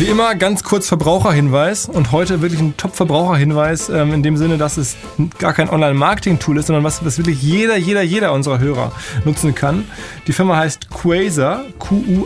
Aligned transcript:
Wie 0.00 0.06
immer 0.06 0.34
ganz 0.34 0.64
kurz 0.64 0.88
Verbraucherhinweis 0.88 1.86
und 1.86 2.10
heute 2.10 2.40
wirklich 2.40 2.58
ein 2.58 2.74
Top-Verbraucherhinweis 2.78 3.90
ähm, 3.90 4.14
in 4.14 4.22
dem 4.22 4.38
Sinne, 4.38 4.56
dass 4.56 4.78
es 4.78 4.96
gar 5.38 5.52
kein 5.52 5.68
Online-Marketing-Tool 5.68 6.56
ist, 6.56 6.68
sondern 6.68 6.84
was, 6.84 7.04
was 7.04 7.18
wirklich 7.18 7.42
jeder, 7.42 7.76
jeder, 7.76 8.00
jeder 8.00 8.32
unserer 8.32 8.60
Hörer 8.60 8.92
nutzen 9.26 9.54
kann. 9.54 9.84
Die 10.26 10.32
Firma 10.32 10.56
heißt 10.56 10.88
Quasar, 10.88 11.64
Q-U-A-Z-E-R.com, 11.78 12.22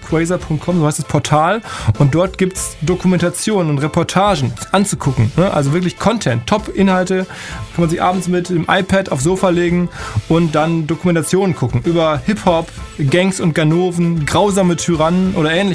Quasar.com, 0.00 0.80
so 0.80 0.86
heißt 0.86 0.98
das 0.98 1.06
Portal 1.06 1.62
und 2.00 2.12
dort 2.12 2.38
gibt 2.38 2.56
es 2.56 2.76
Dokumentationen 2.80 3.70
und 3.70 3.78
Reportagen 3.78 4.52
anzugucken. 4.72 5.30
Ne? 5.36 5.54
Also 5.54 5.72
wirklich 5.74 5.96
Content, 5.96 6.44
Top-Inhalte, 6.48 7.18
kann 7.18 7.82
man 7.82 7.90
sich 7.90 8.02
abends 8.02 8.26
mit 8.26 8.48
dem 8.48 8.66
iPad 8.68 9.12
aufs 9.12 9.22
Sofa 9.22 9.50
legen 9.50 9.88
und 10.28 10.56
dann 10.56 10.88
Dokumentationen 10.88 11.54
gucken 11.54 11.82
über 11.84 12.20
Hip-Hop, 12.26 12.68
Gangs 12.98 13.38
und 13.38 13.54
Ganoven, 13.54 14.26
grausame 14.26 14.74
Tyrannen 14.74 15.36
oder 15.36 15.52
ähnliches. 15.52 15.67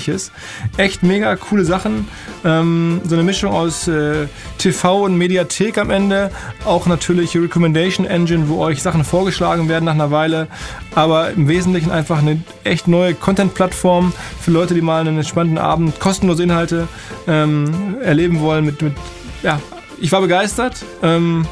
Echt 0.77 1.03
mega 1.03 1.35
coole 1.35 1.65
Sachen. 1.65 2.07
Ähm, 2.43 3.01
so 3.05 3.15
eine 3.15 3.23
Mischung 3.23 3.51
aus 3.51 3.87
äh, 3.87 4.27
TV 4.57 5.03
und 5.03 5.17
Mediathek 5.17 5.77
am 5.77 5.89
Ende. 5.89 6.31
Auch 6.65 6.85
natürlich 6.85 7.35
Recommendation 7.35 8.05
Engine, 8.05 8.49
wo 8.49 8.59
euch 8.59 8.81
Sachen 8.81 9.03
vorgeschlagen 9.03 9.69
werden 9.69 9.85
nach 9.85 9.93
einer 9.93 10.11
Weile. 10.11 10.47
Aber 10.95 11.31
im 11.31 11.47
Wesentlichen 11.47 11.91
einfach 11.91 12.19
eine 12.19 12.41
echt 12.63 12.87
neue 12.87 13.13
Content-Plattform 13.13 14.13
für 14.41 14.51
Leute, 14.51 14.73
die 14.73 14.81
mal 14.81 15.01
einen 15.01 15.17
entspannten 15.17 15.57
Abend 15.57 15.99
kostenlose 15.99 16.43
Inhalte 16.43 16.87
ähm, 17.27 17.95
erleben 18.01 18.39
wollen. 18.39 18.65
Mit, 18.65 18.81
mit, 18.81 18.93
ja, 19.41 19.59
ich 19.99 20.11
war 20.11 20.21
begeistert. 20.21 20.83
Ähm, 21.01 21.45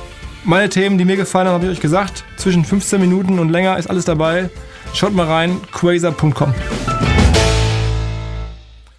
meine 0.43 0.69
Themen, 0.69 0.97
die 0.97 1.05
mir 1.05 1.17
gefallen 1.17 1.47
haben, 1.47 1.55
habe 1.55 1.65
ich 1.65 1.71
euch 1.71 1.81
gesagt. 1.81 2.23
Zwischen 2.37 2.65
15 2.65 2.99
Minuten 2.99 3.39
und 3.39 3.49
länger 3.49 3.77
ist 3.77 3.89
alles 3.89 4.05
dabei. 4.05 4.49
Schaut 4.93 5.13
mal 5.13 5.27
rein, 5.27 5.61
quasar.com. 5.71 6.53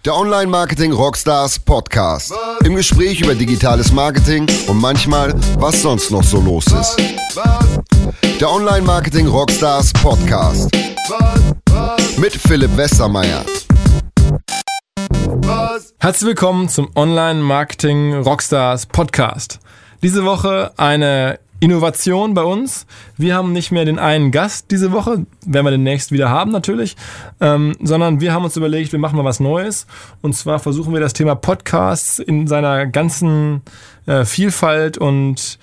Der 0.05 0.17
Online-Marketing 0.17 0.91
Rockstars 0.91 1.59
Podcast. 1.59 2.33
Im 2.65 2.75
Gespräch 2.75 3.21
über 3.21 3.35
digitales 3.35 3.93
Marketing 3.93 4.45
und 4.67 4.75
manchmal, 4.81 5.33
was 5.57 5.81
sonst 5.81 6.11
noch 6.11 6.25
so 6.25 6.41
los 6.41 6.65
ist. 6.67 6.97
Der 8.37 8.51
Online-Marketing 8.51 9.27
Rockstars 9.27 9.93
Podcast. 9.93 10.69
Mit 12.17 12.33
Philipp 12.33 12.75
Westermeier. 12.75 13.45
Herzlich 15.99 16.27
willkommen 16.27 16.67
zum 16.67 16.89
Online-Marketing 16.95 18.23
Rockstars 18.23 18.87
Podcast. 18.87 19.61
Diese 20.01 20.25
Woche 20.25 20.73
eine 20.75 21.39
Innovation 21.63 22.33
bei 22.33 22.43
uns. 22.43 22.85
Wir 23.15 23.35
haben 23.35 23.53
nicht 23.53 23.71
mehr 23.71 23.85
den 23.85 23.97
einen 23.97 24.31
Gast 24.31 24.69
diese 24.69 24.91
Woche, 24.91 25.25
werden 25.45 25.65
wir 25.65 25.71
demnächst 25.71 26.11
wieder 26.11 26.29
haben 26.29 26.51
natürlich, 26.51 26.97
ähm, 27.39 27.77
sondern 27.81 28.19
wir 28.19 28.33
haben 28.33 28.43
uns 28.43 28.57
überlegt, 28.57 28.91
wir 28.91 28.99
machen 28.99 29.15
mal 29.15 29.23
was 29.23 29.39
Neues. 29.39 29.87
Und 30.21 30.35
zwar 30.35 30.59
versuchen 30.59 30.91
wir 30.91 30.99
das 30.99 31.13
Thema 31.13 31.35
Podcasts 31.35 32.19
in 32.19 32.47
seiner 32.47 32.85
ganzen 32.85 33.61
äh, 34.07 34.25
Vielfalt 34.25 34.97
und 34.97 35.57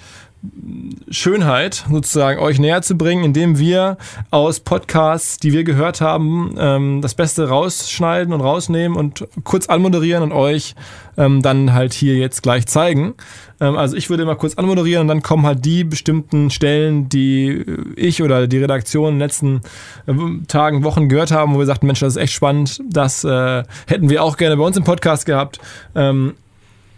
Schönheit 1.10 1.84
sozusagen 1.90 2.40
euch 2.40 2.58
näher 2.58 2.80
zu 2.80 2.96
bringen, 2.96 3.24
indem 3.24 3.58
wir 3.58 3.98
aus 4.30 4.60
Podcasts, 4.60 5.38
die 5.38 5.52
wir 5.52 5.64
gehört 5.64 6.00
haben, 6.00 6.54
ähm, 6.58 7.02
das 7.02 7.14
Beste 7.14 7.48
rausschneiden 7.48 8.32
und 8.32 8.40
rausnehmen 8.40 8.96
und 8.96 9.26
kurz 9.44 9.66
anmoderieren 9.66 10.22
und 10.22 10.32
euch 10.32 10.74
ähm, 11.18 11.42
dann 11.42 11.74
halt 11.74 11.92
hier 11.92 12.16
jetzt 12.16 12.42
gleich 12.42 12.66
zeigen. 12.66 13.14
Ähm, 13.60 13.76
also 13.76 13.96
ich 13.96 14.08
würde 14.08 14.24
mal 14.24 14.36
kurz 14.36 14.54
anmoderieren 14.54 15.02
und 15.02 15.08
dann 15.08 15.22
kommen 15.22 15.44
halt 15.44 15.64
die 15.64 15.84
bestimmten 15.84 16.50
Stellen, 16.50 17.10
die 17.10 17.64
ich 17.96 18.22
oder 18.22 18.46
die 18.46 18.58
Redaktion 18.58 19.08
in 19.08 19.14
den 19.16 19.20
letzten 19.20 19.60
äh, 20.06 20.14
Tagen, 20.48 20.84
Wochen 20.84 21.10
gehört 21.10 21.32
haben, 21.32 21.54
wo 21.54 21.58
wir 21.58 21.66
sagten, 21.66 21.86
Mensch, 21.86 22.00
das 22.00 22.16
ist 22.16 22.22
echt 22.22 22.32
spannend, 22.32 22.80
das 22.88 23.24
äh, 23.24 23.62
hätten 23.86 24.08
wir 24.08 24.24
auch 24.24 24.38
gerne 24.38 24.56
bei 24.56 24.64
uns 24.64 24.76
im 24.78 24.84
Podcast 24.84 25.26
gehabt. 25.26 25.60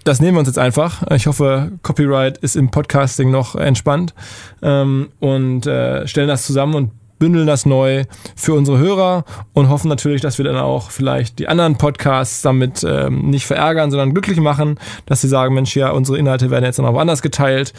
Das 0.04 0.20
nehmen 0.20 0.34
wir 0.34 0.40
uns 0.40 0.48
jetzt 0.48 0.58
einfach. 0.58 1.04
Ich 1.10 1.26
hoffe, 1.26 1.72
Copyright 1.82 2.38
ist 2.38 2.56
im 2.56 2.70
Podcasting 2.70 3.30
noch 3.30 3.54
entspannt 3.54 4.14
ähm, 4.60 5.10
und 5.20 5.66
äh, 5.66 6.06
stellen 6.08 6.28
das 6.28 6.44
zusammen 6.44 6.74
und 6.74 6.90
bündeln 7.20 7.46
das 7.46 7.66
neu 7.66 8.04
für 8.34 8.54
unsere 8.54 8.78
Hörer 8.78 9.24
und 9.52 9.68
hoffen 9.68 9.88
natürlich, 9.88 10.20
dass 10.20 10.38
wir 10.38 10.44
dann 10.44 10.56
auch 10.56 10.90
vielleicht 10.90 11.38
die 11.38 11.46
anderen 11.46 11.78
Podcasts 11.78 12.42
damit 12.42 12.84
ähm, 12.84 13.30
nicht 13.30 13.46
verärgern, 13.46 13.92
sondern 13.92 14.12
glücklich 14.12 14.40
machen, 14.40 14.76
dass 15.06 15.20
sie 15.20 15.28
sagen, 15.28 15.54
Mensch, 15.54 15.76
ja, 15.76 15.90
unsere 15.90 16.18
Inhalte 16.18 16.50
werden 16.50 16.64
jetzt 16.64 16.80
noch 16.80 16.92
woanders 16.92 17.22
geteilt 17.22 17.72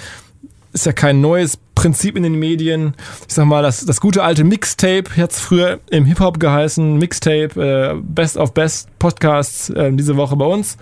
ist 0.73 0.85
ja 0.85 0.91
kein 0.91 1.21
neues 1.21 1.57
Prinzip 1.75 2.17
in 2.17 2.23
den 2.23 2.35
Medien. 2.35 2.95
Ich 3.27 3.33
sag 3.33 3.45
mal, 3.45 3.61
das, 3.61 3.85
das 3.85 4.01
gute 4.01 4.23
alte 4.23 4.43
Mixtape, 4.43 5.05
jetzt 5.15 5.39
früher 5.39 5.79
im 5.89 6.05
Hip-Hop 6.05 6.39
geheißen, 6.39 6.97
Mixtape, 6.97 7.61
äh, 7.61 7.95
Best 8.01 8.37
of 8.37 8.53
Best 8.53 8.89
Podcasts 8.99 9.69
äh, 9.69 9.91
diese 9.93 10.17
Woche 10.17 10.35
bei 10.35 10.45
uns. 10.45 10.77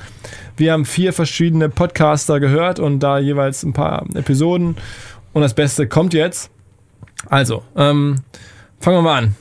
Wir 0.57 0.74
haben 0.74 0.85
vier 0.85 1.13
verschiedene 1.13 1.69
Podcaster 1.69 2.40
gehört 2.40 2.79
und 2.79 3.00
da 3.00 3.19
jeweils 3.19 3.63
ein 3.63 3.74
paar 3.74 4.06
Episoden. 4.16 4.78
Und 5.34 5.41
das 5.41 5.53
Beste 5.53 5.88
kommt 5.88 6.13
jetzt. 6.13 6.50
Also, 7.29 7.63
ähm, 7.75 8.22
fangen 8.79 8.97
wir 8.97 9.02
mal 9.02 9.18
an. 9.18 9.35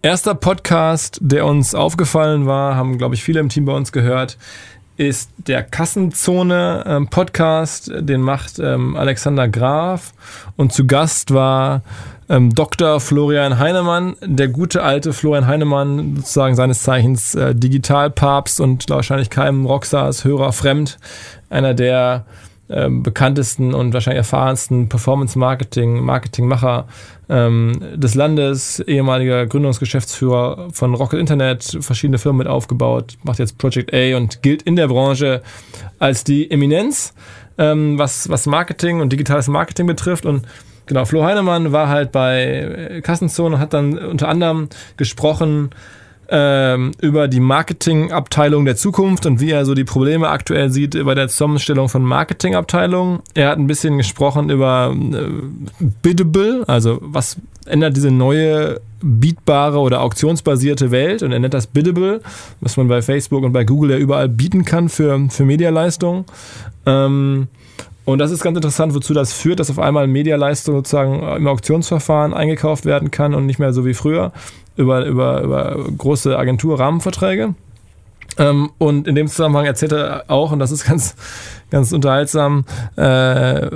Erster 0.00 0.34
Podcast, 0.34 1.18
der 1.20 1.44
uns 1.44 1.74
aufgefallen 1.74 2.46
war, 2.46 2.76
haben, 2.76 2.98
glaube 2.98 3.16
ich, 3.16 3.24
viele 3.24 3.40
im 3.40 3.48
Team 3.48 3.64
bei 3.64 3.72
uns 3.72 3.90
gehört, 3.90 4.38
ist 4.98 5.30
der 5.38 5.62
Kassenzone 5.62 6.84
ähm, 6.86 7.08
Podcast, 7.08 7.90
den 7.94 8.20
macht 8.20 8.58
ähm, 8.58 8.96
Alexander 8.96 9.48
Graf 9.48 10.12
und 10.56 10.72
zu 10.72 10.88
Gast 10.88 11.32
war 11.32 11.82
ähm, 12.28 12.52
Dr. 12.52 12.98
Florian 12.98 13.60
Heinemann, 13.60 14.16
der 14.20 14.48
gute 14.48 14.82
alte 14.82 15.12
Florian 15.12 15.46
Heinemann, 15.46 16.16
sozusagen 16.16 16.56
seines 16.56 16.82
Zeichens 16.82 17.36
äh, 17.36 17.54
Digitalpapst 17.54 18.60
und 18.60 18.90
wahrscheinlich 18.90 19.30
keinem 19.30 19.66
Rockstars 19.66 20.24
Hörer 20.24 20.52
fremd, 20.52 20.98
einer 21.48 21.74
der 21.74 22.26
ähm, 22.70 23.02
bekanntesten 23.02 23.74
und 23.74 23.94
wahrscheinlich 23.94 24.18
erfahrensten 24.18 24.88
Performance-Marketing, 24.88 26.00
Marketingmacher 26.04 26.86
ähm, 27.28 27.80
des 27.94 28.14
Landes, 28.14 28.80
ehemaliger 28.80 29.46
Gründungsgeschäftsführer 29.46 30.68
von 30.72 30.94
Rocket 30.94 31.20
Internet, 31.20 31.78
verschiedene 31.80 32.18
Firmen 32.18 32.38
mit 32.38 32.46
aufgebaut, 32.46 33.16
macht 33.22 33.38
jetzt 33.38 33.58
Project 33.58 33.92
A 33.94 34.16
und 34.16 34.42
gilt 34.42 34.62
in 34.62 34.76
der 34.76 34.88
Branche 34.88 35.42
als 35.98 36.24
die 36.24 36.50
Eminenz, 36.50 37.14
ähm, 37.56 37.98
was, 37.98 38.28
was 38.28 38.46
Marketing 38.46 39.00
und 39.00 39.12
digitales 39.12 39.48
Marketing 39.48 39.86
betrifft. 39.86 40.26
Und 40.26 40.46
Genau, 40.88 41.04
Flo 41.04 41.22
Heinemann 41.22 41.70
war 41.70 41.88
halt 41.88 42.12
bei 42.12 43.02
Kassenzone 43.04 43.56
und 43.56 43.60
hat 43.60 43.74
dann 43.74 43.98
unter 43.98 44.26
anderem 44.28 44.70
gesprochen 44.96 45.68
ähm, 46.30 46.92
über 47.00 47.28
die 47.28 47.40
Marketingabteilung 47.40 48.64
der 48.64 48.76
Zukunft 48.76 49.24
und 49.26 49.40
wie 49.40 49.50
er 49.50 49.64
so 49.64 49.74
die 49.74 49.84
Probleme 49.84 50.28
aktuell 50.28 50.70
sieht 50.70 51.02
bei 51.04 51.14
der 51.14 51.28
Zusammenstellung 51.28 51.88
von 51.88 52.02
Marketingabteilungen. 52.02 53.20
Er 53.34 53.48
hat 53.48 53.58
ein 53.58 53.66
bisschen 53.66 53.96
gesprochen 53.96 54.50
über 54.50 54.94
äh, 54.94 55.84
Biddable, 56.02 56.64
also 56.66 56.98
was 57.00 57.36
ändert 57.66 57.96
diese 57.96 58.10
neue 58.10 58.80
bietbare 59.00 59.78
oder 59.78 60.02
auktionsbasierte 60.02 60.90
Welt 60.90 61.22
und 61.22 61.32
er 61.32 61.38
nennt 61.38 61.54
das 61.54 61.66
Biddable, 61.66 62.20
was 62.60 62.76
man 62.76 62.88
bei 62.88 63.00
Facebook 63.00 63.44
und 63.44 63.52
bei 63.52 63.64
Google 63.64 63.92
ja 63.92 63.96
überall 63.96 64.28
bieten 64.28 64.64
kann 64.64 64.88
für, 64.88 65.28
für 65.30 65.44
Medialeistungen. 65.44 66.24
Ähm, 66.84 67.48
und 68.04 68.18
das 68.18 68.30
ist 68.30 68.42
ganz 68.42 68.56
interessant, 68.56 68.94
wozu 68.94 69.12
das 69.12 69.34
führt, 69.34 69.60
dass 69.60 69.70
auf 69.70 69.78
einmal 69.78 70.06
Medialeistung 70.06 70.76
sozusagen 70.76 71.22
im 71.36 71.46
Auktionsverfahren 71.46 72.32
eingekauft 72.32 72.86
werden 72.86 73.10
kann 73.10 73.34
und 73.34 73.44
nicht 73.44 73.58
mehr 73.58 73.74
so 73.74 73.84
wie 73.84 73.92
früher 73.92 74.32
über, 74.78 75.04
über, 75.04 75.42
über 75.42 75.76
große 75.98 76.38
Agentur-Rahmenverträge. 76.38 77.54
Ähm, 78.36 78.70
und 78.78 79.08
in 79.08 79.14
dem 79.14 79.28
Zusammenhang 79.28 79.66
erzählt 79.66 79.92
er 79.92 80.24
auch, 80.28 80.52
und 80.52 80.58
das 80.58 80.70
ist 80.70 80.84
ganz, 80.84 81.16
ganz 81.70 81.92
unterhaltsam, 81.92 82.64
äh, 82.96 83.68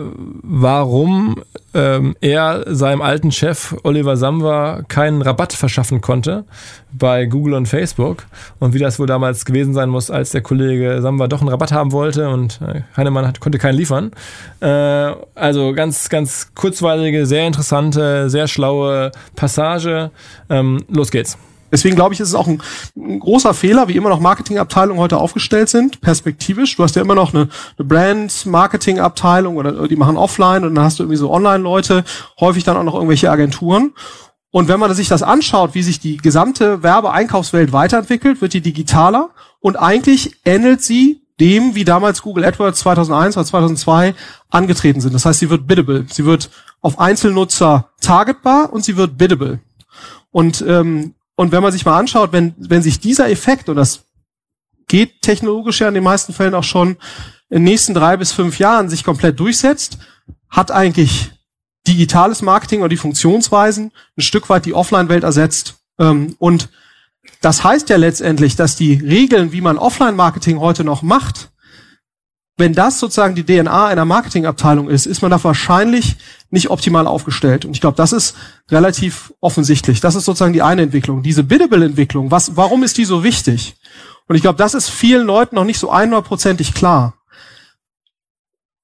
warum 0.42 1.42
ähm, 1.74 2.16
er 2.20 2.64
seinem 2.66 3.02
alten 3.02 3.32
Chef 3.32 3.74
Oliver 3.82 4.16
Samwer 4.16 4.84
keinen 4.88 5.22
Rabatt 5.22 5.52
verschaffen 5.52 6.00
konnte 6.00 6.44
bei 6.92 7.24
Google 7.24 7.54
und 7.54 7.66
Facebook 7.66 8.24
und 8.58 8.74
wie 8.74 8.78
das 8.78 8.98
wohl 8.98 9.06
damals 9.06 9.44
gewesen 9.44 9.72
sein 9.72 9.88
muss, 9.88 10.10
als 10.10 10.30
der 10.30 10.42
Kollege 10.42 11.00
Samwer 11.00 11.28
doch 11.28 11.40
einen 11.40 11.48
Rabatt 11.48 11.72
haben 11.72 11.92
wollte 11.92 12.28
und 12.28 12.60
äh, 12.60 12.82
Heinemann 12.96 13.26
hat, 13.26 13.40
konnte 13.40 13.58
keinen 13.58 13.76
liefern. 13.76 14.12
Äh, 14.60 14.66
also 15.34 15.72
ganz, 15.72 16.08
ganz 16.08 16.52
kurzweilige, 16.54 17.26
sehr 17.26 17.46
interessante, 17.46 18.28
sehr 18.28 18.48
schlaue 18.48 19.12
Passage. 19.34 20.10
Ähm, 20.50 20.84
los 20.88 21.10
geht's. 21.10 21.38
Deswegen 21.72 21.96
glaube 21.96 22.14
ich, 22.14 22.20
ist 22.20 22.28
es 22.28 22.34
auch 22.34 22.46
ein, 22.46 22.62
ein, 22.96 23.18
großer 23.18 23.54
Fehler, 23.54 23.88
wie 23.88 23.96
immer 23.96 24.10
noch 24.10 24.20
Marketingabteilungen 24.20 25.02
heute 25.02 25.16
aufgestellt 25.16 25.70
sind, 25.70 26.02
perspektivisch. 26.02 26.76
Du 26.76 26.84
hast 26.84 26.94
ja 26.94 27.02
immer 27.02 27.14
noch 27.14 27.32
eine, 27.32 27.48
eine 27.78 27.88
Brand-Marketing-Abteilung 27.88 29.56
oder 29.56 29.88
die 29.88 29.96
machen 29.96 30.18
offline 30.18 30.64
und 30.64 30.74
dann 30.74 30.84
hast 30.84 30.98
du 30.98 31.04
irgendwie 31.04 31.16
so 31.16 31.32
Online-Leute, 31.32 32.04
häufig 32.38 32.62
dann 32.62 32.76
auch 32.76 32.84
noch 32.84 32.94
irgendwelche 32.94 33.30
Agenturen. 33.30 33.92
Und 34.50 34.68
wenn 34.68 34.78
man 34.78 34.92
sich 34.94 35.08
das 35.08 35.22
anschaut, 35.22 35.74
wie 35.74 35.82
sich 35.82 35.98
die 35.98 36.18
gesamte 36.18 36.82
Werbeeinkaufswelt 36.82 37.72
weiterentwickelt, 37.72 38.42
wird 38.42 38.52
die 38.52 38.60
digitaler 38.60 39.30
und 39.60 39.76
eigentlich 39.76 40.36
ähnelt 40.44 40.82
sie 40.82 41.22
dem, 41.40 41.74
wie 41.74 41.84
damals 41.84 42.20
Google 42.20 42.44
AdWords 42.44 42.80
2001 42.80 43.36
oder 43.36 43.46
2002 43.46 44.14
angetreten 44.50 45.00
sind. 45.00 45.14
Das 45.14 45.24
heißt, 45.24 45.40
sie 45.40 45.48
wird 45.48 45.66
biddable. 45.66 46.04
Sie 46.08 46.26
wird 46.26 46.50
auf 46.82 46.98
Einzelnutzer 46.98 47.88
targetbar 48.00 48.72
und 48.72 48.84
sie 48.84 48.98
wird 48.98 49.16
biddable. 49.16 49.60
Und 50.30 50.62
ähm, 50.68 51.14
und 51.42 51.50
wenn 51.50 51.62
man 51.62 51.72
sich 51.72 51.84
mal 51.84 51.98
anschaut, 51.98 52.32
wenn, 52.32 52.54
wenn 52.56 52.82
sich 52.82 53.00
dieser 53.00 53.28
Effekt, 53.28 53.68
und 53.68 53.74
das 53.74 54.04
geht 54.86 55.22
technologisch 55.22 55.80
ja 55.80 55.88
in 55.88 55.94
den 55.94 56.04
meisten 56.04 56.32
Fällen 56.32 56.54
auch 56.54 56.62
schon 56.62 56.90
in 57.50 57.58
den 57.58 57.64
nächsten 57.64 57.94
drei 57.94 58.16
bis 58.16 58.30
fünf 58.30 58.60
Jahren 58.60 58.88
sich 58.88 59.02
komplett 59.02 59.40
durchsetzt, 59.40 59.98
hat 60.48 60.70
eigentlich 60.70 61.32
digitales 61.88 62.42
Marketing 62.42 62.78
oder 62.78 62.90
die 62.90 62.96
Funktionsweisen 62.96 63.90
ein 64.16 64.22
Stück 64.22 64.48
weit 64.50 64.66
die 64.66 64.72
Offline-Welt 64.72 65.24
ersetzt. 65.24 65.82
Ähm, 65.98 66.36
und 66.38 66.68
das 67.40 67.64
heißt 67.64 67.88
ja 67.88 67.96
letztendlich, 67.96 68.54
dass 68.54 68.76
die 68.76 68.94
Regeln, 68.94 69.50
wie 69.50 69.62
man 69.62 69.78
Offline-Marketing 69.78 70.60
heute 70.60 70.84
noch 70.84 71.02
macht, 71.02 71.50
wenn 72.56 72.74
das 72.74 72.98
sozusagen 72.98 73.34
die 73.34 73.44
DNA 73.44 73.86
einer 73.86 74.04
Marketingabteilung 74.04 74.88
ist, 74.88 75.06
ist 75.06 75.22
man 75.22 75.30
da 75.30 75.42
wahrscheinlich 75.42 76.16
nicht 76.50 76.70
optimal 76.70 77.06
aufgestellt. 77.06 77.64
Und 77.64 77.72
ich 77.72 77.80
glaube, 77.80 77.96
das 77.96 78.12
ist 78.12 78.36
relativ 78.70 79.32
offensichtlich. 79.40 80.00
Das 80.00 80.14
ist 80.14 80.26
sozusagen 80.26 80.52
die 80.52 80.62
eine 80.62 80.82
Entwicklung. 80.82 81.22
Diese 81.22 81.44
Biddable-Entwicklung, 81.44 82.30
was, 82.30 82.56
warum 82.56 82.82
ist 82.82 82.98
die 82.98 83.06
so 83.06 83.24
wichtig? 83.24 83.76
Und 84.28 84.36
ich 84.36 84.42
glaube, 84.42 84.58
das 84.58 84.74
ist 84.74 84.90
vielen 84.90 85.26
Leuten 85.26 85.56
noch 85.56 85.64
nicht 85.64 85.78
so 85.78 85.90
einhundertprozentig 85.90 86.74
klar. 86.74 87.14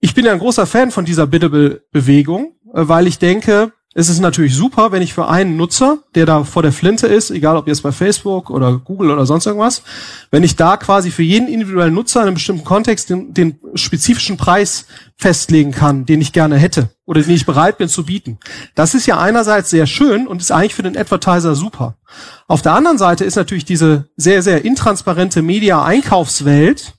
Ich 0.01 0.15
bin 0.15 0.25
ja 0.25 0.33
ein 0.33 0.39
großer 0.39 0.67
Fan 0.67 0.91
von 0.91 1.05
dieser 1.05 1.27
Biddable-Bewegung, 1.27 2.55
äh, 2.73 2.89
weil 2.89 3.07
ich 3.07 3.19
denke, 3.19 3.73
es 3.99 4.09
ist 4.09 4.21
natürlich 4.21 4.55
super, 4.55 4.93
wenn 4.93 5.03
ich 5.03 5.13
für 5.13 5.27
einen 5.27 5.57
Nutzer, 5.57 5.99
der 6.15 6.25
da 6.25 6.45
vor 6.45 6.63
der 6.63 6.71
Flinte 6.71 7.09
ist, 7.09 7.33
egal 7.33 7.57
ob 7.57 7.67
jetzt 7.67 7.83
bei 7.83 7.91
Facebook 7.91 8.49
oder 8.49 8.79
Google 8.79 9.11
oder 9.11 9.27
sonst 9.27 9.45
irgendwas, 9.45 9.83
wenn 10.31 10.45
ich 10.45 10.55
da 10.55 10.77
quasi 10.77 11.11
für 11.11 11.25
jeden 11.25 11.49
individuellen 11.49 11.95
Nutzer 11.95 12.21
in 12.21 12.29
einem 12.29 12.35
bestimmten 12.35 12.63
Kontext 12.63 13.11
den, 13.11 13.35
den 13.35 13.59
spezifischen 13.75 14.37
Preis 14.37 14.87
festlegen 15.17 15.73
kann, 15.73 16.07
den 16.07 16.21
ich 16.21 16.33
gerne 16.33 16.59
hätte 16.59 16.91
oder 17.07 17.23
den 17.23 17.35
ich 17.35 17.45
bereit 17.45 17.77
bin 17.77 17.89
zu 17.89 18.05
bieten. 18.05 18.39
Das 18.77 18.95
ist 18.95 19.07
ja 19.07 19.19
einerseits 19.19 19.71
sehr 19.71 19.89
schön 19.89 20.29
und 20.29 20.41
ist 20.41 20.53
eigentlich 20.53 20.77
für 20.77 20.85
den 20.85 20.97
Advertiser 20.97 21.57
super. 21.57 21.97
Auf 22.47 22.63
der 22.63 22.75
anderen 22.75 22.99
Seite 22.99 23.25
ist 23.25 23.35
natürlich 23.35 23.65
diese 23.65 24.05
sehr, 24.17 24.45
sehr 24.45 24.65
intransparente 24.65 25.43
Media-Einkaufswelt 25.43 26.95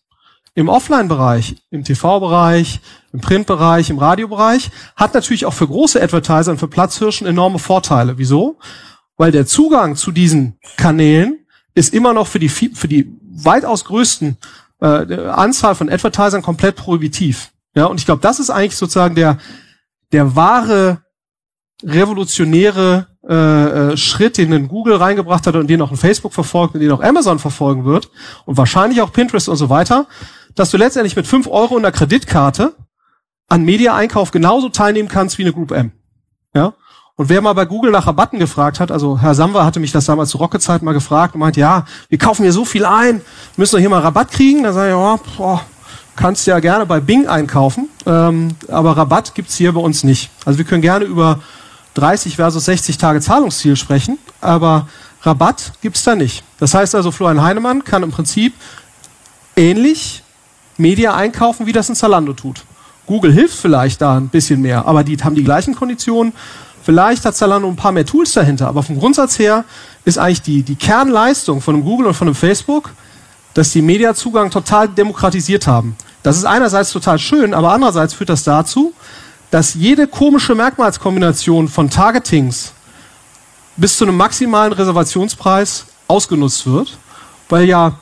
im 0.55 0.69
Offline-Bereich, 0.69 1.55
im 1.71 1.83
TV-Bereich, 1.83 2.79
im 3.13 3.21
Print-Bereich, 3.21 3.89
im 3.89 3.97
Radiobereich, 3.97 4.69
hat 4.95 5.13
natürlich 5.13 5.45
auch 5.45 5.53
für 5.53 5.67
große 5.67 6.01
Advertiser 6.01 6.51
und 6.51 6.57
für 6.57 6.67
Platzhirschen 6.67 7.27
enorme 7.27 7.59
Vorteile. 7.59 8.17
Wieso? 8.17 8.57
Weil 9.17 9.31
der 9.31 9.45
Zugang 9.45 9.95
zu 9.95 10.11
diesen 10.11 10.57
Kanälen 10.77 11.45
ist 11.75 11.93
immer 11.93 12.13
noch 12.13 12.27
für 12.27 12.39
die, 12.39 12.49
für 12.49 12.87
die 12.87 13.15
weitaus 13.21 13.85
größten 13.85 14.37
äh, 14.81 14.85
Anzahl 14.85 15.75
von 15.75 15.89
Advertisern 15.89 16.41
komplett 16.41 16.75
prohibitiv. 16.75 17.51
Ja, 17.75 17.85
und 17.85 17.99
ich 17.99 18.05
glaube, 18.05 18.21
das 18.21 18.39
ist 18.39 18.49
eigentlich 18.49 18.75
sozusagen 18.75 19.15
der, 19.15 19.37
der 20.11 20.35
wahre 20.35 21.03
revolutionäre 21.83 23.07
äh, 23.27 23.91
äh, 23.91 23.97
Schritt, 23.97 24.37
den 24.37 24.51
in 24.51 24.67
Google 24.67 24.95
reingebracht 24.95 25.45
hat 25.47 25.55
und 25.55 25.67
den 25.67 25.81
auch 25.81 25.91
in 25.91 25.97
Facebook 25.97 26.33
verfolgt 26.33 26.73
und 26.73 26.81
den 26.81 26.91
auch 26.91 27.01
Amazon 27.01 27.39
verfolgen 27.39 27.85
wird 27.85 28.09
und 28.45 28.57
wahrscheinlich 28.57 29.01
auch 29.01 29.13
Pinterest 29.13 29.49
und 29.49 29.55
so 29.55 29.69
weiter, 29.69 30.07
dass 30.59 30.71
du 30.71 30.77
letztendlich 30.77 31.15
mit 31.15 31.25
fünf 31.25 31.47
Euro 31.47 31.77
in 31.77 31.83
der 31.83 31.93
Kreditkarte 31.93 32.75
an 33.47 33.63
Media-Einkauf 33.63 34.31
genauso 34.31 34.67
teilnehmen 34.67 35.07
kannst 35.07 35.37
wie 35.37 35.43
eine 35.43 35.53
Group 35.53 35.71
M. 35.71 35.93
Ja? 36.53 36.73
Und 37.15 37.29
wer 37.29 37.41
mal 37.41 37.53
bei 37.53 37.63
Google 37.63 37.91
nach 37.91 38.07
Rabatten 38.07 38.39
gefragt 38.39 38.81
hat, 38.81 38.91
also 38.91 39.21
Herr 39.21 39.35
Samwer 39.35 39.63
hatte 39.63 39.79
mich 39.79 39.93
das 39.93 40.05
damals 40.05 40.31
zu 40.31 40.37
Rocket-Zeit 40.37 40.81
mal 40.81 40.91
gefragt 40.91 41.33
und 41.33 41.39
meint, 41.39 41.55
ja, 41.55 41.85
wir 42.09 42.17
kaufen 42.17 42.43
hier 42.43 42.51
so 42.51 42.65
viel 42.65 42.83
ein, 42.83 43.21
müssen 43.55 43.75
wir 43.75 43.79
hier 43.79 43.89
mal 43.89 44.01
Rabatt 44.01 44.31
kriegen? 44.31 44.63
Da 44.63 44.73
sage 44.73 44.89
ich, 44.89 44.95
ja, 44.95 45.19
boah, 45.37 45.61
kannst 46.17 46.45
ja 46.45 46.59
gerne 46.59 46.85
bei 46.85 46.99
Bing 46.99 47.27
einkaufen, 47.27 47.87
ähm, 48.05 48.49
aber 48.67 48.97
Rabatt 48.97 49.35
gibt's 49.35 49.55
hier 49.55 49.71
bei 49.71 49.79
uns 49.79 50.03
nicht. 50.03 50.29
Also 50.43 50.57
wir 50.57 50.65
können 50.65 50.81
gerne 50.81 51.05
über 51.05 51.39
30 51.93 52.35
versus 52.35 52.65
60 52.65 52.97
Tage 52.97 53.21
Zahlungsziel 53.21 53.77
sprechen, 53.77 54.17
aber 54.41 54.89
Rabatt 55.21 55.71
gibt's 55.81 56.03
da 56.03 56.15
nicht. 56.15 56.43
Das 56.59 56.73
heißt 56.73 56.95
also, 56.95 57.11
Florian 57.11 57.41
Heinemann 57.41 57.85
kann 57.85 58.03
im 58.03 58.11
Prinzip 58.11 58.53
ähnlich 59.55 60.23
Media 60.79 61.13
einkaufen, 61.13 61.65
wie 61.65 61.71
das 61.71 61.89
ein 61.89 61.95
Zalando 61.95 62.33
tut. 62.33 62.63
Google 63.05 63.33
hilft 63.33 63.57
vielleicht 63.57 64.01
da 64.01 64.17
ein 64.17 64.29
bisschen 64.29 64.61
mehr, 64.61 64.85
aber 64.85 65.03
die 65.03 65.17
haben 65.17 65.35
die 65.35 65.43
gleichen 65.43 65.75
Konditionen. 65.75 66.33
Vielleicht 66.83 67.25
hat 67.25 67.35
Zalando 67.35 67.67
ein 67.67 67.75
paar 67.75 67.91
mehr 67.91 68.05
Tools 68.05 68.33
dahinter, 68.33 68.67
aber 68.67 68.83
vom 68.83 68.97
Grundsatz 68.97 69.37
her 69.39 69.65
ist 70.05 70.17
eigentlich 70.17 70.41
die, 70.41 70.63
die 70.63 70.75
Kernleistung 70.75 71.61
von 71.61 71.75
einem 71.75 71.83
Google 71.83 72.07
und 72.07 72.13
von 72.13 72.27
einem 72.27 72.35
Facebook, 72.35 72.91
dass 73.53 73.71
die 73.71 73.81
Mediazugang 73.81 74.49
total 74.49 74.87
demokratisiert 74.87 75.67
haben. 75.67 75.95
Das 76.23 76.37
ist 76.37 76.45
einerseits 76.45 76.91
total 76.91 77.19
schön, 77.19 77.53
aber 77.53 77.73
andererseits 77.73 78.13
führt 78.13 78.29
das 78.29 78.43
dazu, 78.43 78.93
dass 79.51 79.73
jede 79.73 80.07
komische 80.07 80.55
Merkmalskombination 80.55 81.67
von 81.67 81.89
Targetings 81.89 82.73
bis 83.75 83.97
zu 83.97 84.05
einem 84.05 84.17
maximalen 84.17 84.73
Reservationspreis 84.73 85.85
ausgenutzt 86.07 86.65
wird, 86.67 86.97
weil 87.49 87.65
ja 87.65 87.93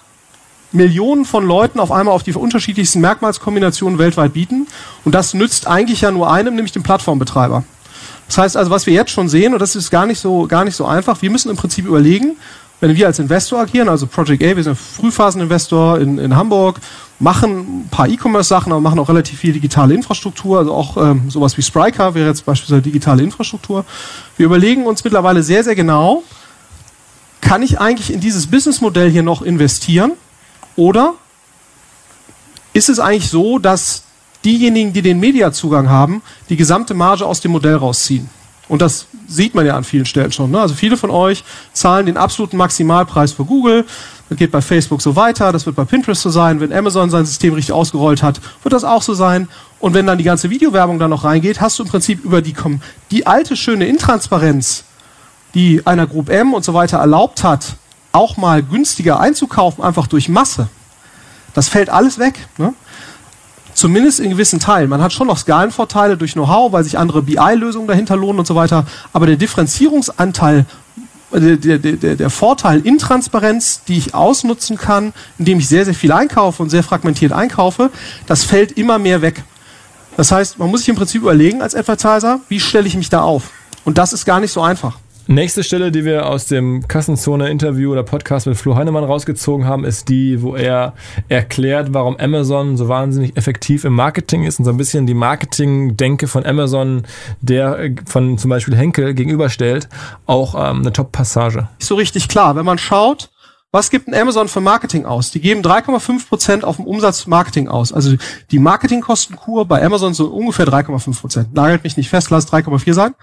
Millionen 0.72 1.25
von 1.25 1.46
Leuten 1.46 1.80
auf 1.80 1.92
einmal 1.92 2.14
auf 2.14 2.24
die 2.24 2.34
unterschiedlichsten 2.34 3.00
Merkmalskombinationen 3.00 4.00
weltweit 4.00 4.34
bieten. 4.34 4.68
Und 5.06 5.16
das 5.16 5.34
nützt 5.34 5.68
eigentlich 5.68 6.02
ja 6.02 6.12
nur 6.12 6.31
einem, 6.31 6.56
nämlich 6.56 6.74
dem 6.74 6.84
Plattformbetreiber. 6.84 7.64
Das 8.28 8.38
heißt 8.38 8.58
also, 8.58 8.72
was 8.72 8.86
wir 8.86 8.94
jetzt 8.94 9.12
schon 9.12 9.30
sehen, 9.30 9.54
und 9.54 9.60
das 9.60 9.75
ist 9.75 9.90
gar 9.90 10.06
nicht 10.06 10.19
so, 10.19 10.48
gar 10.48 10.66
nicht 10.66 10.75
so 10.75 10.86
einfach, 10.86 11.22
wir 11.22 11.30
müssen 11.30 11.50
im 11.50 11.56
Prinzip 11.56 11.86
überlegen, 11.86 12.36
wenn 12.80 12.96
wir 12.96 13.08
als 13.08 13.18
Investor 13.18 13.60
agieren, 13.60 13.90
also 13.90 14.06
Project 14.06 14.44
A, 14.44 14.56
wir 14.56 14.64
sind 14.64 14.78
Frühphaseninvestor 14.78 16.00
in, 16.00 16.19
in 16.19 16.36
Hamburg, 16.36 16.80
machen 17.19 17.86
ein 17.86 17.88
paar 17.90 18.08
E-Commerce-Sachen, 18.08 18.72
aber 18.72 18.81
machen 18.81 19.00
auch 19.00 19.10
relativ 19.10 19.40
viel 19.40 19.54
digitale 19.54 19.96
Infrastruktur, 19.96 20.60
also 20.60 20.74
auch 20.74 20.98
ähm, 20.98 21.30
sowas 21.30 21.58
wie 21.58 21.64
Spryker 21.64 22.14
wäre 22.14 22.28
jetzt 22.28 22.46
beispielsweise 22.46 22.81
digitale 22.81 23.24
Infrastruktur. 23.24 23.84
Wir 24.36 24.46
überlegen 24.46 24.86
uns 24.86 25.04
mittlerweile 25.04 25.42
sehr, 25.42 25.64
sehr 25.64 25.75
genau, 25.75 26.24
kann 27.42 27.64
ich 27.64 27.80
eigentlich 27.80 28.14
in 28.14 28.19
dieses 28.19 28.48
Businessmodell 28.48 29.10
hier 29.10 29.24
noch 29.24 29.42
investieren? 29.42 30.12
Oder 30.78 31.16
ist 32.72 32.88
es 32.88 33.00
eigentlich 33.00 33.30
so, 33.30 33.60
dass 33.60 34.04
diejenigen, 34.46 34.94
die 34.94 35.02
den 35.02 35.20
Mediazugang 35.20 35.90
haben, 35.90 36.22
die 36.48 36.56
gesamte 36.56 36.94
Marge 36.94 37.26
aus 37.26 37.42
dem 37.42 37.52
Modell 37.52 37.76
rausziehen? 37.76 38.30
Und 38.70 38.82
das 38.82 39.08
sieht 39.28 39.56
man 39.56 39.66
ja 39.66 39.76
an 39.76 39.84
vielen 39.84 40.06
Stellen 40.06 40.32
schon. 40.32 40.52
Ne? 40.52 40.60
Also 40.60 40.76
viele 40.76 40.98
von 40.98 41.10
euch 41.10 41.44
zahlen 41.74 42.06
den 42.06 42.18
absoluten 42.18 42.58
Maximalpreis 42.58 43.34
für 43.34 43.46
Google. 43.46 43.86
Das 44.30 44.38
geht 44.38 44.52
bei 44.52 44.62
Facebook 44.62 45.02
so 45.02 45.16
weiter, 45.16 45.52
das 45.54 45.66
wird 45.66 45.76
bei 45.76 45.86
Pinterest 45.86 46.22
so 46.22 46.30
sein. 46.30 46.60
Wenn 46.60 46.74
Amazon 46.74 47.10
sein 47.10 47.26
System 47.26 47.54
richtig 47.54 47.74
ausgerollt 47.74 48.22
hat, 48.22 48.42
wird 48.64 48.74
das 48.74 48.84
auch 48.84 49.02
so 49.02 49.14
sein. 49.14 49.48
Und 49.80 49.94
wenn 49.94 50.06
dann 50.06 50.18
die 50.18 50.24
ganze 50.24 50.50
Videowerbung 50.50 51.00
da 51.00 51.08
noch 51.08 51.24
reingeht, 51.24 51.62
hast 51.62 51.80
du 51.80 51.84
im 51.84 51.90
Prinzip 51.90 52.24
über 52.24 52.42
die, 52.42 52.54
die 53.10 53.26
alte 53.26 53.56
schöne 53.56 53.88
Intransparenz, 53.88 54.84
die 55.54 55.82
einer 55.86 56.08
Group 56.08 56.30
M 56.30 56.54
und 56.54 56.66
so 56.66 56.74
weiter 56.74 56.98
erlaubt 56.98 57.44
hat, 57.44 57.78
auch 58.12 58.38
mal 58.38 58.63
günstiger 58.63 59.19
einzukaufen, 59.19 59.83
einfach 59.83 60.07
durch 60.07 60.30
Masse, 60.30 60.68
das 61.54 61.69
fällt 61.69 61.90
alles 61.90 62.19
weg. 62.19 62.35
Ne? 62.57 62.73
Zumindest 63.73 64.19
in 64.19 64.30
gewissen 64.30 64.59
Teilen. 64.59 64.90
Man 64.90 65.02
hat 65.02 65.14
schon 65.14 65.28
noch 65.28 65.37
Skalenvorteile 65.37 66.18
durch 66.18 66.33
Know-how, 66.33 66.71
weil 66.71 66.83
sich 66.83 66.97
andere 66.97 67.21
BI-Lösungen 67.21 67.87
dahinter 67.87 68.16
lohnen 68.16 68.40
und 68.40 68.47
so 68.47 68.56
weiter. 68.56 68.85
Aber 69.14 69.26
der 69.26 69.37
Differenzierungsanteil, 69.37 70.66
äh, 71.31 71.57
der, 71.57 71.78
der, 71.78 71.94
der, 71.94 72.16
der 72.16 72.30
Vorteil 72.30 72.80
in 72.85 72.97
Transparenz, 72.97 73.81
die 73.87 73.97
ich 73.97 74.14
ausnutzen 74.14 74.78
kann, 74.78 75.14
indem 75.37 75.59
ich 75.59 75.68
sehr, 75.68 75.85
sehr 75.85 75.94
viel 75.94 76.11
einkaufe 76.11 76.61
und 76.64 76.69
sehr 76.69 76.83
fragmentiert 76.83 77.31
einkaufe, 77.33 77.92
das 78.26 78.44
fällt 78.44 78.73
immer 78.73 78.99
mehr 78.99 79.21
weg. 79.21 79.44
Das 80.16 80.31
heißt, 80.31 80.57
man 80.57 80.69
muss 80.69 80.81
sich 80.81 80.90
im 80.90 80.95
Prinzip 80.95 81.21
überlegen 81.21 81.61
als 81.61 81.76
Advertiser, 81.76 82.40
wie 82.49 82.59
stelle 82.59 82.87
ich 82.87 82.95
mich 82.95 83.09
da 83.09 83.21
auf? 83.21 83.52
Und 83.85 83.97
das 83.97 84.14
ist 84.14 84.26
gar 84.26 84.40
nicht 84.40 84.52
so 84.52 84.61
einfach. 84.61 84.97
Nächste 85.30 85.62
Stelle, 85.62 85.92
die 85.92 86.06
wir 86.06 86.26
aus 86.28 86.46
dem 86.46 86.88
Kassenzone-Interview 86.88 87.92
oder 87.92 88.04
Podcast 88.04 88.48
mit 88.48 88.56
Flo 88.56 88.78
Heinemann 88.78 89.04
rausgezogen 89.04 89.66
haben, 89.66 89.84
ist 89.84 90.07
die, 90.07 90.42
wo 90.42 90.56
er 90.56 90.94
erklärt, 91.28 91.90
warum 91.94 92.16
Amazon 92.16 92.78
so 92.78 92.88
wahnsinnig 92.88 93.36
effektiv 93.36 93.84
im 93.84 93.92
Marketing 93.92 94.46
ist 94.46 94.57
und 94.57 94.64
so 94.64 94.72
ein 94.72 94.78
bisschen 94.78 95.06
die 95.06 95.14
Marketing-Denke 95.14 96.28
von 96.28 96.46
Amazon, 96.46 97.04
der 97.42 97.78
äh, 97.78 97.96
von 98.06 98.38
zum 98.38 98.50
Beispiel 98.50 98.78
Henkel 98.78 99.14
gegenüberstellt, 99.14 99.90
auch 100.28 100.56
ähm, 100.56 100.80
eine 100.80 100.94
Top-Passage. 100.94 101.68
So 101.80 101.96
richtig 101.96 102.30
klar. 102.30 102.56
Wenn 102.56 102.66
man 102.66 102.78
schaut, 102.78 103.30
was 103.71 103.90
gibt 103.90 104.07
ein 104.07 104.14
Amazon 104.14 104.47
für 104.47 104.62
Marketing 104.62 105.06
aus? 105.06 105.31
Die 105.31 105.42
geben 105.42 105.62
3,5 105.62 106.28
Prozent 106.28 106.64
auf 106.64 106.78
dem 106.78 106.86
Umsatz 106.86 107.28
Marketing 107.28 107.68
aus. 107.68 107.92
Also 107.92 108.16
die 108.50 108.59
Marketingkostenkur 108.59 109.66
bei 109.66 109.86
Amazon 109.86 110.14
so 110.14 110.28
ungefähr 110.28 110.66
3,5 110.66 111.19
Prozent. 111.19 111.54
Nagelt 111.54 111.83
mich 111.83 111.97
nicht 111.97 112.09
fest, 112.09 112.30
lass 112.30 112.52
3,4 112.52 112.94
sein. 112.94 113.16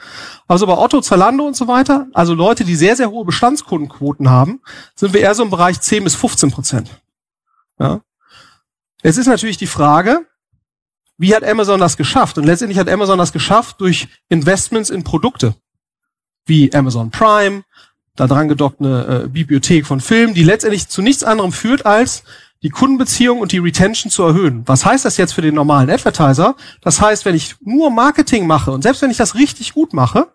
Also 0.47 0.67
bei 0.67 0.77
Otto, 0.77 1.01
Zalando 1.01 1.47
und 1.47 1.57
so 1.57 1.67
weiter, 1.67 2.09
also 2.13 2.35
Leute, 2.35 2.65
die 2.65 2.77
sehr, 2.77 2.95
sehr 2.95 3.11
hohe 3.11 3.25
Bestandskundenquoten 3.25 4.29
haben, 4.29 4.61
sind 4.95 5.15
wir 5.15 5.23
eher 5.23 5.35
so 5.35 5.43
im 5.43 5.51
Bereich 5.51 5.81
10 5.81 6.05
bis 6.05 6.15
15 6.15 6.51
Prozent. 6.51 6.91
Ja. 7.79 8.03
Es 9.03 9.17
ist 9.17 9.27
natürlich 9.27 9.57
die 9.57 9.67
Frage, 9.67 10.27
wie 11.17 11.35
hat 11.35 11.45
Amazon 11.45 11.81
das 11.81 11.97
geschafft? 11.97 12.37
Und 12.37 12.45
letztendlich 12.45 12.79
hat 12.79 12.89
Amazon 12.89 13.19
das 13.19 13.33
geschafft 13.33 13.81
durch 13.81 14.09
Investments 14.29 14.91
in 14.91 15.05
Produkte 15.05 15.55
wie 16.47 16.73
Amazon 16.75 17.11
Prime, 17.11 17.65
da 18.17 18.27
dran 18.27 18.49
gedockt 18.49 18.81
eine 18.81 19.25
äh, 19.25 19.29
Bibliothek 19.29 19.87
von 19.87 20.01
Filmen, 20.01 20.35
die 20.35 20.45
letztendlich 20.45 20.89
zu 20.89 21.03
nichts 21.03 21.25
anderem 21.25 21.53
führt, 21.53 21.85
als 21.85 22.23
die 22.63 22.71
Kundenbeziehung 22.71 23.41
und 23.41 23.53
die 23.53 23.59
Retention 23.59 24.11
zu 24.11 24.23
erhöhen. 24.23 24.63
Was 24.67 24.87
heißt 24.87 25.05
das 25.05 25.17
jetzt 25.17 25.35
für 25.35 25.43
den 25.43 25.55
normalen 25.55 25.91
Advertiser? 25.91 26.57
Das 26.81 27.01
heißt, 27.01 27.25
wenn 27.25 27.35
ich 27.35 27.57
nur 27.61 27.91
Marketing 27.91 28.47
mache 28.47 28.71
und 28.71 28.83
selbst 28.83 29.03
wenn 29.03 29.11
ich 29.11 29.19
das 29.19 29.35
richtig 29.35 29.75
gut 29.75 29.93
mache, 29.93 30.29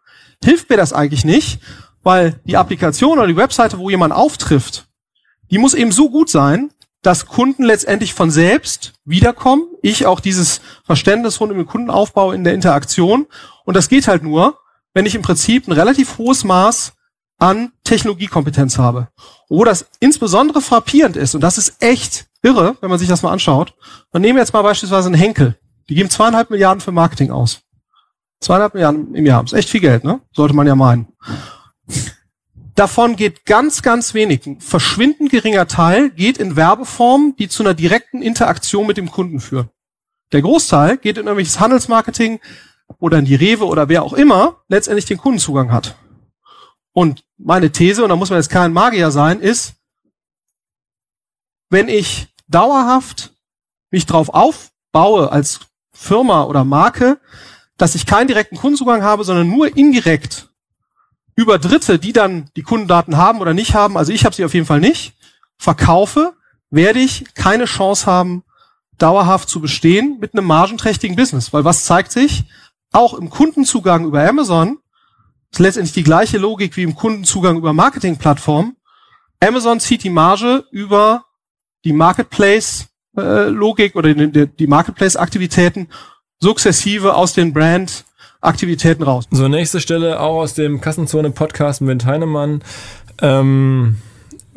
hilft 0.43 0.69
mir 0.69 0.77
das 0.77 0.93
eigentlich 0.93 1.25
nicht, 1.25 1.59
weil 2.03 2.39
die 2.43 2.57
Applikation 2.57 3.17
oder 3.17 3.27
die 3.27 3.35
Webseite, 3.35 3.79
wo 3.79 3.89
jemand 3.89 4.13
auftrifft, 4.13 4.87
die 5.49 5.57
muss 5.57 5.73
eben 5.73 5.91
so 5.91 6.09
gut 6.09 6.29
sein, 6.29 6.69
dass 7.01 7.25
Kunden 7.25 7.63
letztendlich 7.63 8.13
von 8.13 8.29
selbst 8.29 8.93
wiederkommen. 9.05 9.63
Ich 9.81 10.05
auch 10.05 10.19
dieses 10.19 10.61
Verständnis 10.83 11.39
rund 11.39 11.51
um 11.51 11.57
den 11.57 11.65
Kundenaufbau 11.65 12.33
in 12.33 12.43
der 12.43 12.53
Interaktion. 12.53 13.25
Und 13.65 13.75
das 13.75 13.89
geht 13.89 14.07
halt 14.07 14.21
nur, 14.21 14.59
wenn 14.93 15.05
ich 15.05 15.15
im 15.15 15.21
Prinzip 15.21 15.67
ein 15.67 15.71
relativ 15.71 16.17
hohes 16.17 16.43
Maß 16.43 16.93
an 17.39 17.71
Technologiekompetenz 17.83 18.77
habe. 18.77 19.07
Wo 19.47 19.63
das 19.63 19.87
insbesondere 19.99 20.61
frappierend 20.61 21.15
ist, 21.17 21.33
und 21.33 21.41
das 21.41 21.57
ist 21.57 21.81
echt 21.81 22.27
irre, 22.43 22.77
wenn 22.81 22.89
man 22.89 22.99
sich 22.99 23.07
das 23.07 23.23
mal 23.23 23.31
anschaut. 23.31 23.73
Man 24.13 24.21
nehmen 24.21 24.37
jetzt 24.37 24.53
mal 24.53 24.61
beispielsweise 24.61 25.07
einen 25.07 25.15
Henkel. 25.15 25.57
Die 25.89 25.95
geben 25.95 26.09
zweieinhalb 26.09 26.49
Milliarden 26.49 26.81
für 26.81 26.91
Marketing 26.91 27.31
aus. 27.31 27.61
Zweieinhalb 28.41 28.73
Milliarden 28.73 29.15
im 29.15 29.25
Jahr. 29.25 29.43
Ist 29.43 29.53
echt 29.53 29.69
viel 29.69 29.81
Geld, 29.81 30.03
ne? 30.03 30.21
Sollte 30.31 30.55
man 30.55 30.67
ja 30.67 30.75
meinen. 30.75 31.07
Davon 32.75 33.17
geht 33.17 33.45
ganz, 33.45 33.81
ganz 33.81 34.13
wenig, 34.13 34.45
ein 34.45 34.61
verschwindend 34.61 35.31
geringer 35.31 35.67
Teil 35.67 36.11
geht 36.11 36.37
in 36.37 36.55
Werbeformen, 36.55 37.35
die 37.35 37.49
zu 37.49 37.63
einer 37.63 37.73
direkten 37.73 38.21
Interaktion 38.21 38.87
mit 38.87 38.95
dem 38.95 39.11
Kunden 39.11 39.41
führen. 39.41 39.69
Der 40.31 40.41
Großteil 40.41 40.97
geht 40.97 41.17
in 41.17 41.25
irgendwelches 41.25 41.59
Handelsmarketing 41.59 42.39
oder 42.99 43.19
in 43.19 43.25
die 43.25 43.35
Rewe 43.35 43.65
oder 43.65 43.89
wer 43.89 44.03
auch 44.03 44.13
immer 44.13 44.61
letztendlich 44.69 45.05
den 45.05 45.17
Kundenzugang 45.17 45.73
hat. 45.73 45.97
Und 46.99 47.23
meine 47.37 47.71
These, 47.71 48.03
und 48.03 48.09
da 48.09 48.17
muss 48.17 48.29
man 48.29 48.39
jetzt 48.39 48.49
kein 48.49 48.73
Magier 48.73 49.09
sein, 49.09 49.39
ist, 49.39 49.75
wenn 51.69 51.87
ich 51.87 52.27
dauerhaft 52.49 53.31
mich 53.89 54.05
drauf 54.05 54.27
aufbaue 54.27 55.31
als 55.31 55.61
Firma 55.93 56.43
oder 56.43 56.65
Marke, 56.65 57.21
dass 57.77 57.95
ich 57.95 58.05
keinen 58.05 58.27
direkten 58.27 58.57
Kundenzugang 58.57 59.01
habe, 59.01 59.23
sondern 59.23 59.47
nur 59.47 59.77
indirekt 59.77 60.49
über 61.37 61.57
Dritte, 61.57 61.99
die 61.99 62.11
dann 62.11 62.49
die 62.57 62.63
Kundendaten 62.63 63.15
haben 63.15 63.39
oder 63.39 63.53
nicht 63.53 63.75
haben, 63.75 63.95
also 63.95 64.11
ich 64.11 64.25
habe 64.25 64.35
sie 64.35 64.43
auf 64.43 64.53
jeden 64.53 64.65
Fall 64.65 64.81
nicht, 64.81 65.13
verkaufe, 65.57 66.33
werde 66.69 66.99
ich 66.99 67.33
keine 67.33 67.63
Chance 67.63 68.07
haben, 68.07 68.43
dauerhaft 68.97 69.47
zu 69.47 69.61
bestehen 69.61 70.17
mit 70.19 70.33
einem 70.33 70.43
margenträchtigen 70.43 71.15
Business. 71.15 71.53
Weil 71.53 71.63
was 71.63 71.85
zeigt 71.85 72.11
sich? 72.11 72.43
Auch 72.91 73.13
im 73.13 73.29
Kundenzugang 73.29 74.03
über 74.03 74.27
Amazon 74.27 74.79
ist 75.51 75.59
letztendlich 75.59 75.93
die 75.93 76.03
gleiche 76.03 76.37
Logik 76.37 76.77
wie 76.77 76.83
im 76.83 76.95
Kundenzugang 76.95 77.57
über 77.57 77.73
Marketingplattformen. 77.73 78.75
Amazon 79.39 79.79
zieht 79.79 80.03
die 80.03 80.09
Marge 80.09 80.65
über 80.71 81.25
die 81.85 81.93
Marketplace-Logik 81.93 83.95
äh, 83.95 83.97
oder 83.97 84.13
die, 84.13 84.47
die 84.47 84.67
Marketplace-Aktivitäten 84.67 85.87
sukzessive 86.39 87.15
aus 87.15 87.33
den 87.33 87.53
Brand 87.53 88.05
Aktivitäten 88.41 89.03
raus. 89.03 89.25
So, 89.31 89.49
nächste 89.49 89.81
Stelle 89.81 90.21
auch 90.21 90.39
aus 90.39 90.53
dem 90.53 90.79
Kassenzone-Podcast 90.79 91.81
mit 91.81 92.05
Heinemann. 92.05 92.63
Ähm, 93.21 93.97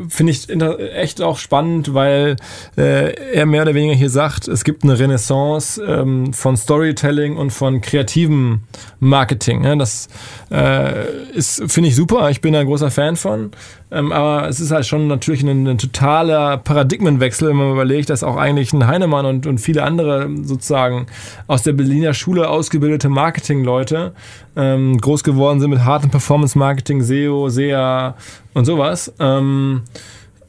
Finde 0.09 0.33
ich 0.33 0.49
echt 0.49 1.21
auch 1.21 1.39
spannend, 1.39 1.93
weil 1.93 2.37
äh, 2.79 3.13
er 3.35 3.47
mehr 3.47 3.63
oder 3.63 3.75
weniger 3.75 3.95
hier 3.95 4.09
sagt, 4.09 4.49
es 4.49 4.65
gibt 4.65 4.85
eine 4.85 4.99
Renaissance 4.99 5.83
ähm, 5.83 6.33
von 6.33 6.57
Storytelling 6.57 7.37
und 7.37 7.51
von 7.51 7.83
kreativem 7.83 8.63
Marketing. 9.01 9.61
Ne? 9.61 9.77
Das 9.77 10.09
äh, 10.51 11.07
ist, 11.35 11.71
finde 11.71 11.91
ich 11.91 11.97
super. 11.97 12.31
Ich 12.31 12.41
bin 12.41 12.57
ein 12.57 12.67
großer 12.67 12.91
Fan 12.91 13.17
von. 13.17 13.51
Ähm, 13.93 14.11
aber 14.11 14.49
es 14.49 14.59
ist 14.59 14.71
halt 14.71 14.87
schon 14.87 15.07
natürlich 15.07 15.43
ein, 15.43 15.67
ein, 15.67 15.77
totaler 15.77 16.57
Paradigmenwechsel, 16.57 17.49
wenn 17.49 17.57
man 17.57 17.73
überlegt, 17.73 18.09
dass 18.09 18.25
auch 18.25 18.37
eigentlich 18.37 18.73
ein 18.73 18.87
Heinemann 18.87 19.27
und, 19.27 19.47
und 19.47 19.59
viele 19.59 19.83
andere 19.83 20.31
sozusagen 20.43 21.07
aus 21.47 21.63
der 21.63 21.75
Berliner 21.75 22.15
Schule 22.15 22.49
ausgebildete 22.49 23.11
Marketingleute 23.11 24.13
ähm, 24.57 24.99
groß 24.99 25.23
geworden 25.25 25.61
sind 25.61 25.71
mit 25.71 25.85
hartem 25.85 26.11
Performance-Marketing, 26.11 27.03
SEO, 27.03 27.51
SEA 27.51 28.17
und 28.55 28.65
sowas. 28.65 29.13
Ähm, 29.19 29.83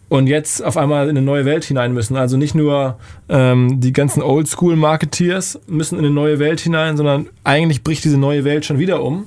und 0.07 0.27
jetzt 0.27 0.63
auf 0.63 0.77
einmal 0.77 1.09
in 1.09 1.17
eine 1.17 1.25
neue 1.25 1.43
Welt 1.43 1.65
hinein 1.65 1.91
müssen. 1.91 2.15
Also 2.15 2.37
nicht 2.37 2.55
nur 2.55 2.97
ähm, 3.29 3.81
die 3.81 3.91
ganzen 3.91 4.21
Oldschool-Marketeers 4.21 5.59
müssen 5.67 5.97
in 5.97 6.05
eine 6.05 6.13
neue 6.13 6.39
Welt 6.39 6.61
hinein, 6.61 6.97
sondern 6.97 7.27
eigentlich 7.43 7.83
bricht 7.83 8.05
diese 8.05 8.19
neue 8.19 8.43
Welt 8.45 8.63
schon 8.63 8.79
wieder 8.79 9.03
um. 9.03 9.25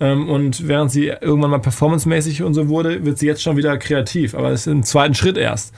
Ähm, 0.00 0.28
und 0.28 0.66
während 0.66 0.90
sie 0.90 1.06
irgendwann 1.06 1.50
mal 1.50 1.60
performancemäßig 1.60 2.42
und 2.42 2.54
so 2.54 2.68
wurde, 2.68 3.04
wird 3.04 3.18
sie 3.18 3.26
jetzt 3.26 3.42
schon 3.42 3.56
wieder 3.56 3.76
kreativ. 3.78 4.34
Aber 4.34 4.50
das 4.50 4.62
ist 4.62 4.66
im 4.66 4.82
zweiten 4.82 5.14
Schritt 5.14 5.36
erst. 5.36 5.72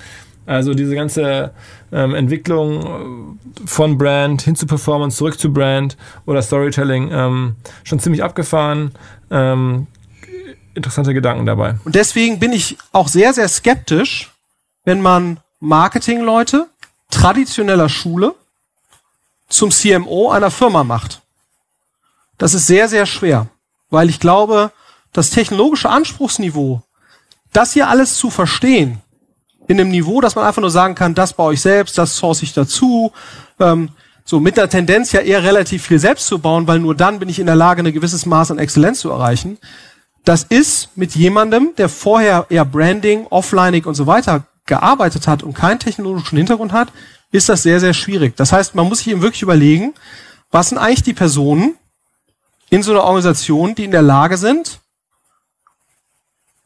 Also 0.46 0.74
diese 0.74 0.94
ganze 0.94 1.52
ähm, 1.92 2.14
Entwicklung 2.14 3.38
von 3.66 3.98
Brand 3.98 4.42
hin 4.42 4.54
zu 4.54 4.66
Performance, 4.66 5.16
zurück 5.16 5.38
zu 5.38 5.52
Brand 5.52 5.96
oder 6.24 6.40
Storytelling 6.40 7.10
ähm, 7.12 7.56
schon 7.82 7.98
ziemlich 7.98 8.22
abgefahren. 8.22 8.92
Ähm, 9.30 9.88
interessante 10.74 11.14
Gedanken 11.14 11.46
dabei. 11.46 11.74
Und 11.84 11.94
deswegen 11.96 12.38
bin 12.38 12.52
ich 12.52 12.78
auch 12.92 13.08
sehr, 13.08 13.32
sehr 13.32 13.48
skeptisch, 13.48 14.32
wenn 14.84 15.02
man 15.02 15.40
Marketingleute 15.58 16.68
traditioneller 17.10 17.88
Schule 17.88 18.34
zum 19.48 19.70
CMO 19.70 20.30
einer 20.30 20.50
Firma 20.50 20.84
macht. 20.84 21.22
Das 22.38 22.54
ist 22.54 22.66
sehr, 22.66 22.88
sehr 22.88 23.06
schwer 23.06 23.48
weil 23.90 24.08
ich 24.08 24.20
glaube, 24.20 24.72
das 25.12 25.30
technologische 25.30 25.88
Anspruchsniveau, 25.88 26.82
das 27.52 27.72
hier 27.72 27.88
alles 27.88 28.16
zu 28.16 28.30
verstehen, 28.30 29.00
in 29.68 29.80
einem 29.80 29.90
Niveau, 29.90 30.20
dass 30.20 30.36
man 30.36 30.44
einfach 30.44 30.60
nur 30.60 30.70
sagen 30.70 30.94
kann, 30.94 31.14
das 31.14 31.32
baue 31.32 31.54
ich 31.54 31.60
selbst, 31.60 31.98
das 31.98 32.16
source 32.16 32.42
ich 32.42 32.52
dazu, 32.52 33.12
ähm, 33.58 33.90
so 34.24 34.40
mit 34.40 34.56
der 34.56 34.68
Tendenz 34.68 35.12
ja 35.12 35.20
eher 35.20 35.42
relativ 35.44 35.84
viel 35.86 35.98
selbst 35.98 36.26
zu 36.26 36.38
bauen, 36.38 36.66
weil 36.66 36.80
nur 36.80 36.94
dann 36.94 37.18
bin 37.18 37.28
ich 37.28 37.38
in 37.38 37.46
der 37.46 37.54
Lage, 37.54 37.82
ein 37.82 37.92
gewisses 37.92 38.26
Maß 38.26 38.50
an 38.50 38.58
Exzellenz 38.58 39.00
zu 39.00 39.10
erreichen. 39.10 39.58
Das 40.24 40.42
ist 40.42 40.96
mit 40.96 41.14
jemandem, 41.14 41.70
der 41.78 41.88
vorher 41.88 42.46
eher 42.48 42.64
Branding, 42.64 43.26
Offlining 43.28 43.84
und 43.84 43.94
so 43.94 44.06
weiter 44.06 44.44
gearbeitet 44.66 45.28
hat 45.28 45.44
und 45.44 45.54
keinen 45.54 45.78
technologischen 45.78 46.36
Hintergrund 46.36 46.72
hat, 46.72 46.88
ist 47.30 47.48
das 47.48 47.62
sehr, 47.62 47.78
sehr 47.78 47.94
schwierig. 47.94 48.36
Das 48.36 48.52
heißt, 48.52 48.74
man 48.74 48.88
muss 48.88 48.98
sich 48.98 49.08
eben 49.08 49.22
wirklich 49.22 49.42
überlegen, 49.42 49.94
was 50.50 50.70
sind 50.70 50.78
eigentlich 50.78 51.04
die 51.04 51.14
Personen, 51.14 51.76
in 52.70 52.82
so 52.82 52.92
einer 52.92 53.04
Organisation, 53.04 53.74
die 53.74 53.84
in 53.84 53.90
der 53.90 54.02
Lage 54.02 54.36
sind, 54.36 54.80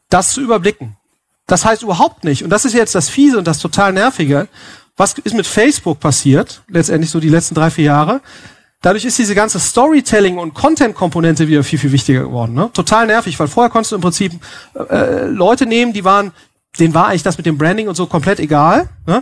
das 0.09 0.33
zu 0.33 0.41
überblicken. 0.41 0.97
Das 1.47 1.65
heißt 1.65 1.83
überhaupt 1.83 2.23
nicht, 2.23 2.43
und 2.43 2.49
das 2.49 2.65
ist 2.65 2.73
jetzt 2.73 2.95
das 2.95 3.09
Fiese 3.09 3.37
und 3.37 3.45
das 3.45 3.59
total 3.59 3.93
Nervige, 3.93 4.47
was 4.97 5.13
ist 5.13 5.35
mit 5.35 5.47
Facebook 5.47 5.99
passiert, 5.99 6.61
letztendlich 6.67 7.11
so 7.11 7.19
die 7.19 7.29
letzten 7.29 7.55
drei, 7.55 7.69
vier 7.69 7.85
Jahre, 7.85 8.21
Dadurch 8.81 9.05
ist 9.05 9.19
diese 9.19 9.35
ganze 9.35 9.59
Storytelling- 9.59 10.39
und 10.39 10.55
Content-Komponente 10.55 11.47
wieder 11.47 11.63
viel, 11.63 11.77
viel 11.77 11.91
wichtiger 11.91 12.21
geworden. 12.21 12.55
Ne? 12.55 12.71
Total 12.73 13.05
nervig, 13.05 13.39
weil 13.39 13.47
vorher 13.47 13.69
konntest 13.69 13.91
du 13.91 13.95
im 13.95 14.01
Prinzip 14.01 14.33
äh, 14.89 15.27
Leute 15.27 15.67
nehmen, 15.67 15.93
die 15.93 16.03
waren, 16.03 16.31
denen 16.79 16.93
war 16.95 17.07
eigentlich 17.07 17.21
das 17.21 17.37
mit 17.37 17.45
dem 17.45 17.59
Branding 17.59 17.87
und 17.87 17.95
so 17.95 18.07
komplett 18.07 18.39
egal. 18.39 18.89
Ne? 19.05 19.21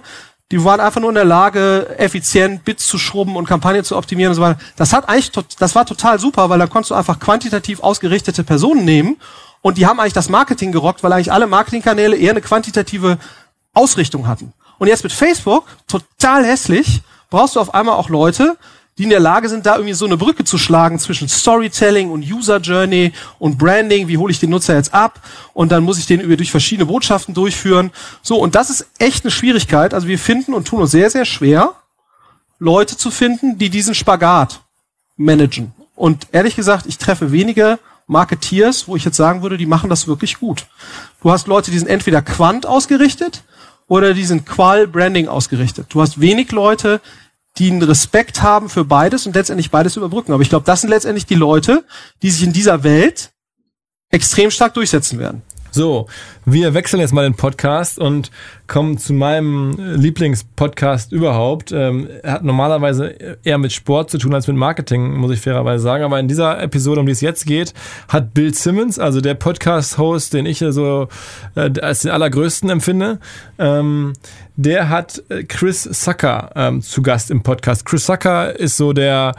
Die 0.52 0.64
waren 0.64 0.80
einfach 0.80 1.00
nur 1.00 1.12
in 1.12 1.16
der 1.16 1.26
Lage, 1.26 1.96
effizient 2.00 2.66
Bits 2.66 2.88
zu 2.88 2.98
schrubben 2.98 3.36
und 3.36 3.46
Kampagnen 3.46 3.84
zu 3.84 3.96
optimieren 3.96 4.32
und 4.32 4.36
so 4.36 4.42
weiter. 4.42 4.60
Das 4.76 4.94
hat 4.94 5.08
eigentlich, 5.08 5.32
das 5.60 5.76
war 5.76 5.86
total 5.86 6.20
super, 6.20 6.50
weil 6.50 6.58
da 6.58 6.66
konntest 6.66 6.90
du 6.90 6.96
einfach 6.96 7.20
quantitativ 7.20 7.82
ausgerichtete 7.82 8.44
Personen 8.44 8.84
nehmen 8.84 9.18
und 9.62 9.78
die 9.78 9.86
haben 9.86 10.00
eigentlich 10.00 10.14
das 10.14 10.30
Marketing 10.30 10.72
gerockt, 10.72 11.04
weil 11.04 11.14
eigentlich 11.14 11.32
alle 11.32 11.46
Marketingkanäle 11.46 12.16
eher 12.16 12.32
eine 12.32 12.42
quantitative 12.42 13.20
Ausrichtung 13.74 14.28
hatten. 14.28 14.54
Und 14.80 14.88
jetzt 14.88 15.04
mit 15.04 15.14
Facebook, 15.14 15.66
total 15.88 16.46
hässlich, 16.46 17.02
brauchst 17.30 17.56
du 17.56 17.60
auf 17.60 17.76
einmal 17.76 17.96
auch 17.96 18.10
Leute, 18.10 18.58
die 19.00 19.04
in 19.06 19.10
der 19.12 19.22
Lage 19.22 19.48
sind, 19.48 19.66
da 19.66 19.76
irgendwie 19.76 19.94
so 19.94 20.04
eine 20.04 20.18
Brücke 20.18 20.44
zu 20.44 20.58
schlagen 20.58 21.00
zwischen 21.00 21.30
Storytelling 21.30 22.12
und 22.12 22.30
User 22.30 22.58
Journey 22.58 23.14
und 23.40 23.58
Branding. 23.58 24.10
Wie 24.10 24.18
hole 24.18 24.30
ich 24.30 24.42
den 24.42 24.50
Nutzer 24.50 24.76
jetzt 24.76 24.94
ab? 24.94 25.22
Und 25.54 25.72
dann 25.72 25.86
muss 25.86 25.98
ich 25.98 26.06
den 26.06 26.20
über 26.20 26.36
durch 26.36 26.52
verschiedene 26.52 26.86
Botschaften 26.86 27.34
durchführen. 27.34 27.92
So, 28.22 28.38
und 28.38 28.56
das 28.56 28.70
ist 28.70 28.88
echt 28.98 29.24
eine 29.24 29.32
Schwierigkeit. 29.32 29.94
Also 29.94 30.10
wir 30.10 30.20
finden 30.20 30.54
und 30.54 30.68
tun 30.68 30.82
uns 30.82 30.92
sehr, 30.92 31.10
sehr 31.10 31.24
schwer, 31.24 31.76
Leute 32.60 32.98
zu 32.98 33.10
finden, 33.10 33.58
die 33.58 33.70
diesen 33.70 33.96
Spagat 33.96 34.60
managen. 35.16 35.72
Und 35.96 36.28
ehrlich 36.34 36.58
gesagt, 36.58 36.86
ich 36.86 36.98
treffe 36.98 37.32
wenige 37.32 37.80
Marketeers, 38.06 38.90
wo 38.90 38.98
ich 38.98 39.06
jetzt 39.06 39.16
sagen 39.16 39.44
würde, 39.44 39.56
die 39.56 39.66
machen 39.66 39.90
das 39.90 40.08
wirklich 40.08 40.40
gut. 40.40 40.66
Du 41.22 41.32
hast 41.32 41.48
Leute, 41.48 41.72
die 41.72 41.80
sind 41.80 41.88
entweder 41.88 42.22
Quant 42.22 42.66
ausgerichtet 42.66 43.44
oder 43.88 44.14
die 44.14 44.26
sind 44.26 44.46
Qual 44.46 44.88
Branding 44.88 45.30
ausgerichtet. 45.30 45.88
Du 45.88 46.02
hast 46.02 46.20
wenig 46.20 46.52
Leute, 46.52 47.00
die 47.58 47.72
einen 47.72 47.82
Respekt 47.82 48.42
haben 48.42 48.70
für 48.70 48.86
beides 48.86 49.26
und 49.26 49.36
letztendlich 49.36 49.72
beides 49.72 49.98
überbrücken. 49.98 50.32
Aber 50.32 50.42
ich 50.42 50.50
glaube, 50.50 50.66
das 50.66 50.82
sind 50.82 50.90
letztendlich 50.90 51.26
die 51.26 51.36
Leute, 51.36 51.84
die 52.22 52.32
sich 52.32 52.44
in 52.44 52.54
dieser 52.54 52.84
Welt 52.84 53.32
extrem 54.12 54.52
stark 54.52 54.74
durchsetzen 54.74 55.20
werden. 55.20 55.42
So, 55.72 56.08
wir 56.52 56.74
wechseln 56.74 57.00
jetzt 57.00 57.14
mal 57.14 57.24
den 57.24 57.36
Podcast 57.36 58.00
und 58.00 58.32
kommen 58.68 58.98
zu 58.98 59.14
meinem 59.14 59.76
Lieblingspodcast 59.96 61.12
überhaupt. 61.12 61.72
Ähm, 61.72 62.08
er 62.24 62.34
hat 62.34 62.44
normalerweise 62.44 63.38
eher 63.44 63.58
mit 63.58 63.72
Sport 63.72 64.10
zu 64.12 64.18
tun 64.18 64.34
als 64.34 64.48
mit 64.48 64.56
Marketing, 64.56 65.16
muss 65.16 65.32
ich 65.32 65.42
fairerweise 65.42 65.84
sagen. 65.84 66.04
Aber 66.04 66.20
in 66.20 66.28
dieser 66.28 66.62
Episode, 66.62 67.02
um 67.02 67.06
die 67.06 67.12
es 67.12 67.22
jetzt 67.22 67.46
geht, 67.46 67.74
hat 68.08 68.34
Bill 68.34 68.54
Simmons, 68.54 69.00
also 69.00 69.22
der 69.22 69.34
Podcast-Host, 69.34 70.34
den 70.34 70.46
ich 70.46 70.60
so 70.60 71.08
äh, 71.56 71.72
als 71.82 72.02
den 72.02 72.12
allergrößten 72.12 72.70
empfinde, 72.70 73.20
ähm, 73.58 74.14
der 74.56 74.90
hat 74.90 75.24
äh, 75.30 75.44
Chris 75.44 75.84
Sucker 75.84 76.52
ähm, 76.56 76.82
zu 76.82 77.02
Gast 77.02 77.32
im 77.32 77.44
Podcast. 77.44 77.86
Chris 77.86 78.06
Sucker 78.06 78.60
ist 78.60 78.78
so 78.78 78.94
der, 78.94 79.34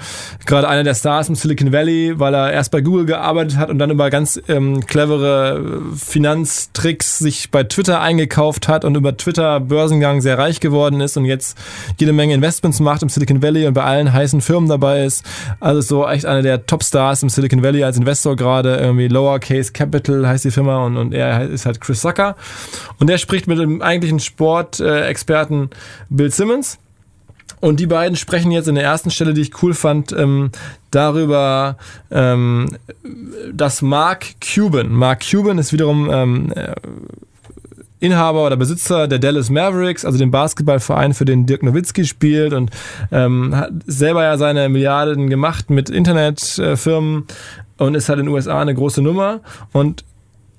gerade 0.47 0.67
einer 0.67 0.83
der 0.83 0.95
Stars 0.95 1.29
im 1.29 1.35
Silicon 1.35 1.73
Valley, 1.73 2.19
weil 2.19 2.35
er 2.35 2.53
erst 2.53 2.71
bei 2.71 2.81
Google 2.81 3.05
gearbeitet 3.05 3.59
hat 3.59 3.69
und 3.69 3.79
dann 3.79 3.91
über 3.91 4.11
ganz 4.11 4.41
clevere 4.87 5.83
Finanztricks 5.95 7.00
X 7.01 7.19
sich 7.19 7.51
bei 7.51 7.65
Twitter 7.65 8.01
eingekauft 8.01 8.69
hat 8.69 8.85
und 8.85 8.95
über 8.95 9.17
Twitter 9.17 9.59
Börsengang 9.61 10.21
sehr 10.21 10.37
reich 10.37 10.61
geworden 10.61 11.01
ist 11.01 11.17
und 11.17 11.25
jetzt 11.25 11.57
jede 11.99 12.13
Menge 12.13 12.35
Investments 12.35 12.79
macht 12.79 13.03
im 13.03 13.09
Silicon 13.09 13.43
Valley 13.43 13.67
und 13.67 13.73
bei 13.73 13.83
allen 13.83 14.13
heißen 14.13 14.43
Firmen 14.43 14.69
dabei 14.69 15.05
ist. 15.05 15.25
Also 15.61 15.81
so 15.81 16.07
echt 16.07 16.27
einer 16.27 16.43
der 16.43 16.67
Topstars 16.67 17.23
im 17.23 17.31
Silicon 17.31 17.63
Valley 17.63 17.85
als 17.85 17.97
Investor 17.97 18.37
gerade. 18.37 18.77
Irgendwie 18.77 19.09
Lowercase 19.09 19.73
Capital 19.73 20.29
heißt 20.29 20.45
die 20.45 20.51
Firma 20.51 20.85
und, 20.85 20.99
und 20.99 21.15
er 21.15 21.49
ist 21.49 21.65
halt 21.65 21.81
Chris 21.81 22.03
Zucker. 22.03 22.37
Und 22.99 23.09
der 23.09 23.17
spricht 23.17 23.47
mit 23.47 23.59
dem 23.59 23.81
eigentlichen 23.81 24.21
Sportexperten 24.21 25.71
Bill 26.11 26.31
Simmons. 26.31 26.79
Und 27.61 27.79
die 27.79 27.87
beiden 27.87 28.17
sprechen 28.17 28.51
jetzt 28.51 28.69
in 28.69 28.75
der 28.75 28.85
ersten 28.85 29.11
Stelle, 29.11 29.35
die 29.35 29.43
ich 29.43 29.63
cool 29.63 29.75
fand, 29.75 30.13
ähm, 30.13 30.51
darüber, 30.91 31.77
ähm, 32.11 32.77
dass 33.53 33.83
Mark 33.83 34.27
Cuban, 34.41 34.91
Mark 34.91 35.23
Cuban 35.31 35.59
ist 35.59 35.73
wiederum 35.73 36.09
ähm, 36.11 36.53
äh, 36.53 36.75
Inhaber 38.01 38.47
oder 38.47 38.57
Besitzer 38.57 39.07
der 39.09 39.19
Dallas 39.19 39.51
Mavericks, 39.51 40.07
also 40.07 40.19
dem 40.19 40.31
Basketballverein, 40.31 41.13
für 41.13 41.27
den 41.27 41.45
Dirk 41.45 41.63
Nowitzki 41.63 42.07
spielt 42.07 42.55
und 42.55 42.71
ähm, 43.13 43.55
hat 43.55 43.73
selber 43.87 44.25
ja 44.25 44.39
seine 44.39 44.71
Milliarden 44.71 45.29
gemacht 45.29 45.69
mit 45.69 45.91
Internetfirmen 45.91 47.27
und 47.77 47.95
ist 47.95 48.09
halt 48.09 48.19
in 48.19 48.27
den 48.27 48.35
USA 48.35 48.61
eine 48.61 48.75
große 48.75 49.03
Nummer. 49.03 49.41
Und 49.73 50.05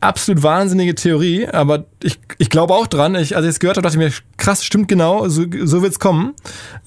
absolut 0.01 0.41
wahnsinnige 0.41 0.95
Theorie, 0.95 1.47
aber 1.47 1.85
ich, 2.03 2.19
ich 2.39 2.49
glaube 2.49 2.73
auch 2.73 2.87
dran. 2.87 3.15
Ich, 3.15 3.35
als 3.35 3.45
ich 3.45 3.51
es 3.51 3.59
gehört 3.59 3.77
habe, 3.77 3.83
dachte 3.83 3.97
ich 3.97 4.03
mir, 4.03 4.13
krass, 4.37 4.65
stimmt 4.65 4.87
genau, 4.87 5.29
so, 5.29 5.45
so 5.63 5.83
wird's 5.83 5.99
kommen. 5.99 6.33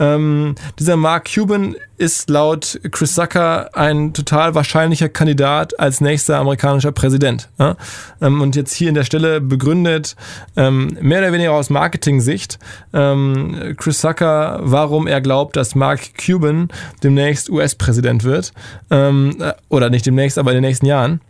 Ähm, 0.00 0.56
dieser 0.78 0.96
Mark 0.96 1.30
Cuban 1.32 1.76
ist 1.96 2.28
laut 2.28 2.80
Chris 2.90 3.14
Zucker 3.14 3.70
ein 3.74 4.12
total 4.12 4.56
wahrscheinlicher 4.56 5.08
Kandidat 5.08 5.78
als 5.78 6.00
nächster 6.00 6.38
amerikanischer 6.38 6.90
Präsident. 6.90 7.48
Ja? 7.58 7.76
Ähm, 8.20 8.40
und 8.40 8.56
jetzt 8.56 8.74
hier 8.74 8.88
in 8.88 8.96
der 8.96 9.04
Stelle 9.04 9.40
begründet, 9.40 10.16
ähm, 10.56 10.98
mehr 11.00 11.20
oder 11.20 11.32
weniger 11.32 11.52
aus 11.52 11.70
Marketing-Sicht, 11.70 12.58
ähm, 12.92 13.74
Chris 13.76 14.00
Zucker, 14.00 14.58
warum 14.62 15.06
er 15.06 15.20
glaubt, 15.20 15.56
dass 15.56 15.76
Mark 15.76 16.00
Cuban 16.18 16.68
demnächst 17.04 17.48
US-Präsident 17.48 18.24
wird. 18.24 18.52
Ähm, 18.90 19.36
äh, 19.38 19.52
oder 19.68 19.88
nicht 19.88 20.04
demnächst, 20.04 20.36
aber 20.36 20.50
in 20.50 20.56
den 20.56 20.64
nächsten 20.64 20.86
Jahren. 20.86 21.20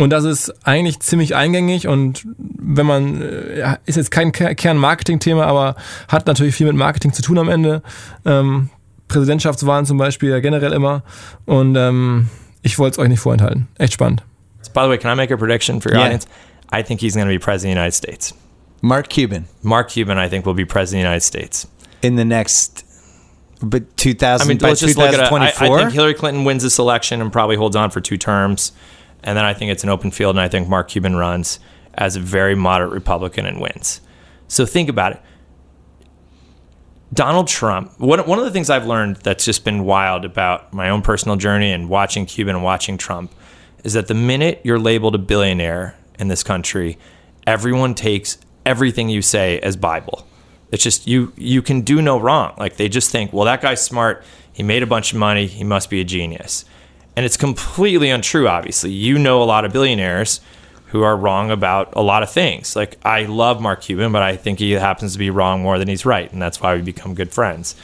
Und 0.00 0.10
das 0.10 0.24
ist 0.24 0.66
eigentlich 0.66 1.00
ziemlich 1.00 1.36
eingängig 1.36 1.86
und 1.86 2.26
wenn 2.38 2.86
man, 2.86 3.20
äh, 3.20 3.76
ist 3.84 3.96
jetzt 3.96 4.10
kein 4.10 4.32
Kern-Marketing-Thema, 4.32 5.44
aber 5.44 5.76
hat 6.08 6.26
natürlich 6.26 6.54
viel 6.54 6.66
mit 6.66 6.76
Marketing 6.76 7.12
zu 7.12 7.22
tun 7.22 7.38
am 7.38 7.48
Ende. 7.48 7.82
Ähm, 8.24 8.70
Präsidentschaftswahlen 9.08 9.84
zum 9.84 9.98
Beispiel 9.98 10.30
ja 10.30 10.40
generell 10.40 10.72
immer. 10.72 11.02
Und 11.44 11.76
ähm, 11.76 12.28
ich 12.62 12.78
wollte 12.78 12.94
es 12.94 12.98
euch 12.98 13.08
nicht 13.08 13.20
vorenthalten. 13.20 13.68
Echt 13.76 13.92
spannend. 13.92 14.22
By 14.72 14.82
the 14.84 14.88
way, 14.88 14.98
can 14.98 15.12
I 15.12 15.16
make 15.16 15.34
a 15.34 15.36
prediction 15.36 15.80
for 15.80 15.90
your 15.90 15.98
yeah. 15.98 16.06
audience? 16.06 16.26
I 16.72 16.82
think 16.82 17.00
he's 17.00 17.14
going 17.14 17.26
to 17.26 17.32
be 17.32 17.38
president 17.38 17.76
of 17.76 17.76
the 17.76 17.80
United 17.80 17.94
States. 17.94 18.34
Mark 18.80 19.08
Cuban. 19.08 19.46
Mark 19.62 19.88
Cuban, 19.88 20.16
I 20.16 20.30
think, 20.30 20.46
will 20.46 20.54
be 20.54 20.64
president 20.64 21.00
of 21.00 21.04
the 21.04 21.08
United 21.08 21.24
States. 21.24 21.66
In 22.02 22.16
the 22.16 22.24
next 22.24 22.84
but 23.62 23.96
2000 23.98 24.46
I 24.46 24.48
mean, 24.48 24.58
let's 24.58 24.80
just 24.80 24.96
look 24.96 25.12
at 25.12 25.14
it. 25.14 25.32
I, 25.32 25.46
I 25.48 25.50
think 25.50 25.92
Hillary 25.92 26.14
Clinton 26.14 26.44
wins 26.44 26.62
this 26.62 26.78
election 26.78 27.20
and 27.20 27.30
probably 27.30 27.56
holds 27.56 27.76
on 27.76 27.90
for 27.90 28.00
two 28.00 28.16
terms. 28.16 28.72
And 29.22 29.36
then 29.36 29.44
I 29.44 29.54
think 29.54 29.70
it's 29.70 29.84
an 29.84 29.90
open 29.90 30.10
field, 30.10 30.36
and 30.36 30.40
I 30.40 30.48
think 30.48 30.68
Mark 30.68 30.88
Cuban 30.88 31.16
runs 31.16 31.60
as 31.94 32.16
a 32.16 32.20
very 32.20 32.54
moderate 32.54 32.92
Republican 32.92 33.46
and 33.46 33.60
wins. 33.60 34.00
So 34.48 34.66
think 34.66 34.88
about 34.88 35.12
it. 35.12 35.22
Donald 37.12 37.48
Trump, 37.48 37.98
one, 37.98 38.20
of 38.20 38.44
the 38.44 38.52
things 38.52 38.70
I've 38.70 38.86
learned 38.86 39.16
that's 39.16 39.44
just 39.44 39.64
been 39.64 39.84
wild 39.84 40.24
about 40.24 40.72
my 40.72 40.90
own 40.90 41.02
personal 41.02 41.36
journey 41.36 41.72
and 41.72 41.88
watching 41.88 42.24
Cuban 42.24 42.54
and 42.54 42.64
watching 42.64 42.96
Trump 42.96 43.32
is 43.82 43.94
that 43.94 44.06
the 44.06 44.14
minute 44.14 44.60
you're 44.62 44.78
labeled 44.78 45.16
a 45.16 45.18
billionaire 45.18 45.96
in 46.20 46.28
this 46.28 46.44
country, 46.44 46.98
everyone 47.46 47.94
takes 47.94 48.38
everything 48.64 49.08
you 49.08 49.22
say 49.22 49.58
as 49.58 49.76
Bible. 49.76 50.26
It's 50.70 50.84
just 50.84 51.08
you 51.08 51.32
you 51.36 51.62
can 51.62 51.80
do 51.80 52.00
no 52.00 52.20
wrong. 52.20 52.54
Like 52.58 52.76
they 52.76 52.88
just 52.88 53.10
think, 53.10 53.32
well, 53.32 53.44
that 53.46 53.60
guy's 53.60 53.82
smart. 53.82 54.22
He 54.52 54.62
made 54.62 54.84
a 54.84 54.86
bunch 54.86 55.12
of 55.12 55.18
money. 55.18 55.46
He 55.46 55.64
must 55.64 55.90
be 55.90 56.00
a 56.00 56.04
genius. 56.04 56.64
And 57.20 57.26
it's 57.26 57.36
completely 57.36 58.08
untrue, 58.08 58.48
obviously. 58.48 58.92
You 58.92 59.18
know 59.18 59.42
a 59.42 59.44
lot 59.44 59.66
of 59.66 59.74
billionaires 59.74 60.40
who 60.86 61.02
are 61.02 61.14
wrong 61.14 61.50
about 61.50 61.92
a 61.94 62.00
lot 62.00 62.22
of 62.22 62.30
things. 62.30 62.74
Like, 62.74 62.96
I 63.04 63.24
love 63.24 63.60
Mark 63.60 63.82
Cuban, 63.82 64.10
but 64.10 64.22
I 64.22 64.36
think 64.36 64.58
he 64.58 64.70
happens 64.70 65.12
to 65.12 65.18
be 65.18 65.28
wrong 65.28 65.60
more 65.60 65.78
than 65.78 65.86
he's 65.86 66.06
right. 66.06 66.32
And 66.32 66.40
that's 66.40 66.62
why 66.62 66.74
we 66.74 66.80
become 66.80 67.12
good 67.12 67.30
friends. 67.30 67.74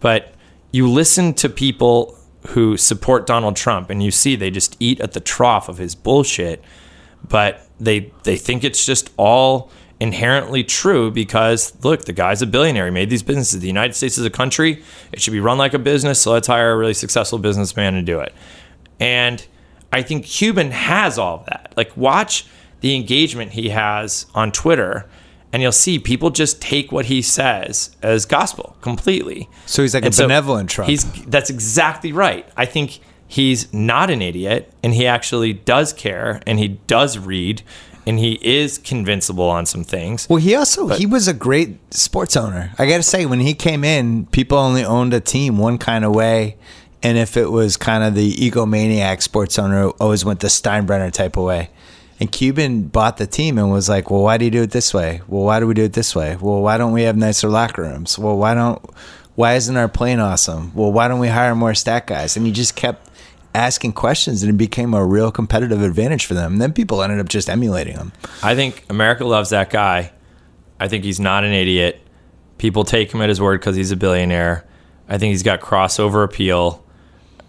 But 0.00 0.32
you 0.72 0.88
listen 0.88 1.34
to 1.34 1.50
people 1.50 2.16
who 2.46 2.78
support 2.78 3.26
Donald 3.26 3.56
Trump 3.56 3.90
and 3.90 4.02
you 4.02 4.10
see 4.10 4.36
they 4.36 4.50
just 4.50 4.74
eat 4.80 5.00
at 5.00 5.12
the 5.12 5.20
trough 5.20 5.68
of 5.68 5.76
his 5.76 5.94
bullshit, 5.94 6.64
but 7.28 7.68
they 7.78 8.10
they 8.22 8.38
think 8.38 8.64
it's 8.64 8.86
just 8.86 9.10
all 9.18 9.70
inherently 10.00 10.64
true 10.64 11.10
because 11.10 11.74
look, 11.84 12.06
the 12.06 12.14
guy's 12.14 12.40
a 12.40 12.46
billionaire. 12.46 12.86
He 12.86 12.90
made 12.90 13.10
these 13.10 13.22
businesses. 13.22 13.60
The 13.60 13.66
United 13.66 13.92
States 13.92 14.16
is 14.16 14.24
a 14.24 14.30
country. 14.30 14.82
It 15.12 15.20
should 15.20 15.32
be 15.32 15.40
run 15.40 15.58
like 15.58 15.74
a 15.74 15.78
business. 15.78 16.22
So 16.22 16.32
let's 16.32 16.46
hire 16.46 16.72
a 16.72 16.76
really 16.78 16.94
successful 16.94 17.38
businessman 17.38 17.92
to 17.92 18.00
do 18.00 18.20
it. 18.20 18.32
And 19.00 19.46
I 19.92 20.02
think 20.02 20.26
Cuban 20.26 20.70
has 20.70 21.18
all 21.18 21.40
of 21.40 21.46
that. 21.46 21.72
Like, 21.76 21.96
watch 21.96 22.46
the 22.80 22.94
engagement 22.94 23.52
he 23.52 23.70
has 23.70 24.26
on 24.34 24.52
Twitter, 24.52 25.08
and 25.52 25.62
you'll 25.62 25.72
see 25.72 25.98
people 25.98 26.30
just 26.30 26.60
take 26.60 26.92
what 26.92 27.06
he 27.06 27.22
says 27.22 27.96
as 28.02 28.26
gospel 28.26 28.76
completely. 28.80 29.48
So 29.66 29.82
he's 29.82 29.94
like 29.94 30.04
and 30.04 30.12
a 30.12 30.16
so 30.16 30.24
benevolent 30.24 30.70
Trump. 30.70 30.90
He's 30.90 31.10
that's 31.24 31.50
exactly 31.50 32.12
right. 32.12 32.48
I 32.56 32.66
think 32.66 33.00
he's 33.26 33.72
not 33.72 34.10
an 34.10 34.22
idiot, 34.22 34.72
and 34.82 34.94
he 34.94 35.06
actually 35.06 35.52
does 35.54 35.92
care, 35.92 36.42
and 36.46 36.58
he 36.58 36.68
does 36.86 37.18
read, 37.18 37.62
and 38.06 38.18
he 38.18 38.38
is 38.42 38.78
convincible 38.78 39.48
on 39.48 39.66
some 39.66 39.84
things. 39.84 40.28
Well, 40.28 40.38
he 40.38 40.54
also 40.54 40.88
but, 40.88 40.98
he 40.98 41.06
was 41.06 41.28
a 41.28 41.34
great 41.34 41.94
sports 41.94 42.36
owner. 42.36 42.72
I 42.78 42.86
got 42.86 42.98
to 42.98 43.02
say, 43.02 43.26
when 43.26 43.40
he 43.40 43.54
came 43.54 43.84
in, 43.84 44.26
people 44.26 44.58
only 44.58 44.84
owned 44.84 45.14
a 45.14 45.20
team 45.20 45.58
one 45.58 45.78
kind 45.78 46.04
of 46.04 46.14
way 46.14 46.56
and 47.02 47.18
if 47.18 47.36
it 47.36 47.50
was 47.50 47.76
kind 47.76 48.02
of 48.02 48.14
the 48.14 48.32
egomaniac 48.34 49.22
sports 49.22 49.58
owner 49.58 49.88
always 50.00 50.24
went 50.24 50.40
the 50.40 50.48
Steinbrenner 50.48 51.12
type 51.12 51.36
of 51.36 51.44
way. 51.44 51.70
And 52.20 52.32
Cuban 52.32 52.88
bought 52.88 53.18
the 53.18 53.26
team 53.26 53.58
and 53.58 53.70
was 53.70 53.88
like, 53.88 54.10
"Well, 54.10 54.22
why 54.22 54.38
do 54.38 54.44
you 54.44 54.50
do 54.50 54.62
it 54.62 54.72
this 54.72 54.92
way? 54.92 55.20
Well, 55.28 55.44
why 55.44 55.60
do 55.60 55.66
we 55.66 55.74
do 55.74 55.84
it 55.84 55.92
this 55.92 56.16
way? 56.16 56.36
Well, 56.40 56.60
why 56.60 56.76
don't 56.76 56.92
we 56.92 57.02
have 57.02 57.16
nicer 57.16 57.48
locker 57.48 57.82
rooms? 57.82 58.18
Well, 58.18 58.36
why 58.36 58.54
don't 58.54 58.82
why 59.36 59.54
isn't 59.54 59.76
our 59.76 59.86
plane 59.88 60.18
awesome? 60.18 60.72
Well, 60.74 60.90
why 60.90 61.06
don't 61.06 61.20
we 61.20 61.28
hire 61.28 61.54
more 61.54 61.74
stat 61.74 62.08
guys?" 62.08 62.36
And 62.36 62.44
he 62.44 62.50
just 62.50 62.74
kept 62.74 63.08
asking 63.54 63.92
questions 63.92 64.42
and 64.42 64.50
it 64.50 64.56
became 64.56 64.94
a 64.94 65.04
real 65.04 65.30
competitive 65.30 65.82
advantage 65.82 66.26
for 66.26 66.34
them. 66.34 66.54
And 66.54 66.62
then 66.62 66.72
people 66.72 67.02
ended 67.02 67.20
up 67.20 67.28
just 67.28 67.48
emulating 67.48 67.96
him. 67.96 68.12
I 68.42 68.54
think 68.54 68.84
America 68.88 69.24
loves 69.24 69.50
that 69.50 69.70
guy. 69.70 70.12
I 70.80 70.88
think 70.88 71.04
he's 71.04 71.20
not 71.20 71.44
an 71.44 71.52
idiot. 71.52 72.00
People 72.58 72.84
take 72.84 73.12
him 73.12 73.20
at 73.20 73.28
his 73.28 73.40
word 73.40 73.60
because 73.60 73.76
he's 73.76 73.90
a 73.90 73.96
billionaire. 73.96 74.64
I 75.08 75.18
think 75.18 75.30
he's 75.30 75.42
got 75.42 75.60
crossover 75.60 76.24
appeal. 76.24 76.84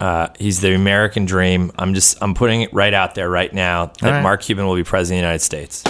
Uh, 0.00 0.28
he's 0.38 0.60
the 0.60 0.74
American 0.74 1.26
dream. 1.26 1.70
I'm 1.78 1.94
just 1.94 2.18
I'm 2.22 2.34
putting 2.34 2.62
it 2.62 2.72
right 2.72 2.94
out 2.94 3.14
there 3.14 3.28
right 3.28 3.52
now 3.52 3.92
that 4.00 4.10
right. 4.10 4.22
Mark 4.22 4.40
Cuban 4.40 4.66
will 4.66 4.76
be 4.76 4.84
president 4.84 5.18
of 5.18 5.20
the 5.20 5.26
United 5.26 5.42
States. 5.42 5.84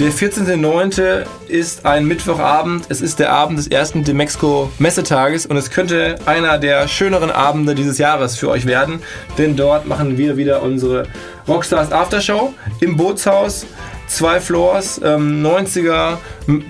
Der 0.00 0.10
14.09. 0.10 1.26
ist 1.48 1.84
ein 1.84 2.06
Mittwochabend. 2.06 2.86
Es 2.88 3.02
ist 3.02 3.18
der 3.18 3.32
Abend 3.32 3.58
des 3.58 3.66
ersten 3.66 4.02
Demexco 4.02 4.72
Messetages 4.78 5.44
und 5.44 5.58
es 5.58 5.70
könnte 5.70 6.16
einer 6.24 6.56
der 6.58 6.88
schöneren 6.88 7.30
Abende 7.30 7.74
dieses 7.74 7.98
Jahres 7.98 8.38
für 8.38 8.48
euch 8.48 8.64
werden, 8.64 9.02
denn 9.36 9.56
dort 9.56 9.86
machen 9.86 10.16
wir 10.16 10.38
wieder 10.38 10.62
unsere 10.62 11.06
Rockstars 11.46 11.92
Aftershow 11.92 12.54
im 12.80 12.96
Bootshaus. 12.96 13.66
Zwei 14.06 14.40
Floors, 14.40 14.98
ähm, 15.04 15.44
90er 15.44 16.16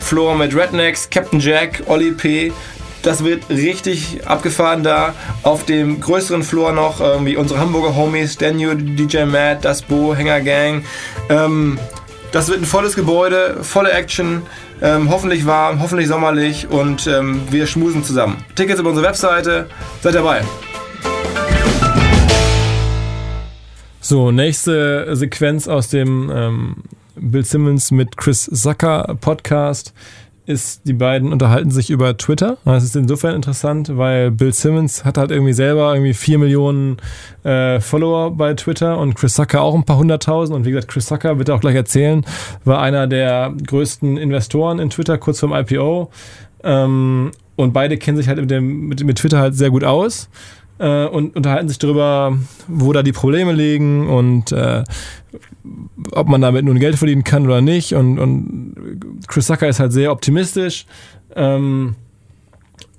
Floor 0.01 0.35
mit 0.35 0.53
Rednecks, 0.53 1.09
Captain 1.09 1.39
Jack, 1.39 1.85
Olli 1.87 2.11
P., 2.11 2.53
das 3.03 3.25
wird 3.25 3.49
richtig 3.49 4.27
abgefahren 4.27 4.83
da. 4.83 5.15
Auf 5.43 5.65
dem 5.65 6.01
größeren 6.01 6.43
Floor 6.43 6.73
noch 6.73 7.01
irgendwie 7.01 7.37
unsere 7.37 7.61
Hamburger 7.61 7.97
Homies, 7.97 8.37
Daniel, 8.37 8.77
DJ 8.77 9.25
Matt, 9.25 9.65
das 9.65 9.83
Bo, 9.83 10.15
Hänger 10.15 10.41
Gang. 10.41 10.85
Ähm, 11.29 11.79
das 12.33 12.49
wird 12.49 12.61
ein 12.61 12.65
volles 12.65 12.95
Gebäude, 12.95 13.59
volle 13.63 13.91
Action, 13.91 14.43
ähm, 14.83 15.11
hoffentlich 15.11 15.47
warm, 15.47 15.81
hoffentlich 15.81 16.07
sommerlich 16.07 16.69
und 16.69 17.07
ähm, 17.07 17.43
wir 17.51 17.67
schmusen 17.67 18.05
zusammen. 18.05 18.45
Tickets 18.55 18.79
über 18.79 18.91
unsere 18.91 19.07
Webseite, 19.07 19.67
seid 20.01 20.15
dabei. 20.15 20.43
So, 24.01 24.31
nächste 24.31 25.15
Sequenz 25.17 25.69
aus 25.69 25.89
dem 25.89 26.31
ähm, 26.35 26.77
Bill 27.17 27.45
Simmons 27.45 27.91
mit 27.91 28.17
Chris 28.17 28.45
Zucker 28.53 29.17
Podcast 29.21 29.93
ist, 30.51 30.83
die 30.87 30.93
beiden 30.93 31.33
unterhalten 31.33 31.71
sich 31.71 31.91
über 31.91 32.17
Twitter. 32.17 32.59
Das 32.65 32.85
ist 32.85 32.97
insofern 32.97 33.35
interessant, 33.35 33.97
weil 33.97 34.31
Bill 34.31 34.53
Simmons 34.53 35.05
hat 35.05 35.17
halt 35.17 35.31
irgendwie 35.31 35.53
selber 35.53 35.95
irgendwie 35.95 36.15
vier 36.15 36.39
Millionen 36.39 36.99
äh, 37.45 37.81
Follower 37.81 38.31
bei 38.33 38.55
Twitter 38.55 38.99
und 38.99 39.15
Chris 39.15 39.35
Zucker 39.35 39.63
auch 39.63 39.75
ein 39.75 39.85
paar 39.85 39.97
hunderttausend. 39.97 40.57
Und 40.57 40.65
wie 40.67 40.71
gesagt, 40.71 40.89
Chris 40.89 41.07
Zucker, 41.07 41.39
wird 41.39 41.49
er 41.49 41.55
auch 41.55 41.61
gleich 41.61 41.77
erzählen, 41.77 42.25
war 42.65 42.83
einer 42.83 43.07
der 43.07 43.55
größten 43.67 44.17
Investoren 44.17 44.79
in 44.79 44.91
Twitter 44.91 45.17
kurz 45.17 45.41
vorm 45.41 45.55
IPO. 45.55 46.11
Ähm, 46.65 47.31
und 47.57 47.73
beide 47.73 47.97
kennen 47.97 48.17
sich 48.17 48.29
halt 48.29 48.39
mit, 48.39 48.51
dem, 48.51 48.89
mit, 48.89 49.05
mit 49.05 49.19
Twitter 49.19 49.39
halt 49.39 49.55
sehr 49.55 49.71
gut 49.71 49.85
aus. 49.85 50.29
äh, 50.81 51.07
und 51.07 51.37
unterhalten 51.37 51.69
sich 51.69 51.79
darüber, 51.79 52.37
wo 52.67 52.93
da 52.93 53.03
die 53.03 53.13
Probleme 53.13 53.53
liegen 53.53 54.09
und 54.09 54.51
äh, 54.51 54.83
ob 56.13 56.29
man 56.29 56.41
damit 56.41 56.65
nun 56.65 56.79
Geld 56.79 56.97
verdienen 56.97 57.25
kann 57.25 57.45
oder 57.45 57.61
nicht. 57.61 57.95
Und, 57.95 58.19
und 58.19 59.21
Chris 59.27 59.47
Sucker 59.47 59.69
ist 59.69 59.81
halt 59.81 59.93
sehr 59.93 60.13
optimistisch. 60.13 60.87
Ähm, 61.35 61.95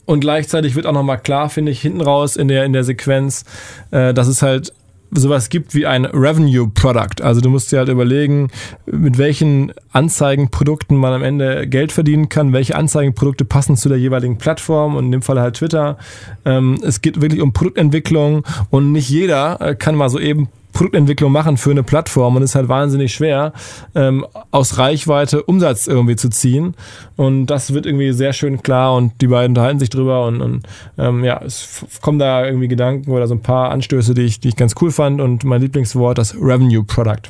und 0.05 0.19
gleichzeitig 0.19 0.75
wird 0.75 0.85
auch 0.85 0.93
nochmal 0.93 1.19
klar, 1.19 1.49
finde 1.49 1.71
ich, 1.71 1.81
hinten 1.81 2.01
raus 2.01 2.35
in 2.35 2.47
der, 2.47 2.65
in 2.65 2.73
der 2.73 2.83
Sequenz, 2.83 3.45
äh, 3.91 4.13
dass 4.13 4.27
es 4.27 4.41
halt 4.41 4.73
sowas 5.11 5.49
gibt 5.49 5.75
wie 5.75 5.85
ein 5.85 6.05
Revenue 6.05 6.69
Product. 6.69 7.21
Also 7.21 7.41
du 7.41 7.49
musst 7.49 7.71
dir 7.71 7.79
halt 7.79 7.89
überlegen, 7.89 8.49
mit 8.85 9.17
welchen 9.17 9.73
Anzeigenprodukten 9.91 10.97
man 10.97 11.13
am 11.13 11.23
Ende 11.23 11.67
Geld 11.67 11.91
verdienen 11.91 12.29
kann, 12.29 12.53
welche 12.53 12.75
Anzeigenprodukte 12.75 13.43
passen 13.43 13.75
zu 13.75 13.89
der 13.89 13.99
jeweiligen 13.99 14.37
Plattform 14.37 14.95
und 14.95 15.05
in 15.05 15.11
dem 15.11 15.21
Fall 15.21 15.39
halt 15.39 15.57
Twitter. 15.57 15.97
Ähm, 16.45 16.79
es 16.81 17.01
geht 17.01 17.21
wirklich 17.21 17.41
um 17.41 17.51
Produktentwicklung 17.51 18.45
und 18.69 18.91
nicht 18.93 19.09
jeder 19.09 19.59
äh, 19.59 19.75
kann 19.75 19.95
mal 19.95 20.09
so 20.09 20.19
eben 20.19 20.47
Produktentwicklung 20.71 21.31
machen 21.31 21.57
für 21.57 21.71
eine 21.71 21.83
Plattform 21.83 22.35
und 22.35 22.43
es 22.43 22.51
ist 22.51 22.55
halt 22.55 22.69
wahnsinnig 22.69 23.13
schwer, 23.13 23.53
ähm, 23.95 24.25
aus 24.51 24.77
Reichweite 24.77 25.43
Umsatz 25.43 25.87
irgendwie 25.87 26.15
zu 26.15 26.29
ziehen. 26.29 26.75
Und 27.15 27.47
das 27.47 27.73
wird 27.73 27.85
irgendwie 27.85 28.11
sehr 28.13 28.33
schön 28.33 28.61
klar 28.63 28.95
und 28.95 29.21
die 29.21 29.27
beiden 29.27 29.51
unterhalten 29.51 29.79
sich 29.79 29.89
drüber 29.89 30.25
und, 30.25 30.41
und 30.41 30.63
ähm, 30.97 31.23
ja, 31.23 31.41
es 31.43 31.85
kommen 32.01 32.19
da 32.19 32.45
irgendwie 32.45 32.67
Gedanken 32.67 33.11
oder 33.11 33.27
so 33.27 33.35
ein 33.35 33.41
paar 33.41 33.71
Anstöße, 33.71 34.13
die 34.13 34.23
ich, 34.23 34.39
die 34.39 34.49
ich 34.49 34.55
ganz 34.55 34.75
cool 34.81 34.91
fand 34.91 35.21
und 35.21 35.43
mein 35.43 35.61
Lieblingswort, 35.61 36.17
das 36.17 36.35
Revenue 36.35 36.83
Product. 36.83 37.21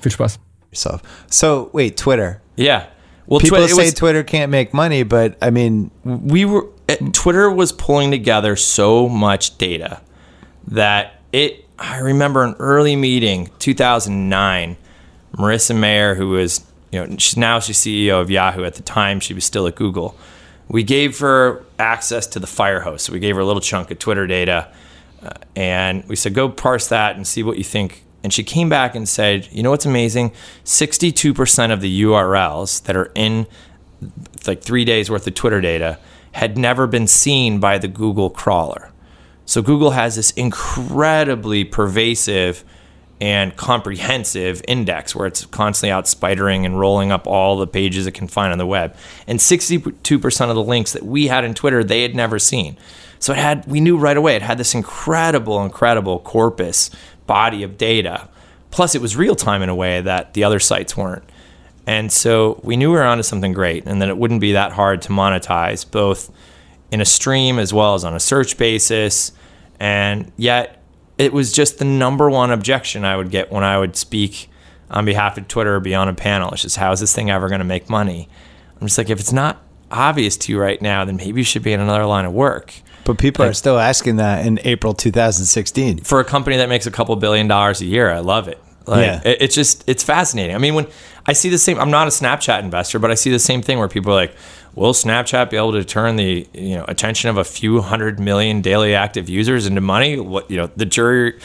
Viel 0.00 0.12
Spaß. 0.12 0.38
Yourself. 0.70 1.00
So 1.28 1.68
wait, 1.72 1.96
Twitter. 1.96 2.40
Yeah. 2.56 2.82
Well, 3.26 3.40
People 3.40 3.58
Twi- 3.58 3.68
say 3.68 3.86
was- 3.86 3.94
Twitter 3.94 4.22
can't 4.22 4.48
make 4.48 4.72
money, 4.74 5.04
but 5.04 5.36
I 5.42 5.50
mean, 5.50 5.90
we 6.04 6.44
were 6.44 6.64
uh, 6.90 6.96
Twitter 7.12 7.50
was 7.50 7.72
pulling 7.72 8.10
together 8.10 8.56
so 8.56 9.08
much 9.08 9.56
data 9.58 10.00
that 10.68 11.12
it 11.32 11.64
I 11.80 11.98
remember 11.98 12.44
an 12.44 12.56
early 12.58 12.94
meeting 12.94 13.48
2009 13.58 14.76
Marissa 15.34 15.76
Mayer 15.76 16.14
who 16.14 16.28
was 16.28 16.60
you 16.92 17.00
know 17.00 17.16
she's 17.16 17.38
now 17.38 17.58
she's 17.58 17.78
CEO 17.78 18.20
of 18.20 18.30
Yahoo. 18.30 18.64
At 18.64 18.74
the 18.74 18.82
time 18.82 19.18
she 19.18 19.32
was 19.32 19.44
still 19.44 19.66
at 19.66 19.76
Google. 19.76 20.14
We 20.68 20.82
gave 20.82 21.18
her 21.20 21.64
access 21.78 22.26
to 22.28 22.38
the 22.38 22.46
Firehose 22.46 23.00
so 23.00 23.14
we 23.14 23.18
gave 23.18 23.34
her 23.34 23.40
a 23.40 23.46
little 23.46 23.62
chunk 23.62 23.90
of 23.90 23.98
Twitter 23.98 24.26
data 24.26 24.68
uh, 25.22 25.30
and 25.56 26.04
we 26.06 26.16
said 26.16 26.34
go 26.34 26.50
parse 26.50 26.88
that 26.88 27.16
and 27.16 27.26
see 27.26 27.42
what 27.42 27.56
you 27.56 27.64
think. 27.64 28.04
And 28.22 28.30
she 28.30 28.44
came 28.44 28.68
back 28.68 28.94
and 28.94 29.08
said 29.08 29.48
you 29.50 29.62
know 29.62 29.70
what's 29.70 29.86
amazing? 29.86 30.32
62% 30.66 31.72
of 31.72 31.80
the 31.80 32.02
URLs 32.02 32.82
that 32.82 32.94
are 32.94 33.10
in 33.14 33.46
like 34.46 34.60
three 34.60 34.84
days 34.84 35.10
worth 35.10 35.26
of 35.26 35.34
Twitter 35.34 35.62
data 35.62 35.98
had 36.32 36.58
never 36.58 36.86
been 36.86 37.06
seen 37.06 37.58
by 37.58 37.78
the 37.78 37.88
Google 37.88 38.28
crawler. 38.28 38.89
So 39.50 39.62
Google 39.62 39.90
has 39.90 40.14
this 40.14 40.30
incredibly 40.30 41.64
pervasive 41.64 42.62
and 43.20 43.56
comprehensive 43.56 44.62
index 44.68 45.12
where 45.12 45.26
it's 45.26 45.44
constantly 45.46 45.90
out 45.90 46.04
spidering 46.04 46.64
and 46.64 46.78
rolling 46.78 47.10
up 47.10 47.26
all 47.26 47.56
the 47.56 47.66
pages 47.66 48.06
it 48.06 48.12
can 48.12 48.28
find 48.28 48.52
on 48.52 48.58
the 48.58 48.66
web. 48.66 48.94
And 49.26 49.40
62% 49.40 50.50
of 50.50 50.54
the 50.54 50.62
links 50.62 50.92
that 50.92 51.02
we 51.02 51.26
had 51.26 51.42
in 51.42 51.54
Twitter, 51.54 51.82
they 51.82 52.02
had 52.02 52.14
never 52.14 52.38
seen. 52.38 52.78
So 53.18 53.32
it 53.32 53.40
had, 53.40 53.66
we 53.66 53.80
knew 53.80 53.98
right 53.98 54.16
away, 54.16 54.36
it 54.36 54.42
had 54.42 54.56
this 54.56 54.72
incredible, 54.72 55.60
incredible 55.64 56.20
corpus 56.20 56.88
body 57.26 57.64
of 57.64 57.76
data. 57.76 58.28
Plus, 58.70 58.94
it 58.94 59.02
was 59.02 59.16
real 59.16 59.34
time 59.34 59.62
in 59.62 59.68
a 59.68 59.74
way 59.74 60.00
that 60.00 60.34
the 60.34 60.44
other 60.44 60.60
sites 60.60 60.96
weren't. 60.96 61.24
And 61.88 62.12
so 62.12 62.60
we 62.62 62.76
knew 62.76 62.90
we 62.90 62.98
were 62.98 63.02
onto 63.02 63.24
something 63.24 63.52
great 63.52 63.84
and 63.86 64.00
that 64.00 64.10
it 64.10 64.16
wouldn't 64.16 64.40
be 64.40 64.52
that 64.52 64.70
hard 64.70 65.02
to 65.02 65.08
monetize 65.08 65.90
both 65.90 66.30
in 66.92 67.00
a 67.00 67.04
stream 67.04 67.58
as 67.58 67.74
well 67.74 67.94
as 67.94 68.04
on 68.04 68.14
a 68.14 68.20
search 68.20 68.56
basis. 68.56 69.32
And 69.80 70.30
yet 70.36 70.80
it 71.18 71.32
was 71.32 71.52
just 71.52 71.78
the 71.78 71.84
number 71.84 72.30
one 72.30 72.50
objection 72.50 73.04
I 73.04 73.16
would 73.16 73.30
get 73.30 73.50
when 73.50 73.64
I 73.64 73.78
would 73.78 73.96
speak 73.96 74.48
on 74.90 75.04
behalf 75.04 75.36
of 75.38 75.48
Twitter 75.48 75.74
or 75.76 75.80
be 75.80 75.94
on 75.94 76.08
a 76.08 76.14
panel. 76.14 76.50
It's 76.52 76.62
just, 76.62 76.76
how 76.76 76.92
is 76.92 77.00
this 77.00 77.14
thing 77.14 77.30
ever 77.30 77.48
going 77.48 77.60
to 77.60 77.64
make 77.64 77.88
money? 77.90 78.28
I'm 78.80 78.86
just 78.86 78.98
like, 78.98 79.10
if 79.10 79.18
it's 79.20 79.32
not 79.32 79.62
obvious 79.90 80.36
to 80.36 80.52
you 80.52 80.60
right 80.60 80.80
now, 80.80 81.04
then 81.04 81.16
maybe 81.16 81.40
you 81.40 81.44
should 81.44 81.62
be 81.62 81.72
in 81.72 81.80
another 81.80 82.04
line 82.06 82.24
of 82.24 82.32
work. 82.32 82.72
but 83.04 83.18
people 83.18 83.44
are 83.44 83.52
still 83.54 83.78
asking 83.78 84.16
that 84.16 84.46
in 84.46 84.60
April 84.64 84.94
2016. 84.94 85.98
for 86.04 86.20
a 86.20 86.24
company 86.24 86.56
that 86.58 86.68
makes 86.68 86.86
a 86.86 86.90
couple 86.90 87.14
billion 87.16 87.48
dollars 87.48 87.80
a 87.80 87.86
year, 87.86 88.10
I 88.10 88.20
love 88.20 88.48
it. 88.48 88.60
Like, 88.86 89.04
Yeah. 89.06 89.20
it, 89.24 89.38
it's 89.42 89.54
just 89.54 89.84
it's 89.86 90.02
fascinating. 90.02 90.54
I 90.54 90.58
mean, 90.58 90.74
when 90.74 90.86
I 91.30 91.32
see 91.32 91.48
the 91.48 91.58
same, 91.58 91.78
I'm 91.78 91.92
not 91.92 92.08
a 92.08 92.10
Snapchat 92.10 92.58
investor, 92.58 92.98
but 92.98 93.12
I 93.12 93.14
see 93.14 93.30
the 93.30 93.38
same 93.38 93.62
thing 93.62 93.78
where 93.78 93.86
people 93.86 94.10
are 94.12 94.16
like, 94.16 94.34
"Will 94.74 94.92
Snapchat 94.92 95.48
be 95.48 95.56
able 95.56 95.70
to 95.74 95.84
turn 95.84 96.16
the 96.16 96.44
you 96.52 96.74
know 96.74 96.84
attention 96.88 97.30
of 97.30 97.36
a 97.36 97.44
few 97.44 97.80
hundred 97.80 98.18
million 98.18 98.62
daily 98.62 98.96
active 98.96 99.28
users 99.28 99.64
into 99.64 99.80
money?" 99.80 100.18
What 100.18 100.50
you 100.50 100.56
know, 100.56 100.70
the 100.74 100.86
jury. 100.86 101.38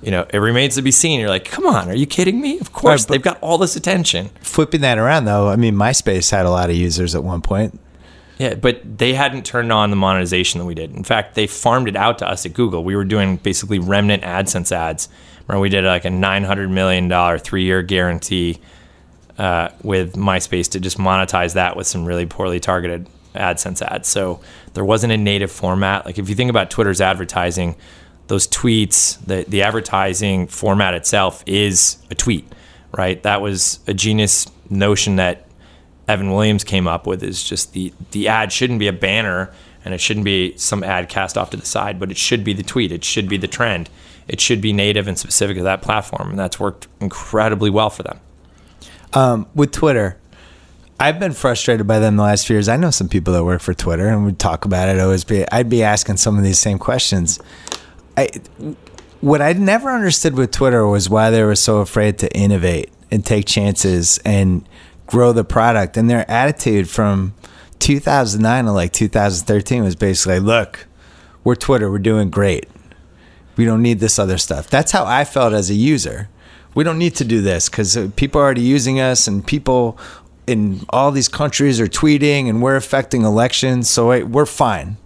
You 0.00 0.12
know, 0.12 0.26
it 0.30 0.38
remains 0.38 0.76
to 0.76 0.82
be 0.82 0.90
seen. 0.92 1.20
You're 1.20 1.28
like, 1.28 1.44
come 1.44 1.64
on, 1.64 1.88
are 1.88 1.94
you 1.94 2.06
kidding 2.06 2.40
me? 2.40 2.58
Of 2.58 2.72
course, 2.72 3.02
Right, 3.02 3.08
they've 3.08 3.22
got 3.22 3.38
all 3.40 3.56
this 3.56 3.76
attention. 3.76 4.30
Flipping 4.40 4.80
that 4.80 4.98
around 4.98 5.26
though, 5.26 5.48
I 5.48 5.54
mean, 5.56 5.74
MySpace 5.74 6.30
had 6.30 6.44
a 6.44 6.50
lot 6.50 6.70
of 6.70 6.76
users 6.76 7.14
at 7.14 7.22
one 7.22 7.40
point. 7.40 7.78
Yeah, 8.38 8.54
but 8.54 8.98
they 8.98 9.14
hadn't 9.14 9.44
turned 9.44 9.72
on 9.72 9.90
the 9.90 9.96
monetization 9.96 10.58
that 10.58 10.66
we 10.66 10.74
did. 10.74 10.90
In 10.92 11.04
fact, 11.04 11.36
they 11.36 11.46
farmed 11.46 11.86
it 11.88 11.94
out 11.96 12.18
to 12.18 12.28
us 12.28 12.44
at 12.46 12.52
Google. 12.52 12.82
We 12.82 12.96
were 12.96 13.04
doing 13.04 13.36
basically 13.36 13.78
remnant 13.78 14.22
AdSense 14.22 14.72
ads. 14.72 15.08
Where 15.46 15.58
we 15.58 15.68
did 15.68 15.84
like 15.84 16.04
a 16.04 16.10
nine 16.10 16.44
hundred 16.44 16.70
million 16.70 17.08
dollar 17.08 17.38
three 17.38 17.64
year 17.64 17.82
guarantee 17.82 18.60
uh, 19.38 19.70
with 19.82 20.14
MySpace 20.14 20.70
to 20.72 20.80
just 20.80 20.98
monetize 20.98 21.54
that 21.54 21.76
with 21.76 21.86
some 21.86 22.04
really 22.04 22.26
poorly 22.26 22.60
targeted 22.60 23.08
AdSense 23.34 23.82
ads. 23.82 24.08
So 24.08 24.40
there 24.74 24.84
wasn't 24.84 25.12
a 25.12 25.16
native 25.16 25.50
format. 25.50 26.04
Like 26.04 26.18
if 26.18 26.28
you 26.28 26.34
think 26.34 26.50
about 26.50 26.70
Twitter's 26.70 27.00
advertising, 27.00 27.76
those 28.28 28.46
tweets, 28.46 29.24
the 29.26 29.44
the 29.48 29.62
advertising 29.62 30.46
format 30.46 30.94
itself 30.94 31.42
is 31.46 31.98
a 32.10 32.14
tweet, 32.14 32.46
right? 32.96 33.22
That 33.22 33.40
was 33.40 33.80
a 33.86 33.94
genius 33.94 34.46
notion 34.70 35.16
that 35.16 35.46
Evan 36.08 36.32
Williams 36.32 36.64
came 36.64 36.86
up 36.86 37.06
with 37.06 37.22
is 37.22 37.42
just 37.42 37.72
the 37.72 37.92
the 38.10 38.28
ad 38.28 38.52
shouldn't 38.52 38.78
be 38.78 38.88
a 38.88 38.92
banner 38.92 39.52
and 39.84 39.94
it 39.94 40.00
shouldn't 40.00 40.24
be 40.24 40.56
some 40.56 40.84
ad 40.84 41.08
cast 41.08 41.36
off 41.36 41.50
to 41.50 41.56
the 41.56 41.66
side, 41.66 41.98
but 41.98 42.10
it 42.10 42.16
should 42.16 42.44
be 42.44 42.52
the 42.52 42.62
tweet. 42.62 42.92
It 42.92 43.04
should 43.04 43.28
be 43.28 43.36
the 43.36 43.48
trend. 43.48 43.90
It 44.28 44.40
should 44.40 44.60
be 44.60 44.72
native 44.72 45.08
and 45.08 45.18
specific 45.18 45.56
to 45.56 45.64
that 45.64 45.82
platform, 45.82 46.30
and 46.30 46.38
that's 46.38 46.60
worked 46.60 46.86
incredibly 47.00 47.70
well 47.70 47.90
for 47.90 48.04
them. 48.04 48.20
Um, 49.14 49.46
with 49.54 49.72
Twitter, 49.72 50.18
I've 50.98 51.18
been 51.18 51.32
frustrated 51.32 51.86
by 51.86 51.98
them 51.98 52.16
the 52.16 52.22
last 52.22 52.46
few 52.46 52.54
years. 52.54 52.68
I 52.68 52.76
know 52.76 52.90
some 52.90 53.08
people 53.08 53.32
that 53.34 53.44
work 53.44 53.60
for 53.60 53.74
Twitter, 53.74 54.08
and 54.08 54.24
we 54.24 54.32
talk 54.32 54.64
about 54.64 54.88
it. 54.88 55.00
Always 55.00 55.24
be, 55.24 55.44
I'd 55.50 55.68
be 55.68 55.82
asking 55.82 56.18
some 56.18 56.38
of 56.38 56.44
these 56.44 56.58
same 56.58 56.78
questions. 56.78 57.40
I, 58.16 58.30
what 59.20 59.42
I 59.42 59.52
never 59.52 59.90
understood 59.90 60.34
with 60.34 60.50
Twitter 60.50 60.86
was 60.86 61.10
why 61.10 61.30
they 61.30 61.42
were 61.42 61.56
so 61.56 61.78
afraid 61.78 62.18
to 62.18 62.36
innovate 62.36 62.90
and 63.10 63.24
take 63.24 63.46
chances 63.46 64.18
and 64.24 64.66
grow 65.06 65.32
the 65.32 65.44
product. 65.44 65.96
And 65.96 66.08
their 66.08 66.28
attitude 66.30 66.88
from 66.88 67.34
2009 67.78 68.64
to 68.64 68.72
like 68.72 68.92
2013 68.92 69.82
was 69.82 69.96
basically, 69.96 70.40
look, 70.40 70.86
we're 71.44 71.54
Twitter, 71.56 71.90
we're 71.90 71.98
doing 71.98 72.30
great. 72.30 72.68
We 73.56 73.64
don't 73.64 73.82
need 73.82 74.00
this 74.00 74.18
other 74.18 74.38
stuff. 74.38 74.70
That's 74.70 74.92
how 74.92 75.04
I 75.04 75.24
felt 75.24 75.52
as 75.52 75.68
a 75.68 75.74
user. 75.74 76.28
We 76.74 76.84
don't 76.84 76.98
need 76.98 77.14
to 77.16 77.24
do 77.24 77.40
this 77.42 77.68
because 77.68 77.96
uh, 77.96 78.10
people 78.16 78.40
are 78.40 78.44
already 78.44 78.62
using 78.62 78.98
us, 79.00 79.26
and 79.28 79.46
people 79.46 79.98
in 80.46 80.84
all 80.90 81.10
these 81.10 81.28
countries 81.28 81.80
are 81.80 81.86
tweeting, 81.86 82.48
and 82.48 82.62
we're 82.62 82.76
affecting 82.76 83.22
elections, 83.22 83.88
so 83.90 84.24
we're 84.24 84.46
fine. 84.46 84.96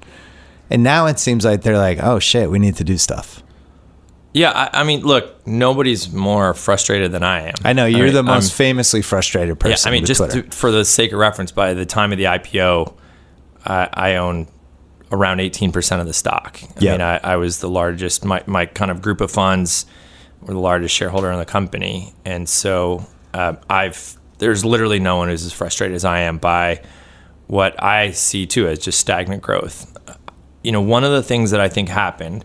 And 0.71 0.83
now 0.83 1.07
it 1.07 1.19
seems 1.19 1.45
like 1.45 1.63
they're 1.63 1.79
like, 1.79 1.99
oh 2.03 2.19
shit, 2.19 2.51
we 2.51 2.59
need 2.59 2.77
to 2.77 2.85
do 2.85 2.97
stuff. 2.99 3.43
Yeah, 4.33 4.51
I, 4.51 4.81
I 4.81 4.85
mean, 4.85 5.01
look, 5.01 5.47
nobody's 5.47 6.13
more 6.13 6.53
frustrated 6.55 7.11
than 7.13 7.23
I 7.23 7.49
am. 7.49 7.55
I 7.65 7.73
know 7.73 7.87
you're 7.87 8.05
mean, 8.05 8.13
the 8.13 8.19
I'm- 8.19 8.27
most 8.27 8.53
famously 8.53 9.01
frustrated 9.03 9.57
Yeah, 9.57 9.71
person. 9.71 9.89
I 9.89 9.93
mean, 9.93 10.05
just 10.05 10.31
to, 10.31 10.43
for 10.51 10.71
the 10.71 10.85
sake 10.85 11.13
of 11.13 11.19
reference, 11.19 11.53
by 11.53 11.73
the 11.75 11.87
time 11.87 12.13
of 12.13 12.19
the 12.19 12.25
IPO, 12.25 12.95
I, 13.65 13.89
I 13.93 14.17
own 14.17 14.49
around 15.11 15.39
18% 15.39 16.01
of 16.01 16.07
the 16.07 16.13
stock. 16.13 16.59
I 16.63 16.67
Yeah. 16.81 16.93
mean, 16.93 17.01
I, 17.01 17.17
I 17.23 17.37
was 17.37 17.61
the 17.61 17.71
largest, 17.71 18.25
my, 18.25 18.43
my 18.47 18.67
kind 18.67 18.91
of 18.91 19.01
group 19.01 19.21
of 19.21 19.31
funds 19.31 19.87
were 20.47 20.55
the 20.55 20.61
largest 20.61 20.95
shareholder 20.95 21.31
in 21.31 21.39
the 21.39 21.45
company. 21.45 22.13
And 22.25 22.49
so 22.49 23.05
uh, 23.35 23.55
I've, 23.69 24.17
there's 24.39 24.65
literally 24.65 25.01
no 25.01 25.17
one 25.17 25.29
who's 25.29 25.45
as 25.45 25.53
frustrated 25.53 25.95
as 25.95 26.05
I 26.05 26.21
am 26.21 26.39
by 26.39 26.83
what 27.47 27.81
I 27.83 28.13
see 28.13 28.47
too 28.47 28.69
as 28.69 28.79
just 28.79 28.99
stagnant 28.99 29.43
growth. 29.43 29.93
You 30.63 30.73
know, 30.73 30.81
one 30.81 31.05
of 31.05 31.13
the 31.13 31.23
things 31.23 31.51
that 31.53 31.61
I 31.61 31.69
think 31.69 31.89
happened, 31.89 32.45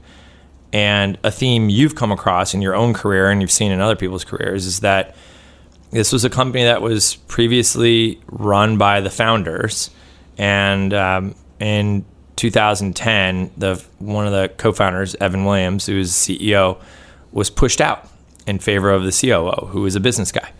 and 0.74 1.18
a 1.24 1.32
theme 1.32 1.70
you've 1.70 1.96
come 1.96 2.12
across 2.12 2.54
in 2.54 2.62
your 2.62 2.76
own 2.76 2.94
career 2.94 3.30
and 3.30 3.42
you've 3.42 3.52
seen 3.52 3.72
in 3.72 3.82
other 3.82 3.96
people's 3.96 4.24
careers, 4.24 4.66
is 4.66 4.82
that 4.82 5.16
this 5.92 6.14
was 6.14 6.24
a 6.24 6.30
company 6.30 6.64
that 6.64 6.82
was 6.82 7.16
previously 7.16 8.22
run 8.28 8.78
by 8.78 9.02
the 9.02 9.10
founders, 9.10 9.90
and 10.38 10.94
um, 10.94 11.36
in 11.60 12.06
2010, 12.38 13.52
the 13.58 13.84
one 14.00 14.26
of 14.26 14.32
the 14.32 14.50
co-founders, 14.58 15.16
Evan 15.16 15.46
Williams, 15.46 15.86
who 15.86 15.98
was 15.98 16.12
CEO, 16.12 16.82
was 17.32 17.50
pushed 17.50 17.82
out 17.82 18.08
in 18.48 18.60
favor 18.60 18.92
of 18.92 19.04
the 19.04 19.12
COO, 19.12 19.68
who 19.68 19.82
was 19.82 19.96
a 19.96 20.00
business 20.00 20.32
guy, 20.32 20.52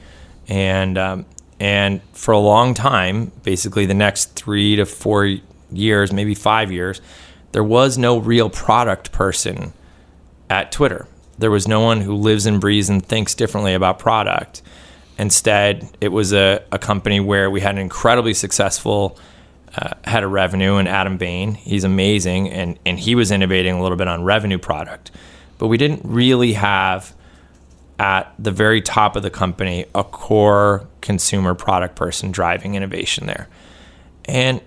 and 0.48 0.98
um, 0.98 1.26
and 1.60 2.02
for 2.14 2.32
a 2.32 2.40
long 2.40 2.74
time, 2.74 3.32
basically 3.44 3.86
the 3.86 3.94
next 3.94 4.36
three 4.36 4.76
to 4.78 4.86
four 4.86 5.38
years, 5.72 6.12
maybe 6.12 6.34
five 6.34 6.72
years, 6.72 7.02
there 7.52 7.64
was 7.64 7.98
no 7.98 8.18
real 8.18 8.50
product 8.50 9.12
person 9.12 9.74
at 10.50 10.72
Twitter. 10.72 11.08
There 11.38 11.52
was 11.52 11.68
no 11.68 11.80
one 11.80 12.02
who 12.02 12.16
lives 12.16 12.46
and 12.46 12.60
breathes 12.60 12.90
and 12.90 13.06
thinks 13.06 13.36
differently 13.36 13.74
about 13.74 14.00
product. 14.00 14.62
Instead, 15.18 15.90
it 16.02 16.10
was 16.10 16.34
a, 16.34 16.64
a 16.72 16.80
company 16.80 17.20
where 17.20 17.50
we 17.50 17.62
had 17.62 17.76
an 17.76 17.82
incredibly 17.82 18.34
successful 18.34 19.18
uh, 19.76 19.94
head 20.04 20.24
of 20.24 20.32
revenue 20.32 20.76
and 20.76 20.88
Adam 20.88 21.18
Bain. 21.18 21.54
He's 21.54 21.84
amazing, 21.84 22.50
and, 22.50 22.80
and 22.86 23.00
he 23.00 23.16
was 23.16 23.32
innovating 23.32 23.76
a 23.76 23.82
little 23.82 23.98
bit 23.98 24.08
on 24.08 24.24
revenue 24.24 24.58
product. 24.58 25.12
But 25.62 25.68
we 25.68 25.78
didn't 25.78 26.02
really 26.04 26.54
have 26.54 27.14
at 28.00 28.34
the 28.40 28.50
very 28.50 28.82
top 28.82 29.16
of 29.16 29.22
the 29.22 29.30
company 29.30 29.86
a 29.94 30.04
core 30.04 30.88
consumer 31.02 31.54
product 31.54 31.96
person 31.96 32.32
driving 32.32 32.74
innovation 32.74 33.28
there. 33.28 33.48
And 34.26 34.60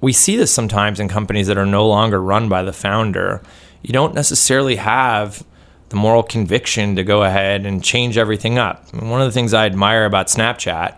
we 0.00 0.12
see 0.12 0.34
this 0.34 0.52
sometimes 0.52 0.98
in 0.98 1.06
companies 1.06 1.46
that 1.46 1.56
are 1.56 1.64
no 1.64 1.86
longer 1.86 2.20
run 2.20 2.48
by 2.48 2.64
the 2.64 2.72
founder. 2.72 3.42
You 3.80 3.92
don't 3.92 4.12
necessarily 4.12 4.74
have 4.74 5.44
the 5.90 5.94
moral 5.94 6.24
conviction 6.24 6.96
to 6.96 7.04
go 7.04 7.22
ahead 7.22 7.64
and 7.64 7.84
change 7.84 8.18
everything 8.18 8.58
up. 8.58 8.92
One 8.92 9.20
of 9.20 9.28
the 9.28 9.32
things 9.32 9.54
I 9.54 9.66
admire 9.66 10.04
about 10.04 10.26
Snapchat 10.26 10.96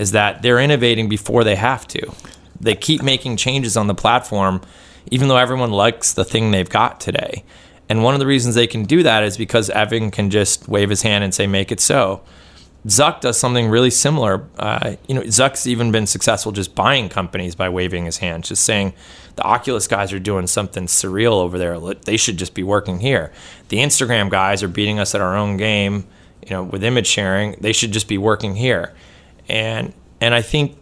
is 0.00 0.10
that 0.10 0.42
they're 0.42 0.58
innovating 0.58 1.08
before 1.08 1.44
they 1.44 1.54
have 1.54 1.86
to. 1.86 2.12
They 2.60 2.74
keep 2.74 3.00
making 3.00 3.36
changes 3.36 3.76
on 3.76 3.86
the 3.86 3.94
platform, 3.94 4.60
even 5.08 5.28
though 5.28 5.36
everyone 5.36 5.70
likes 5.70 6.12
the 6.14 6.24
thing 6.24 6.50
they've 6.50 6.68
got 6.68 6.98
today. 6.98 7.44
And 7.90 8.04
one 8.04 8.14
of 8.14 8.20
the 8.20 8.26
reasons 8.26 8.54
they 8.54 8.68
can 8.68 8.84
do 8.84 9.02
that 9.02 9.24
is 9.24 9.36
because 9.36 9.68
Evan 9.68 10.12
can 10.12 10.30
just 10.30 10.68
wave 10.68 10.90
his 10.90 11.02
hand 11.02 11.24
and 11.24 11.34
say, 11.34 11.48
make 11.48 11.72
it 11.72 11.80
so. 11.80 12.22
Zuck 12.86 13.20
does 13.20 13.36
something 13.36 13.68
really 13.68 13.90
similar. 13.90 14.46
Uh, 14.56 14.94
you 15.08 15.14
know, 15.16 15.22
Zuck's 15.22 15.66
even 15.66 15.90
been 15.90 16.06
successful 16.06 16.52
just 16.52 16.76
buying 16.76 17.08
companies 17.08 17.56
by 17.56 17.68
waving 17.68 18.04
his 18.04 18.18
hand, 18.18 18.44
just 18.44 18.62
saying 18.62 18.94
the 19.34 19.42
Oculus 19.42 19.88
guys 19.88 20.12
are 20.12 20.20
doing 20.20 20.46
something 20.46 20.86
surreal 20.86 21.32
over 21.32 21.58
there. 21.58 21.80
They 21.80 22.16
should 22.16 22.36
just 22.36 22.54
be 22.54 22.62
working 22.62 23.00
here. 23.00 23.32
The 23.70 23.78
Instagram 23.78 24.30
guys 24.30 24.62
are 24.62 24.68
beating 24.68 25.00
us 25.00 25.16
at 25.16 25.20
our 25.20 25.36
own 25.36 25.56
game. 25.56 26.06
You 26.44 26.50
know, 26.50 26.62
with 26.62 26.84
image 26.84 27.08
sharing, 27.08 27.56
they 27.60 27.72
should 27.72 27.90
just 27.90 28.06
be 28.06 28.18
working 28.18 28.54
here. 28.54 28.94
And 29.48 29.92
and 30.20 30.32
I 30.32 30.42
think 30.42 30.78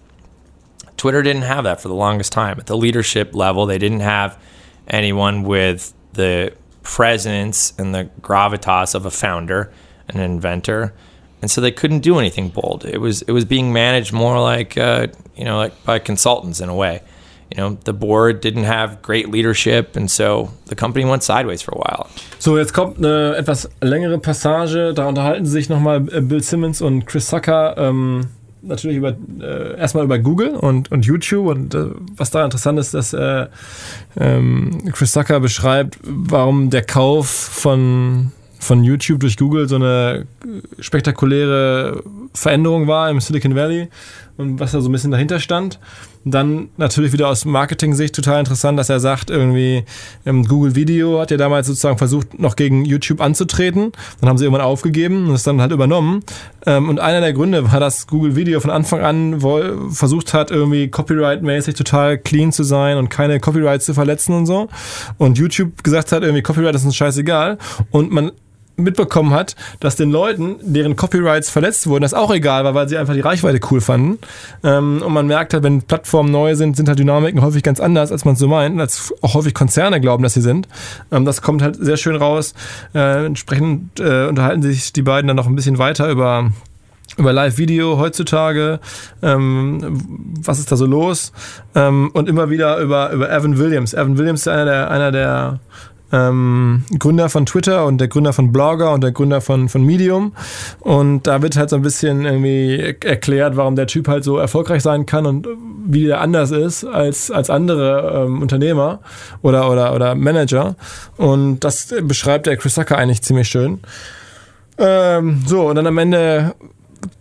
Twitter 0.98 1.22
didn't 1.22 1.42
have 1.42 1.64
that 1.64 1.80
for 1.80 1.88
the 1.88 1.94
longest 1.94 2.32
time 2.32 2.60
at 2.60 2.66
the 2.66 2.76
leadership 2.76 3.34
level. 3.34 3.64
They 3.64 3.78
didn't 3.78 4.00
have 4.00 4.38
anyone 4.86 5.42
with 5.42 5.94
the 6.12 6.52
presence 6.88 7.74
and 7.78 7.94
the 7.94 8.08
gravitas 8.22 8.94
of 8.94 9.04
a 9.04 9.10
founder, 9.10 9.70
an 10.08 10.20
inventor 10.20 10.94
and 11.40 11.50
so 11.50 11.60
they 11.60 11.70
couldn't 11.70 12.00
do 12.00 12.18
anything 12.18 12.48
bold. 12.48 12.84
It 12.84 12.98
was 12.98 13.22
it 13.22 13.32
was 13.32 13.44
being 13.44 13.72
managed 13.72 14.12
more 14.12 14.40
like 14.40 14.76
uh, 14.76 15.08
you 15.36 15.44
know 15.44 15.56
like 15.56 15.84
by 15.84 15.98
consultants 15.98 16.60
in 16.60 16.68
a 16.68 16.74
way. 16.74 17.00
You 17.50 17.56
know, 17.56 17.78
the 17.84 17.94
board 17.94 18.42
didn't 18.42 18.64
have 18.64 19.00
great 19.00 19.30
leadership, 19.30 19.96
and 19.96 20.10
so 20.10 20.50
the 20.66 20.74
company 20.74 21.06
went 21.06 21.22
sideways 21.22 21.62
for 21.62 21.72
a 21.72 21.78
while. 21.78 22.06
So, 22.38 22.58
jetzt 22.58 22.74
kommt 22.74 22.98
eine 22.98 23.36
etwas 23.38 23.70
längere 23.80 24.18
Passage. 24.18 24.92
Da 24.92 25.08
unterhalten 25.08 25.46
sich 25.46 25.70
nochmal 25.70 26.06
äh, 26.12 26.20
Bill 26.20 26.42
Simmons 26.42 26.82
und 26.82 27.06
Chris 27.06 27.26
Sucker. 27.26 27.74
Ähm, 27.78 28.26
natürlich 28.62 28.96
über 28.96 29.16
äh, 29.40 29.78
erstmal 29.78 30.04
über 30.04 30.18
Google 30.18 30.50
und, 30.50 30.90
und 30.90 31.06
YouTube 31.06 31.46
und 31.46 31.74
äh, 31.74 31.86
was 32.16 32.30
da 32.30 32.44
interessant 32.44 32.78
ist, 32.78 32.94
dass 32.94 33.12
äh, 33.12 33.46
ähm, 34.18 34.90
Chris 34.92 35.12
Sucker 35.12 35.40
beschreibt, 35.40 35.98
warum 36.02 36.70
der 36.70 36.82
Kauf 36.82 37.28
von 37.28 38.32
von 38.60 38.82
YouTube 38.82 39.20
durch 39.20 39.36
Google 39.36 39.68
so 39.68 39.76
eine 39.76 40.26
spektakuläre 40.80 42.02
Veränderung 42.34 42.88
war 42.88 43.08
im 43.08 43.20
Silicon 43.20 43.54
Valley 43.54 43.88
und 44.36 44.58
was 44.58 44.72
da 44.72 44.80
so 44.80 44.88
ein 44.88 44.92
bisschen 44.92 45.12
dahinter 45.12 45.38
stand. 45.40 45.78
Dann 46.30 46.68
natürlich 46.76 47.12
wieder 47.12 47.28
aus 47.28 47.44
Marketing-Sicht 47.44 48.14
total 48.14 48.40
interessant, 48.40 48.78
dass 48.78 48.88
er 48.88 49.00
sagt, 49.00 49.30
irgendwie 49.30 49.84
ähm, 50.26 50.44
Google 50.44 50.74
Video 50.74 51.20
hat 51.20 51.30
ja 51.30 51.36
damals 51.36 51.66
sozusagen 51.66 51.98
versucht, 51.98 52.38
noch 52.38 52.56
gegen 52.56 52.84
YouTube 52.84 53.20
anzutreten. 53.20 53.92
Dann 54.20 54.28
haben 54.28 54.38
sie 54.38 54.44
irgendwann 54.44 54.64
aufgegeben 54.64 55.28
und 55.28 55.34
es 55.34 55.42
dann 55.42 55.60
halt 55.60 55.72
übernommen. 55.72 56.22
Ähm, 56.66 56.88
und 56.88 57.00
einer 57.00 57.20
der 57.20 57.32
Gründe 57.32 57.70
war, 57.70 57.80
dass 57.80 58.06
Google 58.06 58.36
Video 58.36 58.60
von 58.60 58.70
Anfang 58.70 59.00
an 59.00 59.40
versucht 59.90 60.34
hat, 60.34 60.50
irgendwie 60.50 60.88
copyright-mäßig 60.88 61.74
total 61.74 62.18
clean 62.18 62.52
zu 62.52 62.64
sein 62.64 62.96
und 62.98 63.08
keine 63.08 63.40
Copyrights 63.40 63.86
zu 63.86 63.94
verletzen 63.94 64.34
und 64.34 64.46
so. 64.46 64.68
Und 65.16 65.38
YouTube 65.38 65.84
gesagt 65.84 66.12
hat, 66.12 66.22
irgendwie 66.22 66.42
Copyright 66.42 66.74
ist 66.74 66.84
uns 66.84 66.96
scheißegal. 66.96 67.58
Und 67.90 68.10
man 68.12 68.32
mitbekommen 68.78 69.32
hat, 69.32 69.56
dass 69.80 69.96
den 69.96 70.10
Leuten, 70.10 70.56
deren 70.62 70.96
Copyrights 70.96 71.50
verletzt 71.50 71.86
wurden, 71.86 72.02
das 72.02 72.14
auch 72.14 72.32
egal 72.32 72.64
war, 72.64 72.74
weil 72.74 72.88
sie 72.88 72.96
einfach 72.96 73.14
die 73.14 73.20
Reichweite 73.20 73.60
cool 73.70 73.80
fanden. 73.80 74.18
Ähm, 74.62 75.02
und 75.04 75.12
man 75.12 75.26
merkt 75.26 75.52
halt, 75.52 75.64
wenn 75.64 75.82
Plattformen 75.82 76.30
neu 76.30 76.54
sind, 76.54 76.76
sind 76.76 76.88
halt 76.88 76.98
Dynamiken 76.98 77.42
häufig 77.42 77.62
ganz 77.62 77.80
anders, 77.80 78.12
als 78.12 78.24
man 78.24 78.36
so 78.36 78.48
meint, 78.48 78.80
als 78.80 79.12
auch 79.20 79.34
häufig 79.34 79.54
Konzerne 79.54 80.00
glauben, 80.00 80.22
dass 80.22 80.34
sie 80.34 80.40
sind. 80.40 80.68
Ähm, 81.10 81.24
das 81.24 81.42
kommt 81.42 81.62
halt 81.62 81.76
sehr 81.76 81.96
schön 81.96 82.16
raus. 82.16 82.54
Äh, 82.94 83.26
entsprechend 83.26 84.00
äh, 84.00 84.26
unterhalten 84.26 84.62
sich 84.62 84.92
die 84.92 85.02
beiden 85.02 85.28
dann 85.28 85.36
noch 85.36 85.46
ein 85.46 85.56
bisschen 85.56 85.78
weiter 85.78 86.08
über 86.10 86.50
über 87.18 87.32
Live-Video 87.32 87.98
heutzutage, 87.98 88.78
ähm, 89.22 90.00
was 90.40 90.60
ist 90.60 90.70
da 90.70 90.76
so 90.76 90.86
los 90.86 91.32
ähm, 91.74 92.10
und 92.12 92.28
immer 92.28 92.48
wieder 92.48 92.78
über, 92.78 93.10
über 93.10 93.30
Evan 93.30 93.58
Williams. 93.58 93.92
Evan 93.92 94.16
Williams 94.18 94.40
ist 94.40 94.48
einer 94.48 94.64
der, 94.64 94.90
einer 94.90 95.10
der 95.10 95.60
ähm, 96.12 96.84
Gründer 96.98 97.28
von 97.28 97.46
Twitter 97.46 97.86
und 97.86 97.98
der 97.98 98.08
Gründer 98.08 98.32
von 98.32 98.52
Blogger 98.52 98.92
und 98.92 99.02
der 99.02 99.12
Gründer 99.12 99.40
von, 99.40 99.68
von 99.68 99.84
Medium. 99.84 100.32
Und 100.80 101.26
da 101.26 101.42
wird 101.42 101.56
halt 101.56 101.70
so 101.70 101.76
ein 101.76 101.82
bisschen 101.82 102.24
irgendwie 102.24 102.96
erklärt, 103.04 103.56
warum 103.56 103.76
der 103.76 103.86
Typ 103.86 104.08
halt 104.08 104.24
so 104.24 104.38
erfolgreich 104.38 104.82
sein 104.82 105.06
kann 105.06 105.26
und 105.26 105.48
wie 105.86 106.04
der 106.04 106.20
anders 106.20 106.50
ist 106.50 106.84
als, 106.84 107.30
als 107.30 107.50
andere 107.50 108.24
ähm, 108.26 108.42
Unternehmer 108.42 109.00
oder, 109.42 109.70
oder, 109.70 109.94
oder 109.94 110.14
Manager. 110.14 110.76
Und 111.16 111.60
das 111.60 111.94
beschreibt 112.02 112.46
der 112.46 112.56
Chris 112.56 112.74
Sucker 112.74 112.96
eigentlich 112.96 113.22
ziemlich 113.22 113.48
schön. 113.48 113.80
Ähm, 114.78 115.42
so, 115.46 115.68
und 115.68 115.76
dann 115.76 115.86
am 115.86 115.98
Ende 115.98 116.54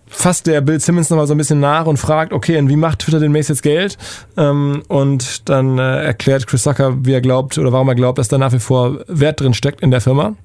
fasst 0.08 0.48
der 0.48 0.62
Bill 0.62 0.80
Simmons 0.80 1.10
nochmal 1.10 1.28
so 1.28 1.34
ein 1.34 1.38
bisschen 1.38 1.60
nach 1.60 1.86
und 1.86 1.98
fragt, 1.98 2.34
okay, 2.34 2.58
und 2.58 2.70
wie 2.70 2.76
macht 2.76 3.00
Twitter 3.00 3.20
demnächst 3.20 3.50
jetzt 3.50 3.62
Geld? 3.62 3.98
Ähm, 4.36 4.84
und 4.88 5.50
dann 5.50 5.78
äh, 5.78 6.06
erklärt 6.06 6.48
Chris 6.48 6.64
Zucker, 6.64 7.06
wie 7.06 7.14
er 7.14 7.22
glaubt 7.22 7.58
oder 7.58 7.72
warum 7.72 7.88
er 7.90 7.96
glaubt, 7.96 8.18
dass 8.18 8.28
da 8.28 8.38
nach 8.38 8.54
wie 8.54 8.60
vor 8.60 9.00
Wert 9.08 9.42
drin 9.42 9.54
steckt 9.54 9.82
in 9.82 9.92
der 9.92 10.02
Firma. 10.02 10.36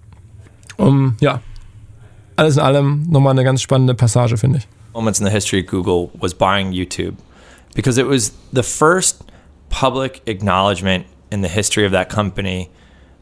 Um, 0.77 1.17
ja, 1.21 1.41
alles 2.37 2.57
in 2.57 2.63
allem 2.63 3.05
nochmal 3.09 3.33
eine 3.33 3.45
ganz 3.45 3.63
spannende 3.63 3.95
Passage, 3.95 4.37
finde 4.37 4.59
ich. 4.59 4.69
Moments 4.95 5.21
in 5.21 5.27
the 5.27 5.33
history 5.33 5.61
of 5.63 5.67
Google 5.67 6.11
was 6.21 6.35
buying 6.35 6.73
YouTube 6.73 7.15
because 7.75 7.99
it 7.99 8.07
was 8.07 8.33
the 8.53 8.63
first 8.63 9.25
public 9.71 10.23
acknowledgement 10.27 11.07
in 11.31 11.43
the 11.43 11.49
history 11.49 11.87
of 11.87 11.93
that 11.93 12.11
company 12.11 12.69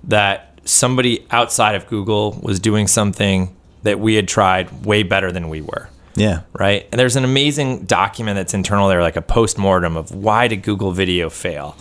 that 0.09 0.59
somebody 0.65 1.27
outside 1.31 1.77
of 1.77 1.87
Google 1.87 2.39
was 2.43 2.59
doing 2.61 2.89
something 2.89 3.55
that 3.83 4.01
we 4.01 4.17
had 4.17 4.27
tried 4.27 4.85
way 4.85 5.03
better 5.03 5.33
than 5.33 5.49
we 5.49 5.61
were. 5.61 5.89
Yeah. 6.15 6.43
Right. 6.53 6.89
And 6.91 6.99
there's 6.99 7.17
an 7.17 7.25
amazing 7.25 7.85
document 7.85 8.37
that's 8.37 8.55
internal 8.55 8.89
there, 8.89 9.03
like 9.03 9.17
a 9.17 9.23
post 9.23 9.59
mortem 9.59 9.97
of 9.97 10.13
why 10.13 10.49
did 10.49 10.63
Google 10.63 10.93
Video 10.93 11.31
fail? 11.31 11.77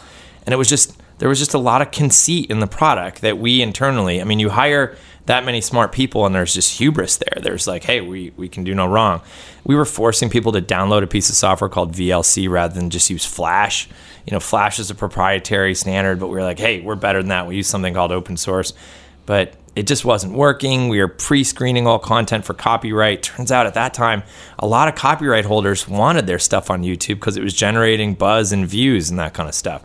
And 0.45 0.53
it 0.53 0.57
was 0.57 0.69
just, 0.69 0.99
there 1.17 1.29
was 1.29 1.39
just 1.39 1.53
a 1.53 1.57
lot 1.57 1.81
of 1.81 1.91
conceit 1.91 2.49
in 2.49 2.59
the 2.59 2.67
product 2.67 3.21
that 3.21 3.37
we 3.37 3.61
internally, 3.61 4.21
I 4.21 4.23
mean, 4.23 4.39
you 4.39 4.49
hire 4.49 4.95
that 5.25 5.45
many 5.45 5.61
smart 5.61 5.91
people 5.91 6.25
and 6.25 6.33
there's 6.33 6.53
just 6.53 6.79
hubris 6.79 7.17
there. 7.17 7.41
There's 7.41 7.67
like, 7.67 7.83
hey, 7.83 8.01
we, 8.01 8.31
we 8.35 8.49
can 8.49 8.63
do 8.63 8.73
no 8.73 8.87
wrong. 8.87 9.21
We 9.63 9.75
were 9.75 9.85
forcing 9.85 10.29
people 10.29 10.51
to 10.53 10.61
download 10.61 11.03
a 11.03 11.07
piece 11.07 11.29
of 11.29 11.35
software 11.35 11.69
called 11.69 11.93
VLC 11.93 12.49
rather 12.49 12.73
than 12.73 12.89
just 12.89 13.09
use 13.09 13.25
Flash. 13.25 13.87
You 14.25 14.31
know, 14.31 14.39
Flash 14.39 14.79
is 14.79 14.89
a 14.89 14.95
proprietary 14.95 15.75
standard, 15.75 16.19
but 16.19 16.27
we 16.27 16.39
are 16.39 16.43
like, 16.43 16.57
hey, 16.57 16.81
we're 16.81 16.95
better 16.95 17.19
than 17.19 17.29
that. 17.29 17.45
We 17.45 17.57
use 17.57 17.67
something 17.67 17.93
called 17.93 18.11
open 18.11 18.37
source. 18.37 18.73
But 19.29 19.53
it 19.75 19.85
just 19.85 20.05
wasn't 20.05 20.33
working. 20.33 20.89
We 20.89 20.97
were 20.97 21.07
pre 21.07 21.43
screening 21.43 21.85
all 21.85 21.99
content 21.99 22.45
for 22.45 22.55
copyright. 22.55 23.21
Turns 23.21 23.51
out 23.51 23.67
at 23.67 23.75
that 23.75 23.93
time, 23.93 24.23
a 24.57 24.65
lot 24.65 24.87
of 24.87 24.95
copyright 24.95 25.45
holders 25.45 25.87
wanted 25.87 26.25
their 26.25 26.39
stuff 26.39 26.71
on 26.71 26.81
YouTube 26.81 27.19
because 27.19 27.37
it 27.37 27.43
was 27.43 27.53
generating 27.53 28.15
buzz 28.15 28.51
and 28.51 28.65
views 28.65 29.11
and 29.11 29.19
that 29.19 29.35
kind 29.35 29.47
of 29.47 29.53
stuff. 29.53 29.83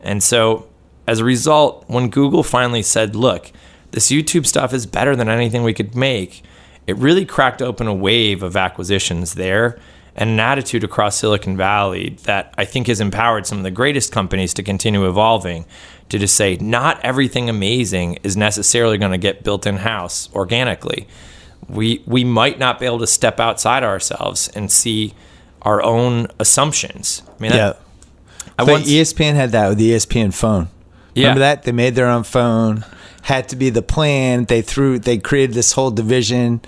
And 0.00 0.22
so, 0.22 0.66
as 1.06 1.18
a 1.18 1.26
result, 1.26 1.84
when 1.88 2.08
Google 2.08 2.42
finally 2.42 2.80
said, 2.80 3.14
look, 3.14 3.52
this 3.90 4.10
YouTube 4.10 4.46
stuff 4.46 4.72
is 4.72 4.86
better 4.86 5.14
than 5.14 5.28
anything 5.28 5.62
we 5.62 5.74
could 5.74 5.94
make, 5.94 6.42
it 6.86 6.96
really 6.96 7.26
cracked 7.26 7.60
open 7.60 7.86
a 7.86 7.94
wave 7.94 8.42
of 8.42 8.56
acquisitions 8.56 9.34
there 9.34 9.78
and 10.14 10.30
an 10.30 10.40
attitude 10.40 10.82
across 10.82 11.18
Silicon 11.18 11.58
Valley 11.58 12.16
that 12.22 12.54
I 12.56 12.64
think 12.64 12.86
has 12.86 13.00
empowered 13.00 13.46
some 13.46 13.58
of 13.58 13.64
the 13.64 13.70
greatest 13.70 14.10
companies 14.10 14.54
to 14.54 14.62
continue 14.62 15.06
evolving 15.06 15.66
to 16.08 16.18
just 16.18 16.36
say 16.36 16.56
not 16.56 17.00
everything 17.02 17.48
amazing 17.48 18.18
is 18.22 18.36
necessarily 18.36 18.98
going 18.98 19.12
to 19.12 19.18
get 19.18 19.42
built 19.42 19.66
in 19.66 19.76
house 19.78 20.28
organically. 20.34 21.06
We 21.68 22.02
we 22.06 22.24
might 22.24 22.58
not 22.58 22.78
be 22.78 22.86
able 22.86 23.00
to 23.00 23.06
step 23.06 23.40
outside 23.40 23.82
ourselves 23.82 24.48
and 24.48 24.70
see 24.70 25.14
our 25.62 25.82
own 25.82 26.28
assumptions. 26.38 27.22
I 27.26 27.42
mean, 27.42 27.52
yeah. 27.52 27.72
I 28.58 28.64
but 28.64 28.68
once, 28.68 28.88
ESPN 28.88 29.34
had 29.34 29.50
that 29.52 29.68
with 29.68 29.78
the 29.78 29.90
ESPN 29.92 30.32
phone. 30.32 30.68
Yeah. 31.14 31.28
Remember 31.28 31.40
that 31.40 31.64
they 31.64 31.72
made 31.72 31.94
their 31.94 32.06
own 32.06 32.22
phone. 32.22 32.84
Had 33.22 33.48
to 33.48 33.56
be 33.56 33.70
the 33.70 33.82
plan. 33.82 34.44
They 34.44 34.62
threw. 34.62 34.98
They 34.98 35.18
created 35.18 35.54
this 35.54 35.72
whole 35.72 35.90
division, 35.90 36.60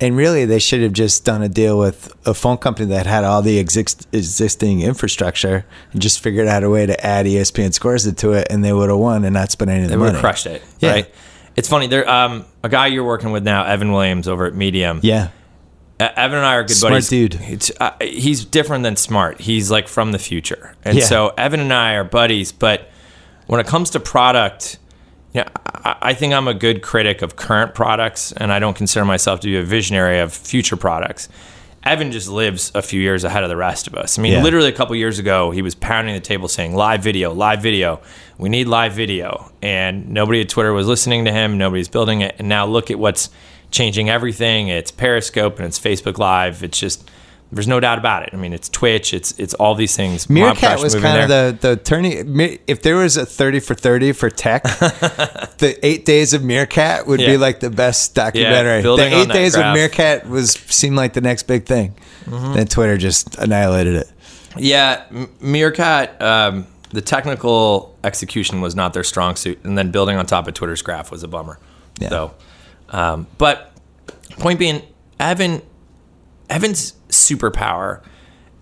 and 0.00 0.16
really, 0.16 0.44
they 0.44 0.58
should 0.58 0.80
have 0.82 0.92
just 0.92 1.24
done 1.24 1.42
a 1.42 1.48
deal 1.48 1.78
with 1.78 2.12
a 2.26 2.34
phone 2.34 2.56
company 2.56 2.86
that 2.88 3.06
had 3.06 3.24
all 3.24 3.42
the 3.42 3.58
exist- 3.58 4.08
existing 4.12 4.80
infrastructure 4.80 5.64
and 5.92 6.00
just 6.00 6.20
figured 6.20 6.46
out 6.48 6.64
a 6.64 6.70
way 6.70 6.86
to 6.86 7.06
add 7.06 7.26
ESPN 7.26 7.72
scores 7.72 8.10
to 8.12 8.32
it, 8.32 8.46
and 8.50 8.64
they 8.64 8.72
would 8.72 8.88
have 8.88 8.98
won 8.98 9.24
and 9.24 9.34
not 9.34 9.50
spent 9.50 9.70
any 9.70 9.82
of 9.82 9.88
the 9.88 9.90
They 9.90 9.96
would 9.96 10.04
money. 10.06 10.14
have 10.14 10.20
crushed 10.22 10.46
it, 10.46 10.62
Yeah. 10.80 10.90
right? 10.92 11.14
It's 11.56 11.68
funny. 11.68 11.86
There, 11.88 12.08
um, 12.08 12.44
a 12.62 12.68
guy 12.68 12.86
you're 12.86 13.04
working 13.04 13.32
with 13.32 13.42
now, 13.44 13.64
Evan 13.64 13.92
Williams, 13.92 14.26
over 14.28 14.46
at 14.46 14.54
Medium. 14.54 15.00
Yeah, 15.02 15.28
Uh, 15.98 16.08
Evan 16.16 16.38
and 16.38 16.46
I 16.46 16.54
are 16.54 16.62
good 16.62 16.76
Smart 16.76 16.92
buddies. 16.92 17.08
dude. 17.10 17.38
It's, 17.42 17.70
uh, 17.78 17.90
he's 18.00 18.44
different 18.46 18.84
than 18.84 18.96
smart. 18.96 19.38
He's 19.42 19.70
like 19.70 19.86
from 19.86 20.12
the 20.12 20.18
future, 20.18 20.74
and 20.82 20.96
Yeah. 20.96 21.04
so 21.04 21.32
Evan 21.36 21.60
and 21.60 21.72
I 21.74 21.92
are 21.92 22.04
buddies. 22.04 22.52
But 22.52 22.88
when 23.48 23.60
it 23.60 23.66
comes 23.66 23.90
to 23.90 24.00
product, 24.00 24.78
I, 25.34 25.96
I 26.02 26.14
think 26.14 26.34
I'm 26.34 26.48
a 26.48 26.54
good 26.54 26.82
critic 26.82 27.22
of 27.22 27.36
current 27.36 27.74
products, 27.74 28.32
and 28.32 28.52
I 28.52 28.58
don't 28.58 28.76
consider 28.76 29.04
myself 29.04 29.40
to 29.40 29.46
be 29.48 29.56
a 29.56 29.62
visionary 29.62 30.18
of 30.20 30.32
future 30.32 30.76
products. 30.76 31.28
Evan 31.82 32.12
just 32.12 32.28
lives 32.28 32.70
a 32.74 32.82
few 32.82 33.00
years 33.00 33.24
ahead 33.24 33.42
of 33.42 33.48
the 33.48 33.56
rest 33.56 33.86
of 33.86 33.94
us. 33.94 34.18
I 34.18 34.22
mean, 34.22 34.32
Yeah. 34.32 34.42
literally 34.42 34.68
a 34.68 34.72
couple 34.72 34.94
years 34.96 35.18
ago, 35.18 35.50
he 35.50 35.62
was 35.62 35.74
pounding 35.74 36.14
the 36.14 36.20
table 36.20 36.46
saying, 36.46 36.74
"Live 36.74 37.02
video, 37.02 37.32
live 37.32 37.62
video. 37.62 38.00
We 38.36 38.50
need 38.50 38.68
live 38.68 38.92
video." 38.92 39.50
And 39.62 40.10
nobody 40.10 40.42
at 40.42 40.50
Twitter 40.50 40.74
was 40.74 40.86
listening 40.86 41.24
to 41.24 41.32
him. 41.32 41.56
Nobody's 41.56 41.88
building 41.88 42.20
it. 42.20 42.34
And 42.38 42.50
now 42.50 42.66
look 42.66 42.90
at 42.90 42.98
what's 42.98 43.30
changing 43.70 44.10
everything. 44.10 44.68
It's 44.68 44.90
Periscope 44.90 45.58
and 45.58 45.66
it's 45.66 45.78
Facebook 45.78 46.18
Live. 46.18 46.62
It's 46.62 46.78
just 46.78 47.08
there's 47.52 47.66
no 47.68 47.80
doubt 47.80 47.98
about 47.98 48.22
it. 48.22 48.30
I 48.32 48.36
mean, 48.36 48.52
it's 48.52 48.68
Twitch. 48.68 49.12
It's 49.12 49.38
it's 49.38 49.54
all 49.54 49.74
these 49.74 49.96
things. 49.96 50.30
Meerkat 50.30 50.80
was 50.80 50.94
kind 50.94 51.22
of 51.22 51.28
the 51.28 51.68
the 51.68 51.76
turning. 51.76 52.58
If 52.66 52.82
there 52.82 52.96
was 52.96 53.16
a 53.16 53.26
thirty 53.26 53.58
for 53.60 53.74
thirty 53.74 54.12
for 54.12 54.30
tech, 54.30 54.62
the 55.58 55.78
eight 55.82 56.04
days 56.04 56.32
of 56.32 56.44
Meerkat 56.44 57.06
would 57.06 57.20
Yeah. 57.20 57.26
be 57.26 57.36
like 57.36 57.60
the 57.60 57.70
best 57.70 58.14
documentary. 58.14 58.82
the 58.82 59.08
eight 59.12 59.28
days 59.30 59.54
graph. 59.56 59.66
of 59.66 59.74
Meerkat 59.74 60.28
was 60.28 60.52
seemed 60.52 60.96
like 60.96 61.12
the 61.14 61.20
next 61.20 61.44
big 61.44 61.66
thing. 61.66 61.94
Mm-hmm. 62.26 62.54
Then 62.54 62.66
Twitter 62.66 62.96
just 62.96 63.36
annihilated 63.38 63.94
it. 63.96 64.10
Yeah, 64.56 65.04
Meerkat. 65.40 66.20
Um, 66.22 66.66
the 66.90 67.00
technical 67.00 67.96
execution 68.02 68.60
was 68.60 68.74
not 68.74 68.92
their 68.94 69.04
strong 69.04 69.36
suit, 69.36 69.60
and 69.64 69.78
then 69.78 69.90
building 69.90 70.16
on 70.16 70.26
top 70.26 70.48
of 70.48 70.54
Twitter's 70.54 70.82
graph 70.82 71.10
was 71.10 71.22
a 71.22 71.28
bummer. 71.28 71.58
Yeah. 72.00 72.08
So, 72.08 72.34
um, 72.90 73.26
but 73.38 73.72
point 74.38 74.58
being, 74.58 74.82
Evan, 75.20 75.62
Evan's 76.48 76.94
superpower 77.28 78.02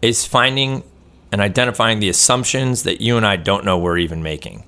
is 0.02 0.24
finding 0.24 0.82
and 1.30 1.40
identifying 1.40 2.00
the 2.00 2.08
assumptions 2.08 2.84
that 2.84 3.00
you 3.00 3.16
and 3.16 3.26
I 3.26 3.36
don't 3.36 3.64
know 3.64 3.78
we're 3.78 3.98
even 3.98 4.22
making. 4.22 4.64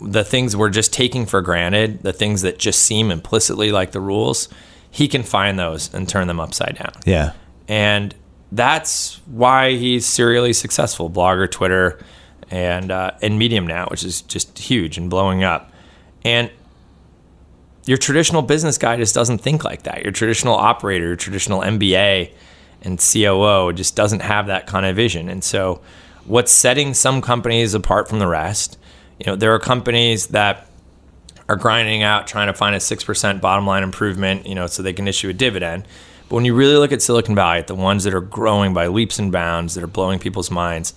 The 0.00 0.24
things 0.24 0.56
we're 0.56 0.70
just 0.70 0.92
taking 0.92 1.26
for 1.26 1.40
granted, 1.40 2.02
the 2.02 2.12
things 2.12 2.42
that 2.42 2.58
just 2.58 2.82
seem 2.82 3.10
implicitly 3.10 3.70
like 3.70 3.92
the 3.92 4.00
rules, 4.00 4.48
he 4.90 5.08
can 5.08 5.22
find 5.22 5.58
those 5.58 5.92
and 5.92 6.08
turn 6.08 6.26
them 6.26 6.40
upside 6.40 6.76
down. 6.76 6.92
Yeah, 7.04 7.32
and 7.68 8.14
that's 8.50 9.20
why 9.26 9.72
he's 9.76 10.06
serially 10.06 10.52
successful. 10.52 11.10
Blogger 11.10 11.50
twitter 11.50 12.00
and 12.50 12.90
uh, 12.90 13.12
and 13.22 13.38
medium 13.38 13.66
now 13.66 13.86
which 13.90 14.04
is 14.04 14.22
just 14.22 14.58
huge 14.58 14.98
and 14.98 15.08
blowing 15.08 15.44
up. 15.44 15.72
And 16.24 16.50
your 17.86 17.96
traditional 17.96 18.42
business 18.42 18.76
guy 18.76 18.96
just 18.96 19.14
doesn't 19.14 19.38
think 19.38 19.64
like 19.64 19.84
that. 19.84 20.02
Your 20.02 20.12
traditional 20.12 20.54
operator 20.54 21.06
your 21.06 21.16
traditional 21.16 21.60
mba 21.60 22.32
and 22.82 22.98
coo 22.98 23.72
just 23.72 23.96
doesn't 23.96 24.20
have 24.20 24.46
that 24.46 24.66
kind 24.66 24.86
of 24.86 24.96
vision 24.96 25.28
and 25.28 25.44
so 25.44 25.80
what's 26.24 26.52
setting 26.52 26.94
some 26.94 27.20
companies 27.20 27.74
apart 27.74 28.08
from 28.08 28.18
the 28.18 28.26
rest 28.26 28.78
you 29.18 29.26
know 29.26 29.36
there 29.36 29.54
are 29.54 29.58
companies 29.58 30.28
that 30.28 30.66
are 31.50 31.56
grinding 31.56 32.04
out 32.04 32.28
trying 32.28 32.46
to 32.46 32.54
find 32.54 32.76
a 32.76 32.78
6% 32.78 33.40
bottom 33.40 33.66
line 33.66 33.82
improvement, 33.82 34.46
you 34.46 34.54
know, 34.54 34.68
so 34.68 34.84
they 34.84 34.92
can 34.92 35.08
issue 35.08 35.28
a 35.28 35.32
dividend. 35.32 35.84
But 36.28 36.36
when 36.36 36.44
you 36.44 36.54
really 36.54 36.76
look 36.76 36.92
at 36.92 37.02
Silicon 37.02 37.34
Valley, 37.34 37.62
the 37.62 37.74
ones 37.74 38.04
that 38.04 38.14
are 38.14 38.20
growing 38.20 38.72
by 38.72 38.86
leaps 38.86 39.18
and 39.18 39.32
bounds, 39.32 39.74
that 39.74 39.82
are 39.82 39.88
blowing 39.88 40.20
people's 40.20 40.48
minds, 40.48 40.94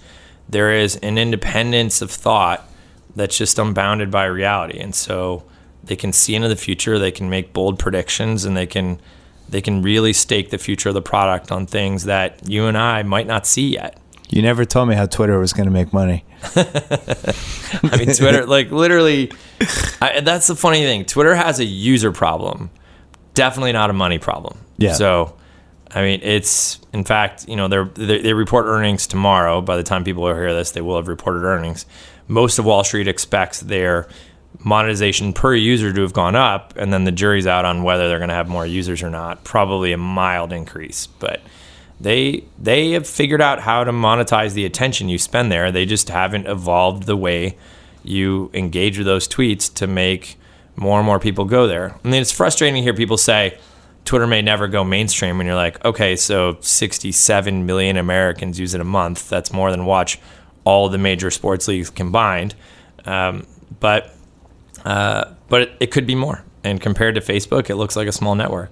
there 0.48 0.72
is 0.72 0.96
an 0.98 1.18
independence 1.18 2.04
of 2.04 2.12
thought 2.12 2.70
that's 3.16 3.36
just 3.36 3.58
unbounded 3.58 4.12
by 4.12 4.26
reality. 4.26 4.78
And 4.80 4.94
so 4.94 5.44
they 5.84 5.96
can 5.96 6.14
see 6.14 6.36
into 6.36 6.50
the 6.50 6.56
future, 6.56 7.00
they 7.00 7.12
can 7.12 7.32
make 7.32 7.52
bold 7.52 7.80
predictions, 7.80 8.46
and 8.46 8.56
they 8.56 8.68
can 8.68 9.02
they 9.54 9.62
can 9.62 9.84
really 9.84 10.14
stake 10.14 10.50
the 10.50 10.58
future 10.58 10.90
of 10.90 10.96
the 10.96 11.02
product 11.02 11.52
on 11.52 11.68
things 11.68 12.06
that 12.06 12.50
you 12.50 12.66
and 12.66 12.76
I 12.76 13.04
might 13.04 13.28
not 13.28 13.46
see 13.46 13.70
yet. 13.70 14.00
you 14.30 14.42
never 14.42 14.66
told 14.66 14.90
me 14.90 14.96
how 14.96 15.06
Twitter 15.06 15.38
was 15.38 15.54
going 15.54 15.68
to 15.68 15.72
make 15.72 15.94
money. 15.94 16.26
I 16.56 17.98
mean, 17.98 18.14
Twitter, 18.16 18.46
like 18.48 18.72
literally, 18.72 19.32
I, 20.02 20.22
that's 20.22 20.48
the 20.48 20.56
funny 20.56 20.82
thing. 20.82 21.06
Twitter 21.06 21.36
has 21.36 21.60
a 21.60 21.66
user 21.66 22.12
problem, 22.12 22.72
definitely 23.36 23.74
not 23.74 23.92
a 23.92 23.94
money 23.94 24.18
problem. 24.18 24.58
Yeah. 24.78 24.94
So, 24.94 25.38
I 25.92 26.02
mean, 26.02 26.22
it's 26.24 26.80
in 26.92 27.04
fact, 27.04 27.48
you 27.48 27.56
know, 27.56 27.68
they're, 27.68 27.86
they 27.86 28.22
they 28.22 28.34
report 28.34 28.66
earnings 28.66 29.06
tomorrow. 29.06 29.62
By 29.62 29.78
the 29.78 29.84
time 29.84 30.04
people 30.04 30.26
hear 30.26 30.52
this, 30.52 30.72
they 30.72 30.82
will 30.82 30.96
have 30.96 31.08
reported 31.08 31.44
earnings. 31.44 31.86
Most 32.28 32.58
of 32.58 32.66
Wall 32.66 32.84
Street 32.84 33.08
expects 33.08 33.60
their 33.60 34.08
monetization 34.60 35.34
per 35.34 35.56
user 35.56 35.92
to 35.92 36.02
have 36.02 36.14
gone 36.14 36.36
up, 36.36 36.74
and 36.78 36.94
then 36.94 37.04
the 37.04 37.12
jury's 37.12 37.48
out 37.48 37.66
on 37.66 37.84
whether 37.84 38.08
they're 38.08 38.20
going 38.20 38.30
to 38.30 38.36
have 38.36 38.48
more 38.48 38.66
users 38.66 39.04
or 39.04 39.10
not. 39.10 39.44
Probably 39.44 39.92
a 39.92 39.98
mild 39.98 40.54
increase, 40.54 41.08
but 41.08 41.42
they 42.00 42.44
they 42.60 42.92
have 42.92 43.08
figured 43.08 43.42
out 43.42 43.62
how 43.62 43.84
to 43.84 43.92
monetize 43.92 44.54
the 44.54 44.66
attention 44.66 45.10
you 45.10 45.18
spend 45.18 45.52
there. 45.52 45.72
They 45.72 45.86
just 45.86 46.10
haven't 46.10 46.48
evolved 46.48 47.04
the 47.04 47.18
way 47.18 47.58
you 48.04 48.52
engage 48.54 48.98
with 48.98 49.08
those 49.08 49.28
tweets 49.28 49.74
to 49.76 49.88
make 49.88 50.38
more 50.76 51.00
and 51.00 51.06
more 51.06 51.20
people 51.20 51.46
go 51.46 51.68
there. 51.68 51.96
I 52.04 52.08
mean, 52.08 52.22
it's 52.22 52.32
frustrating 52.32 52.76
to 52.76 52.82
hear 52.82 52.94
people 52.94 53.18
say 53.18 53.58
Twitter 54.06 54.28
may 54.28 54.42
never 54.42 54.68
go 54.68 54.84
mainstream 54.84 55.38
when 55.38 55.48
you're 55.48 55.56
like, 55.56 55.84
okay, 55.86 56.16
so 56.16 56.58
67 56.60 57.66
million 57.66 57.96
Americans 57.98 58.60
use 58.60 58.74
it 58.74 58.82
a 58.82 58.86
month. 58.86 59.30
That's 59.30 59.54
more 59.54 59.72
than 59.72 59.86
watch 59.86 60.20
all 60.66 60.90
the 60.90 60.98
major 60.98 61.32
sports 61.32 61.68
leagues 61.68 61.90
combined. 61.90 62.56
Um, 63.06 63.46
but 63.80 64.14
uh, 64.86 65.34
but 65.50 65.62
it, 65.64 65.72
it 65.80 65.92
could 65.92 66.06
be 66.08 66.16
more. 66.16 66.44
And 66.64 66.80
compared 66.80 67.16
to 67.16 67.22
Facebook, 67.22 67.70
it 67.70 67.76
looks 67.76 67.96
like 67.96 68.08
a 68.08 68.12
small 68.12 68.36
network. 68.36 68.72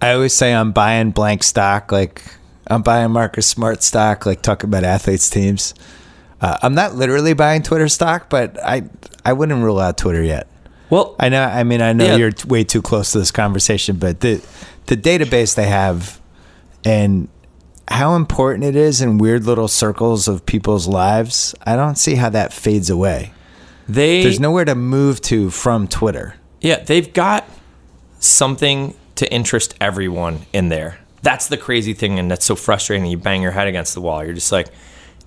I 0.00 0.12
always 0.12 0.32
say 0.32 0.52
I'm 0.52 0.72
buying 0.72 1.10
blank 1.12 1.42
stock, 1.42 1.92
like 1.92 2.22
I'm 2.66 2.82
buying 2.82 3.10
Marcus 3.12 3.46
Smart 3.46 3.82
stock, 3.82 4.26
like 4.26 4.42
talking 4.42 4.68
about 4.68 4.84
athletes 4.84 5.30
teams. 5.30 5.74
Uh, 6.40 6.58
I'm 6.62 6.74
not 6.74 6.94
literally 6.96 7.34
buying 7.34 7.62
Twitter 7.62 7.88
stock, 7.88 8.28
but 8.28 8.58
I 8.64 8.82
I 9.24 9.32
wouldn't 9.32 9.62
rule 9.62 9.78
out 9.78 9.96
Twitter 9.96 10.22
yet. 10.22 10.48
Well, 10.90 11.14
I 11.20 11.28
know. 11.28 11.42
I 11.44 11.62
mean, 11.62 11.80
I 11.80 11.92
know 11.92 12.04
Yeah. 12.04 12.16
you're 12.16 12.32
way 12.48 12.64
too 12.64 12.82
close 12.82 13.12
to 13.12 13.18
this 13.20 13.30
conversation, 13.30 13.96
but 13.96 14.20
the 14.20 14.44
the 14.86 14.96
database 14.96 15.54
they 15.54 15.66
have 15.68 16.20
and 16.84 17.28
how 17.88 18.14
important 18.16 18.64
it 18.64 18.74
is 18.74 19.00
in 19.00 19.18
weird 19.18 19.44
little 19.44 19.68
circles 19.68 20.26
of 20.26 20.44
people's 20.46 20.88
lives, 20.88 21.54
I 21.64 21.76
don't 21.76 21.96
see 21.96 22.16
how 22.16 22.28
that 22.30 22.52
fades 22.52 22.90
away. 22.90 23.32
They 23.88 24.22
There's 24.22 24.40
nowhere 24.40 24.64
to 24.64 24.74
move 24.74 25.20
to 25.22 25.50
from 25.50 25.88
Twitter. 25.88 26.34
Yeah, 26.60 26.82
they've 26.82 27.12
got 27.12 27.48
something 28.20 28.94
to 29.16 29.32
interest 29.32 29.74
everyone 29.80 30.40
in 30.52 30.68
there. 30.68 30.98
That's 31.22 31.48
the 31.48 31.56
crazy 31.56 31.92
thing, 31.92 32.18
and 32.18 32.30
that's 32.30 32.44
so 32.44 32.56
frustrating. 32.56 33.06
You 33.06 33.16
bang 33.16 33.42
your 33.42 33.52
head 33.52 33.68
against 33.68 33.94
the 33.94 34.00
wall. 34.00 34.24
You're 34.24 34.34
just 34.34 34.52
like, 34.52 34.68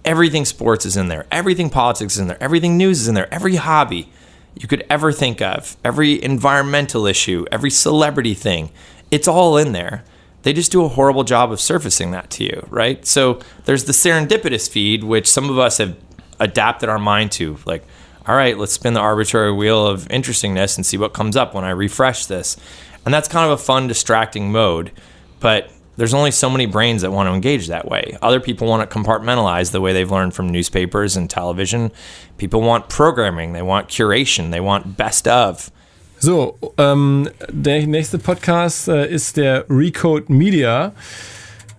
everything 0.03 0.45
sports 0.45 0.85
is 0.85 0.95
in 0.95 1.07
there, 1.07 1.25
everything 1.31 1.69
politics 1.69 2.13
is 2.13 2.19
in 2.19 2.27
there, 2.27 2.41
everything 2.41 2.77
news 2.77 3.01
is 3.01 3.07
in 3.07 3.15
there, 3.15 3.33
every 3.33 3.55
hobby 3.55 4.09
you 4.55 4.67
could 4.67 4.85
ever 4.89 5.11
think 5.11 5.41
of, 5.41 5.75
every 5.83 6.23
environmental 6.23 7.05
issue, 7.05 7.45
every 7.51 7.69
celebrity 7.69 8.33
thing. 8.33 8.71
It's 9.11 9.27
all 9.27 9.57
in 9.57 9.71
there. 9.73 10.03
They 10.43 10.53
just 10.53 10.71
do 10.71 10.85
a 10.85 10.87
horrible 10.87 11.23
job 11.23 11.51
of 11.51 11.59
surfacing 11.59 12.11
that 12.11 12.29
to 12.31 12.43
you, 12.43 12.65
right? 12.69 13.05
So 13.05 13.39
there's 13.65 13.85
the 13.85 13.93
serendipitous 13.93 14.69
feed, 14.69 15.03
which 15.03 15.27
some 15.27 15.49
of 15.49 15.57
us 15.57 15.79
have 15.79 15.97
adapted 16.39 16.87
our 16.87 16.99
mind 16.99 17.31
to. 17.33 17.57
Like, 17.65 17.83
all 18.27 18.35
right, 18.35 18.57
let's 18.57 18.73
spin 18.73 18.93
the 18.93 18.99
arbitrary 18.99 19.51
wheel 19.51 19.85
of 19.85 20.09
interestingness 20.09 20.77
and 20.77 20.85
see 20.85 20.97
what 20.97 21.13
comes 21.13 21.35
up 21.35 21.53
when 21.53 21.63
I 21.63 21.69
refresh 21.71 22.25
this. 22.25 22.57
And 23.05 23.13
that's 23.13 23.27
kind 23.27 23.45
of 23.45 23.59
a 23.59 23.61
fun, 23.61 23.87
distracting 23.87 24.51
mode. 24.51 24.91
But 25.39 25.69
there's 25.97 26.13
only 26.13 26.31
so 26.31 26.49
many 26.49 26.65
brains 26.65 27.03
that 27.03 27.11
want 27.11 27.27
to 27.27 27.33
engage 27.33 27.67
that 27.67 27.87
way. 27.87 28.17
Other 28.21 28.39
people 28.39 28.67
want 28.67 28.89
to 28.89 28.99
compartmentalize 28.99 29.71
the 29.71 29.79
way 29.79 29.93
they've 29.93 30.09
learned 30.09 30.33
from 30.33 30.49
newspapers 30.49 31.15
and 31.15 31.29
television. 31.29 31.91
People 32.37 32.61
want 32.61 32.89
programming, 32.89 33.53
they 33.53 33.61
want 33.61 33.87
curation, 33.87 34.51
they 34.51 34.59
want 34.59 34.97
best 34.97 35.27
of. 35.27 35.71
So, 36.19 36.57
ähm, 36.77 37.29
der 37.49 37.85
nächste 37.85 38.17
Podcast 38.17 38.87
äh, 38.87 39.07
ist 39.07 39.37
der 39.37 39.65
Recode 39.69 40.31
Media 40.31 40.93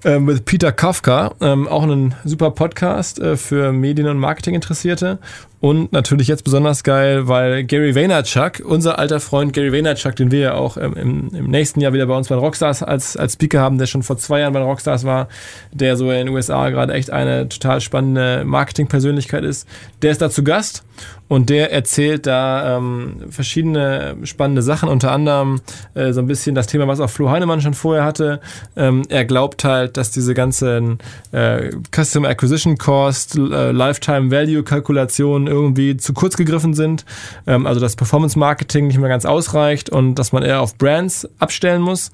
äh, 0.05 0.19
mit 0.19 0.45
Peter 0.45 0.73
Kafka. 0.73 1.35
Ähm, 1.41 1.67
auch 1.67 1.83
ein 1.83 2.15
super 2.25 2.51
Podcast 2.51 3.19
äh, 3.19 3.37
für 3.37 3.73
Medien- 3.73 4.09
und 4.09 4.19
Marketinginteressierte. 4.19 5.19
Und 5.67 5.93
natürlich 5.93 6.29
jetzt 6.29 6.45
besonders 6.45 6.85
geil, 6.85 7.27
weil 7.27 7.65
Gary 7.65 7.97
Vaynerchuk, 7.97 8.61
unser 8.65 9.01
alter 9.01 9.19
Freund 9.19 9.53
Gary 9.53 9.73
Vaynerchuk, 9.73 10.15
den 10.15 10.31
wir 10.31 10.39
ja 10.39 10.55
auch 10.55 10.77
ähm, 10.77 10.95
im, 10.95 11.35
im 11.35 11.51
nächsten 11.51 11.81
Jahr 11.81 11.93
wieder 11.93 12.07
bei 12.07 12.17
uns 12.17 12.29
bei 12.29 12.37
Rockstars 12.37 12.85
als, 12.85 13.17
als 13.17 13.33
Speaker 13.33 13.59
haben, 13.59 13.77
der 13.77 13.87
schon 13.87 14.05
vor 14.05 14.17
zwei 14.17 14.39
Jahren 14.39 14.53
bei 14.53 14.61
Rockstars 14.61 15.03
war, 15.05 15.27
der 15.73 15.97
so 15.97 16.09
in 16.13 16.27
den 16.27 16.29
USA 16.29 16.71
gerade 16.71 16.93
echt 16.93 17.11
eine 17.11 17.49
total 17.49 17.81
spannende 17.81 18.45
Marketingpersönlichkeit 18.45 19.43
ist, 19.43 19.67
der 20.03 20.13
ist 20.13 20.23
da 20.23 20.31
zu 20.31 20.45
Gast 20.45 20.85
und 21.29 21.51
der 21.51 21.73
erzählt 21.73 22.27
da 22.27 22.77
ähm, 22.77 23.17
verschiedene 23.31 24.17
spannende 24.23 24.63
Sachen, 24.63 24.89
unter 24.89 25.11
anderem 25.11 25.61
äh, 25.95 26.13
so 26.13 26.21
ein 26.21 26.27
bisschen 26.27 26.55
das 26.55 26.69
Thema, 26.69 26.87
was 26.87 27.01
auch 27.01 27.11
Flo 27.11 27.31
Heinemann 27.31 27.61
schon 27.61 27.75
vorher 27.75 28.05
hatte. 28.05 28.41
Ähm, 28.77 29.03
er 29.09 29.25
glaubt 29.25 29.65
halt, 29.65 29.97
dass 29.97 30.13
diese 30.13 30.35
ganzen 30.35 30.99
äh, 31.33 31.71
Customer 31.95 32.29
Acquisition 32.29 32.79
Cost, 32.79 33.37
äh, 33.37 33.73
Lifetime 33.73 34.31
Value 34.31 34.63
Kalkulationen 34.63 35.49
irgendwie 35.57 35.97
zu 35.97 36.13
kurz 36.13 36.37
gegriffen 36.37 36.75
sind. 36.75 37.05
Ähm, 37.47 37.67
also 37.67 37.81
dass 37.81 37.97
Performance 37.97 38.39
Marketing 38.39 38.87
nicht 38.87 38.99
mehr 38.99 39.09
ganz 39.09 39.25
ausreicht 39.25 39.91
und 39.91 40.15
dass 40.17 40.33
man 40.33 40.43
eher 40.43 40.61
auf 40.61 40.77
Brands 40.77 41.29
abstellen 41.39 41.83
muss 41.83 42.11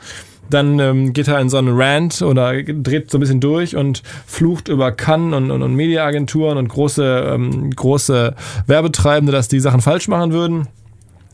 dann 0.51 0.79
ähm, 0.81 1.13
geht 1.13 1.29
er 1.29 1.41
in 1.41 1.49
so 1.49 1.57
einen 1.57 1.75
Rant 1.75 2.23
oder 2.23 2.63
dreht 2.63 3.11
so 3.11 3.19
ein 3.19 3.21
bisschen 3.21 3.41
durch 3.41 3.77
und 3.77 4.03
flucht 4.27 4.69
über 4.69 4.93
Cannes 4.93 5.35
und, 5.35 5.51
und, 5.51 5.63
und 5.63 5.75
Mediaagenturen 5.75 6.59
und 6.59 6.69
große, 6.69 7.33
ähm, 7.33 7.71
große 7.71 8.35
Werbetreibende, 8.67 9.33
dass 9.33 9.49
die 9.49 9.61
Sachen 9.61 9.81
falsch 9.81 10.09
machen 10.09 10.33
würden. 10.33 10.69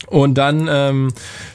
Und 0.07 0.39
dann 0.39 0.69
ähm, 0.71 1.09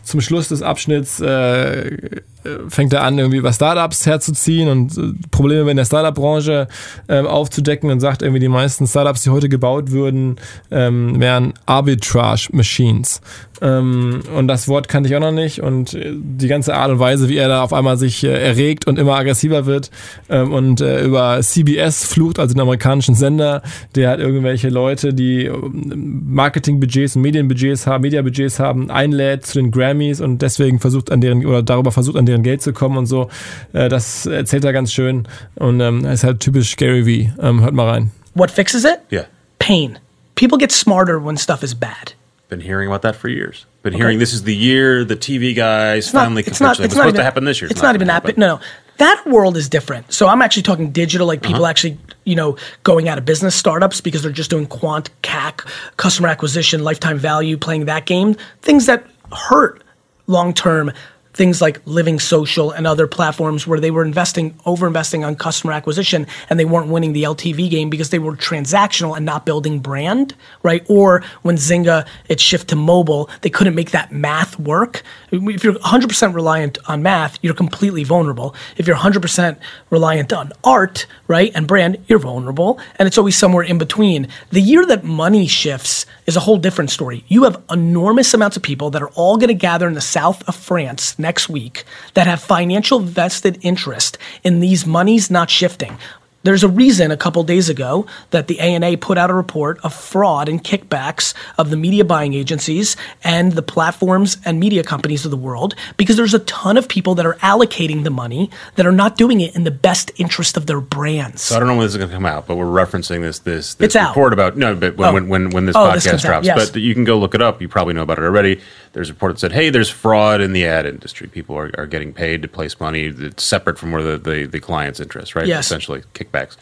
zum 0.04 0.22
Schluss 0.22 0.50
des 0.50 0.62
Abschnitts 0.62 1.20
äh, 1.22 2.22
fängt 2.68 2.94
er 2.94 3.04
an, 3.04 3.18
irgendwie 3.18 3.38
über 3.38 3.54
Startups 3.54 4.06
herzuziehen 4.06 4.70
und 4.70 4.98
äh, 4.98 5.14
Probleme 5.32 5.72
in 5.72 5.78
der 5.78 5.86
Startup-Branche 5.86 6.68
ähm, 7.08 7.28
aufzudecken 7.28 7.90
und 7.90 8.00
sagt 8.00 8.22
irgendwie, 8.22 8.40
die 8.40 8.50
meisten 8.50 8.88
Startups, 8.88 9.24
die 9.24 9.30
heute 9.30 9.50
gebaut 9.50 9.92
würden, 9.92 10.38
ähm, 10.72 11.20
wären 11.20 11.54
Arbitrage-Machines. 11.66 13.22
Ähm, 13.64 14.22
und 14.36 14.48
das 14.48 14.68
Wort 14.68 14.90
kannte 14.90 15.10
ich 15.10 15.16
auch 15.16 15.22
noch 15.22 15.32
nicht 15.32 15.62
und 15.62 15.94
äh, 15.94 16.12
die 16.14 16.48
ganze 16.48 16.76
Art 16.76 16.92
und 16.92 17.00
Weise, 17.00 17.30
wie 17.30 17.38
er 17.38 17.48
da 17.48 17.62
auf 17.62 17.72
einmal 17.72 17.98
sich 17.98 18.24
äh, 18.24 18.28
erregt 18.28 18.88
und 18.88 19.00
immer 19.00 19.16
aggressiver 19.16 19.66
wird 19.66 19.90
ähm, 20.28 20.52
und 20.52 20.82
äh, 20.82 21.04
über 21.04 21.40
CBS 21.40 22.06
flucht, 22.06 22.40
also 22.40 22.54
den 22.54 22.62
amerikanischen 22.62 23.16
Sender, 23.16 23.62
der 23.96 24.10
hat 24.10 24.20
irgendwelche 24.20 24.70
Leute, 24.70 25.14
die 25.14 25.46
ähm, 25.46 26.24
Marketingbudgets 26.28 27.16
und 27.16 27.22
Medienbudgets 27.22 27.86
haben, 27.88 28.02
Mediabudgets 28.02 28.60
haben, 28.60 28.90
einlädt 28.90 29.46
zu 29.46 29.60
den 29.60 29.72
Grammys 29.72 30.20
und 30.20 30.42
deswegen 30.42 30.80
versucht 30.80 31.12
an 31.12 31.22
deren 31.22 31.46
oder 31.46 31.64
darüber 31.64 31.92
versucht 31.92 32.18
an 32.18 32.26
deren 32.26 32.33
Geld 32.42 32.62
zu 32.64 32.74
kommen 32.74 32.98
und 32.98 33.06
so. 33.06 33.30
Äh, 33.74 33.90
das 33.90 34.26
erzählt 34.26 34.66
er 34.66 34.74
ganz 34.74 34.92
schön 34.92 35.28
und 35.56 35.80
ähm, 35.82 36.06
ist 36.06 36.24
halt 36.24 36.40
typisch 36.40 36.76
Gary 36.78 37.04
V. 37.04 37.42
Ähm, 37.42 37.62
hört 37.62 37.74
mal 37.74 37.88
rein. 37.90 38.12
What 38.34 38.50
fixes 38.50 38.84
it? 38.86 39.00
Yeah. 39.12 39.26
Pain. 39.60 40.00
People 40.36 40.58
get 40.58 40.72
smarter 40.72 41.24
when 41.24 41.38
stuff 41.38 41.62
is 41.62 41.76
bad. 41.76 42.14
Been 42.50 42.60
hearing 42.60 42.88
about 42.88 43.02
that 43.04 43.16
for 43.16 43.30
years. 43.30 43.66
Been 43.84 43.94
hearing 43.94 44.20
this 44.20 44.34
is 44.34 44.44
the 44.44 44.56
year 44.56 45.04
the 45.06 45.16
TV 45.16 45.54
guys 45.56 46.06
It's 46.06 46.14
not- 46.14 46.24
finally 46.26 46.44
it's 46.44 46.60
not- 46.60 46.78
capitulated. 46.78 46.86
It's 46.86 46.96
not 46.96 47.02
supposed 47.04 47.16
to 47.16 47.20
even- 47.20 47.26
happen 47.26 47.46
this 47.46 47.62
year. 47.62 47.70
It's, 47.70 47.82
not, 47.82 47.96
even 47.96 48.08
gonna 48.08 48.14
happening. 48.14 48.36
No, 48.38 48.56
no. 48.56 48.62
That 48.98 49.24
world 49.26 49.58
is 49.58 49.70
different. 49.70 50.14
So 50.14 50.28
I'm 50.28 50.42
actually 50.42 50.64
talking 50.64 50.92
digital, 50.92 51.26
like 51.26 51.42
people 51.42 51.66
actually, 51.66 51.98
you 52.26 52.36
know, 52.36 52.58
going 52.84 53.10
out 53.10 53.18
of 53.18 53.26
business 53.26 53.56
startups 53.56 54.02
because 54.02 54.22
they're 54.22 54.32
just 54.32 54.52
doing 54.52 54.68
quant, 54.68 55.10
CAC, 55.24 55.66
customer 55.98 56.28
acquisition, 56.28 56.84
lifetime 56.84 57.18
value, 57.18 57.58
playing 57.58 57.86
that 57.86 58.06
game. 58.06 58.36
Things 58.62 58.86
that 58.86 59.04
hurt 59.32 59.84
long 60.28 60.54
term. 60.54 60.92
Things 61.34 61.62
like 61.62 61.82
Living 61.86 62.20
Social 62.20 62.72
and 62.72 62.86
other 62.86 63.08
platforms 63.08 63.66
where 63.66 63.80
they 63.80 63.92
were 63.92 64.06
investing, 64.06 64.58
over 64.66 64.86
investing 64.86 65.24
on 65.24 65.36
customer 65.36 65.74
acquisition 65.74 66.28
and 66.50 66.60
they 66.60 66.66
weren't 66.66 66.90
winning 66.90 67.14
the 67.14 67.24
LTV 67.24 67.70
game 67.70 67.90
because 67.90 68.12
they 68.12 68.20
were 68.20 68.36
transactional 68.36 69.16
and 69.16 69.26
not 69.26 69.46
building 69.46 69.80
brand, 69.80 70.36
right? 70.62 70.86
Or 70.88 71.24
when 71.42 71.56
Zynga, 71.56 72.08
it 72.30 72.40
shift 72.40 72.70
to 72.70 72.76
mobile, 72.76 73.30
they 73.42 73.50
couldn't 73.50 73.76
make 73.76 73.92
that 73.92 74.12
math 74.12 74.60
work. 74.60 75.02
If 75.32 75.64
you're 75.64 75.74
100% 75.74 76.34
reliant 76.36 76.78
on 76.88 77.02
math, 77.02 77.40
you're 77.42 77.54
completely 77.54 78.04
vulnerable. 78.04 78.56
If 78.78 78.86
you're 78.86 78.96
100% 78.96 79.58
reliant 79.90 80.32
on 80.34 80.52
art, 80.64 81.08
right, 81.28 81.52
and 81.56 81.68
brand, 81.68 81.98
you're 82.08 82.20
vulnerable. 82.20 82.80
And 82.98 83.08
it's 83.08 83.18
always 83.18 83.36
somewhere 83.36 83.64
in 83.64 83.78
between. 83.78 84.28
The 84.52 84.62
year 84.62 84.86
that 84.86 85.04
money 85.04 85.48
shifts 85.48 86.06
is 86.26 86.36
a 86.36 86.42
whole 86.42 86.58
different 86.58 86.90
story. 86.90 87.24
You 87.28 87.44
have 87.44 87.62
enormous 87.70 88.34
amounts 88.34 88.58
of 88.58 88.64
people 88.64 88.90
that 88.92 89.02
are 89.02 89.10
all 89.10 89.38
going 89.38 89.50
to 89.50 89.54
gather 89.54 89.88
in 89.88 89.94
the 89.94 90.02
south 90.02 90.48
of 90.48 90.56
France 90.56 91.18
next 91.24 91.50
week 91.50 91.84
that 92.14 92.28
have 92.28 92.40
financial 92.40 93.00
vested 93.00 93.58
interest 93.62 94.20
in 94.44 94.60
these 94.60 94.86
monies 94.86 95.32
not 95.32 95.50
shifting. 95.50 95.98
There's 96.44 96.64
a 96.64 96.68
reason 96.68 97.10
a 97.12 97.18
couple 97.18 97.42
days 97.44 97.70
ago 97.70 98.06
that 98.32 98.48
the 98.48 98.60
ANA 98.60 98.98
put 98.98 99.18
out 99.18 99.30
a 99.30 99.34
report 99.34 99.80
of 99.84 99.94
fraud 99.94 100.50
and 100.50 100.62
kickbacks 100.64 101.34
of 101.58 101.70
the 101.70 101.78
media 101.78 102.04
buying 102.04 102.34
agencies 102.34 102.96
and 103.24 103.54
the 103.54 103.62
platforms 103.62 104.38
and 104.44 104.60
media 104.60 104.84
companies 104.84 105.24
of 105.24 105.32
the 105.32 105.38
world 105.38 105.74
because 105.96 106.18
there's 106.18 106.34
a 106.34 106.40
ton 106.40 106.76
of 106.78 106.88
people 106.90 107.16
that 107.16 107.26
are 107.26 107.36
allocating 107.36 108.04
the 108.04 108.10
money 108.10 108.50
that 108.76 108.86
are 108.86 108.92
not 108.92 109.16
doing 109.18 109.40
it 109.42 109.56
in 109.56 109.64
the 109.64 109.72
best 109.72 110.12
interest 110.18 110.58
of 110.58 110.66
their 110.66 110.82
brands. 110.82 111.42
So 111.44 111.56
I 111.56 111.60
don't 111.60 111.68
know 111.70 111.76
when 111.76 111.86
this 111.86 111.94
is 111.94 111.98
going 111.98 112.10
to 112.10 112.16
come 112.16 112.26
out, 112.26 112.46
but 112.46 112.56
we're 112.58 112.66
referencing 112.66 113.22
this 113.22 113.40
this, 113.40 113.76
this 113.76 113.86
It's 113.88 113.96
out. 113.96 114.10
report 114.10 114.34
about 114.34 114.58
no, 114.58 114.76
but 114.76 114.98
when 114.98 115.10
Oh. 115.10 115.14
when, 115.14 115.28
when, 115.30 115.50
when 115.52 115.66
this 115.66 115.76
Oh, 115.78 115.92
this 115.94 116.06
podcast 116.06 116.14
out, 116.16 116.22
drops, 116.22 116.46
yes. 116.48 116.70
but 116.72 116.82
you 116.82 116.94
can 116.94 117.04
go 117.06 117.18
look 117.18 117.34
it 117.36 117.42
up. 117.42 117.62
You 117.62 117.70
probably 117.70 117.94
know 117.94 118.02
about 118.04 118.18
it 118.20 118.24
already. 118.24 118.60
There's 118.92 119.10
a 119.10 119.14
report 119.14 119.34
that 119.36 119.40
said, 119.40 119.54
hey, 119.54 119.70
there's 119.70 119.90
fraud 119.90 120.42
in 120.42 120.52
the 120.54 120.66
ad 120.66 120.86
industry. 120.86 121.28
People 121.28 121.56
are, 121.58 121.72
are 121.78 121.88
getting 121.88 122.12
paid 122.14 122.42
to 122.44 122.48
place 122.48 122.80
money 122.80 123.10
that's 123.10 123.44
separate 123.44 123.80
from 123.80 123.92
where 123.92 124.04
the, 124.04 124.18
the, 124.18 124.46
the 124.46 124.60
client's 124.60 125.00
interest, 125.00 125.36
right? 125.36 125.48
Yes. 125.48 125.66
Essentially, 125.66 126.04
kickbacks. 126.34 126.58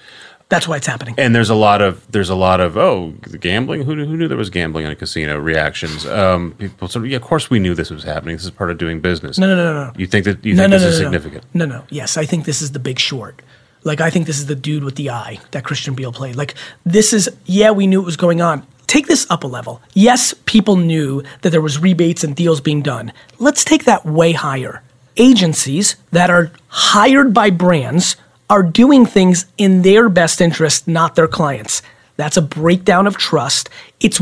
That's 0.49 0.67
why 0.67 0.75
it's 0.75 0.87
happening. 0.87 1.15
And 1.17 1.33
there's 1.33 1.49
a 1.49 1.55
lot 1.55 1.81
of 1.81 2.05
there's 2.11 2.29
a 2.29 2.35
lot 2.35 2.59
of 2.59 2.77
oh 2.77 3.13
the 3.25 3.37
gambling 3.37 3.83
who 3.83 3.95
knew, 3.95 4.05
who 4.05 4.17
knew 4.17 4.27
there 4.27 4.37
was 4.37 4.49
gambling 4.49 4.85
in 4.85 4.91
a 4.91 4.95
casino 4.97 5.39
reactions. 5.39 6.05
Um, 6.05 6.55
people 6.57 6.89
sort 6.89 7.05
of 7.05 7.11
yeah, 7.11 7.15
of 7.15 7.21
course 7.21 7.49
we 7.49 7.57
knew 7.57 7.73
this 7.73 7.89
was 7.89 8.03
happening. 8.03 8.35
This 8.35 8.43
is 8.43 8.51
part 8.51 8.69
of 8.69 8.77
doing 8.77 8.99
business. 8.99 9.37
No, 9.37 9.47
no, 9.47 9.55
no, 9.55 9.85
no. 9.85 9.93
You 9.95 10.07
think 10.07 10.25
that 10.25 10.43
you 10.43 10.53
no, 10.53 10.63
think 10.63 10.71
no, 10.71 10.79
this 10.79 10.83
no, 10.83 10.89
is 10.89 10.97
significant? 10.97 11.45
No, 11.53 11.65
no. 11.65 11.85
Yes, 11.89 12.17
I 12.17 12.25
think 12.25 12.43
this 12.43 12.61
is 12.61 12.73
the 12.73 12.79
big 12.79 12.99
short. 12.99 13.41
Like 13.83 14.01
I 14.01 14.09
think 14.09 14.27
this 14.27 14.39
is 14.39 14.47
the 14.47 14.55
dude 14.55 14.83
with 14.83 14.97
the 14.97 15.09
eye 15.09 15.39
that 15.51 15.63
Christian 15.63 15.95
Bale 15.95 16.11
played. 16.11 16.35
Like 16.35 16.55
this 16.85 17.13
is 17.13 17.29
yeah, 17.45 17.71
we 17.71 17.87
knew 17.87 18.01
it 18.01 18.05
was 18.05 18.17
going 18.17 18.41
on. 18.41 18.67
Take 18.87 19.07
this 19.07 19.25
up 19.29 19.45
a 19.45 19.47
level. 19.47 19.81
Yes, 19.93 20.33
people 20.45 20.75
knew 20.75 21.23
that 21.43 21.51
there 21.51 21.61
was 21.61 21.79
rebates 21.79 22.25
and 22.25 22.35
deals 22.35 22.59
being 22.59 22.81
done. 22.81 23.13
Let's 23.39 23.63
take 23.63 23.85
that 23.85 24.05
way 24.05 24.33
higher. 24.33 24.83
Agencies 25.15 25.95
that 26.11 26.29
are 26.29 26.51
hired 26.67 27.33
by 27.33 27.51
brands 27.51 28.17
are 28.51 28.61
doing 28.61 29.05
things 29.05 29.45
in 29.57 29.81
their 29.81 30.09
best 30.09 30.41
interest, 30.41 30.85
not 30.85 31.15
their 31.15 31.27
clients. 31.27 31.81
That's 32.17 32.35
a 32.35 32.41
breakdown 32.41 33.07
of 33.07 33.15
trust. 33.15 33.69
It's 34.01 34.19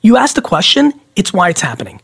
you 0.00 0.16
asked 0.16 0.36
the 0.36 0.42
question, 0.42 0.92
it's 1.16 1.32
why 1.32 1.48
it's 1.48 1.60
happening. 1.60 2.00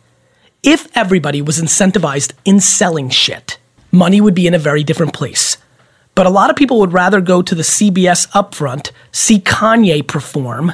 If 0.65 0.89
everybody 0.97 1.41
was 1.41 1.61
incentivized 1.61 2.33
in 2.45 2.59
selling 2.59 3.09
shit, 3.09 3.59
money 3.93 4.21
would 4.21 4.35
be 4.35 4.49
in 4.49 4.55
a 4.55 4.59
very 4.59 4.83
different 4.83 5.15
place. 5.15 5.59
But 6.17 6.27
a 6.27 6.31
lot 6.31 6.51
of 6.51 6.57
people 6.57 6.81
would 6.81 6.93
rather 6.93 7.21
go 7.21 7.41
to 7.41 7.55
the 7.55 7.63
CBS 7.63 8.29
upfront, 8.33 8.91
see 9.13 9.39
Kanye 9.39 10.05
perform, 10.05 10.73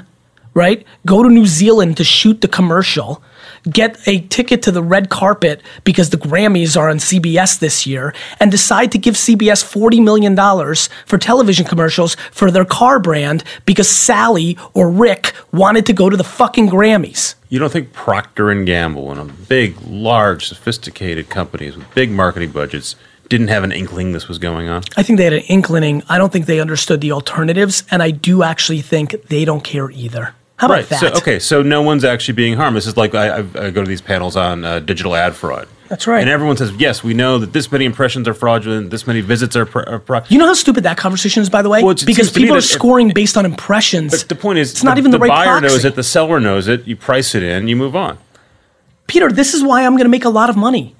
right? 0.54 0.82
Go 1.04 1.22
to 1.22 1.28
New 1.28 1.46
Zealand 1.46 1.98
to 1.98 2.04
shoot 2.04 2.40
the 2.40 2.48
commercial, 2.48 3.22
get 3.70 3.96
a 4.06 4.20
ticket 4.20 4.62
to 4.62 4.70
the 4.70 4.82
red 4.82 5.08
carpet 5.08 5.62
because 5.84 6.10
the 6.10 6.16
Grammys 6.16 6.76
are 6.76 6.88
on 6.88 6.98
CBS 6.98 7.58
this 7.58 7.86
year, 7.86 8.14
and 8.40 8.50
decide 8.50 8.92
to 8.92 8.98
give 8.98 9.14
CBS 9.14 9.64
$40 9.64 10.02
million 10.02 10.36
for 11.06 11.18
television 11.18 11.66
commercials 11.66 12.14
for 12.30 12.50
their 12.50 12.64
car 12.64 12.98
brand 12.98 13.44
because 13.64 13.88
Sally 13.88 14.56
or 14.74 14.90
Rick 14.90 15.32
wanted 15.52 15.86
to 15.86 15.92
go 15.92 16.10
to 16.10 16.16
the 16.16 16.24
fucking 16.24 16.68
Grammys. 16.68 17.34
You 17.48 17.58
don't 17.58 17.72
think 17.72 17.92
Procter 17.92 18.50
and 18.50 18.66
Gamble 18.66 19.10
and 19.10 19.20
a 19.20 19.24
big, 19.24 19.76
large, 19.86 20.46
sophisticated 20.46 21.28
companies 21.28 21.76
with 21.76 21.92
big 21.94 22.10
marketing 22.10 22.50
budgets 22.50 22.96
didn't 23.28 23.48
have 23.48 23.64
an 23.64 23.72
inkling 23.72 24.12
this 24.12 24.28
was 24.28 24.38
going 24.38 24.68
on? 24.68 24.82
I 24.96 25.02
think 25.02 25.18
they 25.18 25.24
had 25.24 25.32
an 25.32 25.42
inkling. 25.48 26.02
I 26.08 26.18
don't 26.18 26.32
think 26.32 26.46
they 26.46 26.60
understood 26.60 27.00
the 27.00 27.12
alternatives, 27.12 27.82
and 27.90 28.02
I 28.02 28.10
do 28.10 28.42
actually 28.42 28.82
think 28.82 29.28
they 29.28 29.44
don't 29.44 29.64
care 29.64 29.90
either. 29.90 30.34
How 30.56 30.66
about 30.66 30.74
right. 30.74 30.88
that? 30.88 31.00
So 31.00 31.08
okay. 31.18 31.38
So 31.38 31.62
no 31.62 31.82
one's 31.82 32.04
actually 32.04 32.34
being 32.34 32.56
harmed. 32.56 32.76
This 32.76 32.86
is 32.86 32.96
like 32.96 33.14
I, 33.14 33.38
I, 33.38 33.70
go 33.70 33.82
to 33.82 33.88
these 33.88 34.00
panels 34.00 34.36
on 34.36 34.64
uh, 34.64 34.80
digital 34.80 35.14
ad 35.14 35.34
fraud. 35.34 35.68
That's 35.88 36.06
right. 36.06 36.20
And 36.20 36.30
everyone 36.30 36.56
says, 36.56 36.72
yes, 36.72 37.04
we 37.04 37.14
know 37.14 37.38
that 37.38 37.52
this 37.52 37.70
many 37.70 37.84
impressions 37.84 38.26
are 38.26 38.34
fraudulent. 38.34 38.90
This 38.90 39.06
many 39.06 39.20
visits 39.20 39.54
are. 39.54 39.66
Pr- 39.66 39.80
are. 39.88 40.24
You 40.28 40.38
know 40.38 40.46
how 40.46 40.54
stupid 40.54 40.84
that 40.84 40.96
conversation 40.96 41.42
is, 41.42 41.50
by 41.50 41.62
the 41.62 41.68
way? 41.68 41.84
Well, 41.84 41.94
because 41.94 42.16
seems 42.16 42.32
to 42.32 42.40
me 42.40 42.44
people 42.46 42.56
are 42.56 42.60
that 42.60 42.64
if- 42.64 42.70
scoring 42.70 43.10
based 43.10 43.36
on 43.36 43.44
impressions. 43.44 44.10
But 44.10 44.28
the 44.28 44.34
point 44.34 44.58
is, 44.58 44.72
it's 44.72 44.82
not 44.82 44.94
the, 44.94 45.00
even 45.00 45.10
the, 45.10 45.18
the 45.18 45.22
right 45.22 45.28
buyer 45.28 45.58
proxy. 45.58 45.66
knows 45.66 45.84
it, 45.84 45.94
the 45.94 46.02
seller 46.02 46.40
knows 46.40 46.68
it. 46.68 46.86
You 46.86 46.96
price 46.96 47.34
it 47.34 47.42
in, 47.42 47.68
you 47.68 47.76
move 47.76 47.94
on 47.94 48.18
Peter, 49.06 49.30
this 49.30 49.54
is 49.54 49.62
why 49.62 49.84
I'm 49.84 49.92
going 49.92 50.04
to 50.04 50.10
make 50.10 50.24
a 50.24 50.30
lot 50.30 50.50
of 50.50 50.56
money 50.56 50.94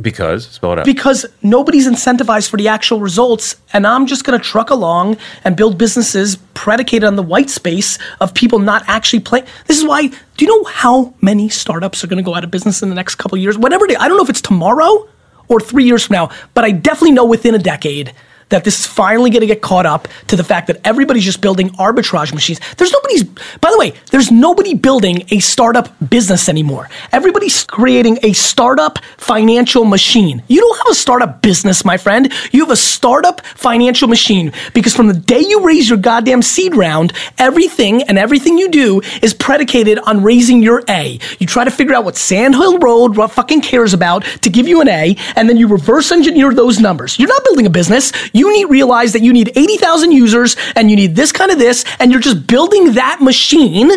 because 0.00 0.46
spell 0.48 0.72
it 0.72 0.80
out. 0.80 0.84
because 0.84 1.24
nobody's 1.42 1.86
incentivized 1.86 2.48
for 2.48 2.56
the 2.56 2.68
actual 2.68 3.00
results, 3.00 3.56
and 3.72 3.86
I'm 3.86 4.06
just 4.06 4.24
going 4.24 4.38
to 4.38 4.44
truck 4.44 4.70
along 4.70 5.16
and 5.44 5.56
build 5.56 5.78
businesses 5.78 6.36
predicated 6.54 7.04
on 7.04 7.16
the 7.16 7.22
white 7.22 7.50
space 7.50 7.98
of 8.20 8.34
people 8.34 8.58
not 8.58 8.82
actually 8.88 9.20
playing. 9.20 9.46
This 9.66 9.78
is 9.78 9.84
why. 9.84 10.10
Do 10.36 10.44
you 10.44 10.48
know 10.48 10.64
how 10.64 11.14
many 11.20 11.48
startups 11.48 12.02
are 12.02 12.08
going 12.08 12.16
to 12.16 12.24
go 12.24 12.34
out 12.34 12.42
of 12.42 12.50
business 12.50 12.82
in 12.82 12.88
the 12.88 12.94
next 12.96 13.14
couple 13.16 13.38
years? 13.38 13.56
Whatever 13.56 13.86
is, 13.86 13.96
I 14.00 14.08
don't 14.08 14.16
know 14.16 14.24
if 14.24 14.30
it's 14.30 14.40
tomorrow 14.40 15.08
or 15.46 15.60
three 15.60 15.84
years 15.84 16.06
from 16.06 16.14
now, 16.14 16.30
but 16.54 16.64
I 16.64 16.72
definitely 16.72 17.12
know 17.12 17.24
within 17.24 17.54
a 17.54 17.58
decade 17.58 18.12
that 18.54 18.62
this 18.62 18.78
is 18.78 18.86
finally 18.86 19.30
going 19.30 19.40
to 19.40 19.46
get 19.46 19.60
caught 19.60 19.84
up 19.84 20.06
to 20.28 20.36
the 20.36 20.44
fact 20.44 20.68
that 20.68 20.80
everybody's 20.84 21.24
just 21.24 21.40
building 21.40 21.70
arbitrage 21.70 22.32
machines. 22.32 22.60
There's 22.76 22.92
nobody's, 22.92 23.24
by 23.24 23.70
the 23.72 23.78
way, 23.78 23.94
there's 24.12 24.30
nobody 24.30 24.74
building 24.74 25.24
a 25.30 25.40
startup 25.40 25.88
business 26.08 26.48
anymore. 26.48 26.88
Everybody's 27.10 27.64
creating 27.64 28.18
a 28.22 28.32
startup 28.32 29.00
financial 29.16 29.84
machine. 29.84 30.40
You 30.46 30.60
don't 30.60 30.78
have 30.78 30.92
a 30.92 30.94
startup 30.94 31.42
business, 31.42 31.84
my 31.84 31.96
friend. 31.96 32.32
You 32.52 32.60
have 32.60 32.70
a 32.70 32.76
startup 32.76 33.44
financial 33.44 34.06
machine 34.06 34.52
because 34.72 34.94
from 34.94 35.08
the 35.08 35.14
day 35.14 35.40
you 35.40 35.66
raise 35.66 35.88
your 35.88 35.98
goddamn 35.98 36.42
seed 36.42 36.76
round, 36.76 37.12
everything 37.38 38.04
and 38.04 38.18
everything 38.18 38.56
you 38.56 38.68
do 38.68 39.00
is 39.20 39.34
predicated 39.34 39.98
on 39.98 40.22
raising 40.22 40.62
your 40.62 40.84
A. 40.88 41.18
You 41.40 41.46
try 41.48 41.64
to 41.64 41.72
figure 41.72 41.94
out 41.94 42.04
what 42.04 42.16
Sandhill 42.16 42.78
Road 42.78 43.16
fucking 43.32 43.62
cares 43.62 43.94
about 43.94 44.22
to 44.42 44.48
give 44.48 44.68
you 44.68 44.80
an 44.80 44.88
A, 44.88 45.16
and 45.34 45.48
then 45.48 45.56
you 45.56 45.66
reverse 45.66 46.12
engineer 46.12 46.54
those 46.54 46.78
numbers. 46.78 47.18
You're 47.18 47.28
not 47.28 47.42
building 47.42 47.66
a 47.66 47.70
business. 47.70 48.12
You 48.32 48.43
need 48.52 48.66
realize 48.66 49.12
that 49.12 49.22
you 49.22 49.32
need 49.32 49.52
80,000 49.54 50.12
users 50.12 50.56
and 50.76 50.90
you 50.90 50.96
need 50.96 51.16
this 51.16 51.32
kind 51.32 51.50
of 51.50 51.58
this, 51.58 51.84
and 51.98 52.10
you're 52.10 52.20
just 52.20 52.46
building 52.46 52.94
that 52.94 53.20
machine 53.20 53.90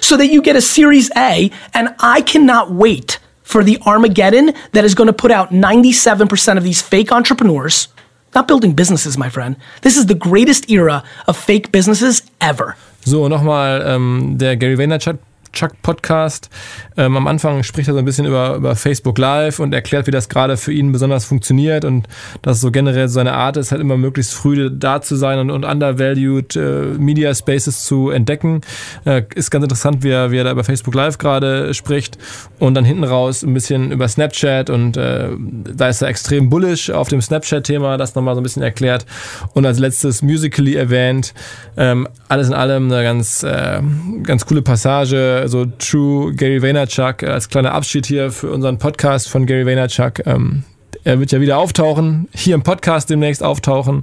so 0.00 0.16
that 0.16 0.28
you 0.28 0.42
get 0.42 0.56
a 0.56 0.60
Series 0.60 1.10
A. 1.16 1.50
And 1.74 1.94
I 1.98 2.20
cannot 2.22 2.70
wait 2.70 3.18
for 3.42 3.62
the 3.62 3.78
Armageddon 3.86 4.54
that 4.72 4.84
is 4.84 4.94
going 4.94 5.06
to 5.06 5.12
put 5.12 5.30
out 5.30 5.50
97% 5.50 6.56
of 6.56 6.64
these 6.64 6.82
fake 6.82 7.12
entrepreneurs. 7.12 7.88
Not 8.34 8.48
building 8.48 8.74
businesses, 8.74 9.16
my 9.16 9.30
friend. 9.30 9.56
This 9.82 9.96
is 9.96 10.06
the 10.06 10.14
greatest 10.14 10.68
era 10.70 11.02
of 11.26 11.36
fake 11.36 11.72
businesses 11.72 12.22
ever. 12.40 12.76
So, 13.06 13.28
nochmal 13.28 13.82
ähm, 13.86 14.36
der 14.36 14.56
Gary 14.56 14.76
Vaynerchuk 14.76 15.18
Chuck 15.56 15.72
Podcast. 15.80 16.50
Ähm, 16.98 17.16
am 17.16 17.26
Anfang 17.26 17.62
spricht 17.62 17.88
er 17.88 17.94
so 17.94 17.98
ein 17.98 18.04
bisschen 18.04 18.26
über, 18.26 18.56
über 18.56 18.76
Facebook 18.76 19.16
Live 19.16 19.58
und 19.58 19.72
erklärt, 19.72 20.06
wie 20.06 20.10
das 20.10 20.28
gerade 20.28 20.58
für 20.58 20.72
ihn 20.72 20.92
besonders 20.92 21.24
funktioniert 21.24 21.84
und 21.86 22.06
dass 22.42 22.60
so 22.60 22.70
generell 22.70 23.08
seine 23.08 23.32
Art 23.32 23.56
ist, 23.56 23.72
halt 23.72 23.80
immer 23.80 23.96
möglichst 23.96 24.34
früh 24.34 24.70
da 24.70 25.00
zu 25.00 25.16
sein 25.16 25.38
und, 25.38 25.50
und 25.50 25.64
undervalued 25.64 26.56
äh, 26.56 26.82
Media 26.98 27.34
Spaces 27.34 27.84
zu 27.84 28.10
entdecken. 28.10 28.60
Äh, 29.06 29.22
ist 29.34 29.50
ganz 29.50 29.62
interessant, 29.62 30.02
wie 30.02 30.10
er, 30.10 30.30
wie 30.30 30.36
er 30.36 30.44
da 30.44 30.50
über 30.50 30.62
Facebook 30.62 30.94
Live 30.94 31.16
gerade 31.16 31.72
spricht 31.72 32.18
und 32.58 32.74
dann 32.74 32.84
hinten 32.84 33.04
raus 33.04 33.42
ein 33.42 33.54
bisschen 33.54 33.92
über 33.92 34.08
Snapchat 34.08 34.68
und 34.68 34.98
äh, 34.98 35.30
da 35.38 35.88
ist 35.88 36.02
er 36.02 36.08
extrem 36.08 36.50
bullish 36.50 36.90
auf 36.90 37.08
dem 37.08 37.22
Snapchat-Thema, 37.22 37.96
das 37.96 38.14
nochmal 38.14 38.34
so 38.34 38.40
ein 38.40 38.44
bisschen 38.44 38.62
erklärt 38.62 39.06
und 39.54 39.64
als 39.64 39.78
letztes 39.78 40.20
Musically 40.20 40.74
erwähnt. 40.74 41.32
Ähm, 41.78 42.06
alles 42.28 42.48
in 42.48 42.54
allem 42.54 42.92
eine 42.92 43.02
ganz, 43.02 43.42
äh, 43.42 43.80
ganz 44.22 44.44
coole 44.44 44.60
Passage 44.60 45.45
also 45.46 45.64
True 45.64 46.34
Gary 46.34 46.60
Vaynerchuk 46.60 47.22
äh, 47.22 47.26
als 47.26 47.48
kleiner 47.48 47.72
Abschied 47.72 48.04
hier 48.04 48.32
für 48.32 48.50
unseren 48.50 48.78
Podcast 48.78 49.28
von 49.28 49.46
Gary 49.46 49.64
Vaynerchuk. 49.64 50.26
Ähm, 50.26 50.64
er 51.04 51.20
wird 51.20 51.30
ja 51.30 51.40
wieder 51.40 51.58
auftauchen, 51.58 52.28
hier 52.34 52.56
im 52.56 52.64
Podcast 52.64 53.10
demnächst 53.10 53.44
auftauchen, 53.44 54.02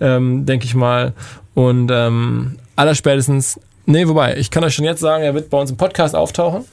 ähm, 0.00 0.46
denke 0.46 0.64
ich 0.64 0.74
mal. 0.74 1.12
Und 1.54 1.92
ähm, 1.94 2.56
allerspätestens, 2.74 3.60
nee, 3.86 4.08
wobei, 4.08 4.36
ich 4.36 4.50
kann 4.50 4.64
euch 4.64 4.74
schon 4.74 4.84
jetzt 4.84 4.98
sagen, 4.98 5.22
er 5.22 5.32
wird 5.32 5.48
bei 5.48 5.58
uns 5.58 5.70
im 5.70 5.76
Podcast 5.76 6.16
auftauchen. 6.16 6.64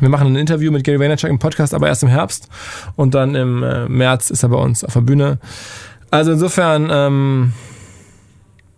Wir 0.00 0.10
machen 0.10 0.26
ein 0.26 0.36
Interview 0.36 0.70
mit 0.70 0.84
Gary 0.84 1.00
Vaynerchuk 1.00 1.30
im 1.30 1.38
Podcast, 1.38 1.72
aber 1.72 1.88
erst 1.88 2.02
im 2.02 2.10
Herbst. 2.10 2.50
Und 2.96 3.14
dann 3.14 3.34
im 3.34 3.62
äh, 3.62 3.88
März 3.88 4.28
ist 4.28 4.42
er 4.42 4.50
bei 4.50 4.58
uns 4.58 4.84
auf 4.84 4.92
der 4.92 5.00
Bühne. 5.00 5.38
Also 6.10 6.32
insofern, 6.32 6.90
ähm, 6.92 7.52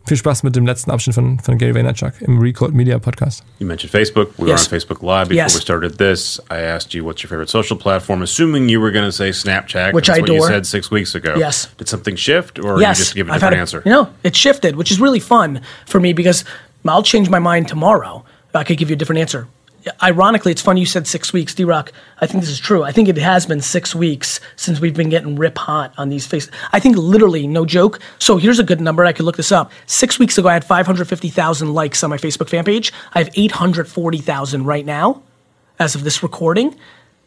viel 0.06 0.16
Spaß 0.16 0.42
mit 0.42 0.56
dem 0.56 0.66
letzten 0.66 0.90
Abschnitt 0.90 1.14
von, 1.14 1.38
von 1.40 1.58
Gary 1.58 1.74
Vaynerchuk 1.74 2.20
im 2.22 2.38
Recode 2.40 2.74
Media 2.74 2.98
Podcast. 2.98 3.44
You 3.58 3.66
mentioned 3.66 3.90
Facebook. 3.92 4.30
We 4.38 4.48
Yes. 4.48 4.62
were 4.62 4.74
on 4.76 4.80
Facebook 4.80 5.02
Live 5.02 5.28
before 5.28 5.36
Yes. 5.44 5.54
we 5.54 5.60
started 5.60 5.98
this. 5.98 6.40
I 6.50 6.60
asked 6.60 6.92
you 6.94 7.04
what's 7.04 7.22
your 7.22 7.28
favorite 7.30 7.50
social 7.50 7.76
platform, 7.76 8.22
assuming 8.22 8.68
you 8.68 8.80
were 8.80 8.90
going 8.92 9.04
to 9.04 9.12
say 9.12 9.30
Snapchat, 9.30 9.92
Which 9.92 10.06
that's 10.08 10.18
I 10.18 10.22
what 10.22 10.30
you 10.30 10.42
said 10.46 10.66
six 10.66 10.90
weeks 10.90 11.14
ago. 11.14 11.34
Yes. 11.36 11.68
Did 11.78 11.88
something 11.88 12.16
shift, 12.16 12.58
or 12.58 12.80
yes, 12.80 12.98
you 12.98 13.04
just 13.04 13.14
give 13.14 13.28
a 13.28 13.32
I've 13.32 13.36
different 13.40 13.54
had 13.54 13.60
answer? 13.60 13.82
You 13.84 13.92
know, 13.92 14.08
it 14.24 14.34
shifted, 14.36 14.76
which 14.76 14.90
is 14.90 15.00
really 15.00 15.20
fun 15.20 15.60
for 15.86 16.00
me 16.00 16.12
because 16.12 16.44
I'll 16.86 17.02
change 17.04 17.28
my 17.30 17.38
mind 17.38 17.68
tomorrow. 17.68 18.24
I 18.54 18.64
could 18.64 18.76
give 18.76 18.90
you 18.90 18.94
a 18.94 18.98
different 18.98 19.20
answer. 19.20 19.46
Ironically, 20.02 20.52
it's 20.52 20.62
funny 20.62 20.80
you 20.80 20.86
said 20.86 21.06
six 21.06 21.32
weeks, 21.32 21.54
D 21.54 21.64
Rock. 21.64 21.92
I 22.20 22.26
think 22.26 22.42
this 22.42 22.50
is 22.50 22.60
true. 22.60 22.84
I 22.84 22.92
think 22.92 23.08
it 23.08 23.16
has 23.18 23.46
been 23.46 23.60
six 23.60 23.94
weeks 23.94 24.40
since 24.56 24.80
we've 24.80 24.94
been 24.94 25.08
getting 25.08 25.36
rip 25.36 25.58
hot 25.58 25.92
on 25.98 26.08
these 26.08 26.26
faces. 26.26 26.50
I 26.72 26.78
think 26.78 26.96
literally, 26.96 27.46
no 27.46 27.64
joke. 27.64 27.98
So 28.18 28.36
here's 28.36 28.58
a 28.58 28.64
good 28.64 28.80
number. 28.80 29.04
I 29.04 29.12
could 29.12 29.24
look 29.24 29.36
this 29.36 29.50
up. 29.50 29.72
Six 29.86 30.18
weeks 30.18 30.38
ago, 30.38 30.48
I 30.48 30.54
had 30.54 30.64
550,000 30.64 31.74
likes 31.74 32.04
on 32.04 32.10
my 32.10 32.16
Facebook 32.16 32.48
fan 32.48 32.64
page. 32.64 32.92
I 33.14 33.18
have 33.18 33.30
840,000 33.34 34.64
right 34.64 34.86
now 34.86 35.22
as 35.78 35.94
of 35.94 36.04
this 36.04 36.22
recording. 36.22 36.76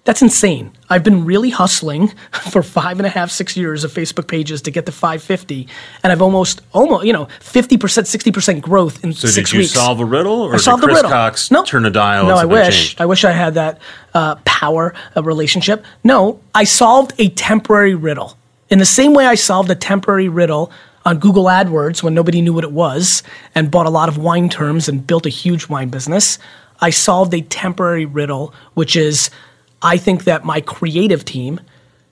That's 0.05 0.21
insane. 0.21 0.71
I've 0.87 1.03
been 1.03 1.25
really 1.25 1.49
hustling 1.49 2.07
for 2.51 2.61
five 2.61 2.99
and 2.99 3.07
a 3.07 3.09
half, 3.09 3.31
six 3.31 3.57
years 3.57 3.83
of 3.83 3.91
Facebook 3.91 4.27
pages 4.27 4.61
to 4.61 4.71
get 4.71 4.85
to 4.85 4.91
550, 4.91 5.67
and 6.03 6.13
I've 6.13 6.21
almost, 6.21 6.61
almost, 6.73 7.05
you 7.05 7.11
know, 7.11 7.25
50%, 7.41 7.77
60% 7.79 8.61
growth 8.61 9.03
in 9.03 9.13
So 9.13 9.27
six 9.27 9.49
did 9.49 9.55
you 9.55 9.59
weeks. 9.61 9.73
solve 9.73 9.99
a 9.99 10.05
riddle, 10.05 10.43
or 10.43 10.53
I 10.53 10.57
did 10.57 10.79
Chris 10.79 10.95
riddle. 10.97 11.09
Cox 11.09 11.49
no. 11.49 11.63
turn 11.63 11.85
a 11.85 11.89
dial? 11.89 12.27
No, 12.27 12.35
I 12.35 12.45
wish. 12.45 12.75
changed? 12.75 13.01
I 13.01 13.07
wish 13.07 13.25
I 13.25 13.31
had 13.31 13.55
that 13.55 13.79
uh, 14.13 14.35
power 14.45 14.93
of 15.15 15.25
relationship. 15.25 15.83
No, 16.03 16.39
I 16.53 16.65
solved 16.65 17.13
a 17.17 17.29
temporary 17.29 17.95
riddle. 17.95 18.37
In 18.69 18.77
the 18.77 18.85
same 18.85 19.13
way 19.15 19.25
I 19.25 19.35
solved 19.35 19.71
a 19.71 19.75
temporary 19.75 20.29
riddle 20.29 20.71
on 21.03 21.17
Google 21.17 21.45
AdWords 21.45 22.03
when 22.03 22.13
nobody 22.13 22.41
knew 22.41 22.53
what 22.53 22.63
it 22.63 22.71
was 22.71 23.23
and 23.55 23.71
bought 23.71 23.85
a 23.87 23.91
lot 23.91 24.07
of 24.09 24.17
wine 24.17 24.49
terms 24.49 24.87
and 24.87 25.05
built 25.05 25.25
a 25.25 25.29
huge 25.29 25.67
wine 25.67 25.89
business, 25.89 26.37
I 26.79 26.91
solved 26.91 27.33
a 27.33 27.41
temporary 27.41 28.05
riddle, 28.05 28.53
which 28.75 28.95
is 28.95 29.29
I 29.81 29.97
think 29.97 30.23
that 30.23 30.45
my 30.45 30.61
creative 30.61 31.25
team 31.25 31.59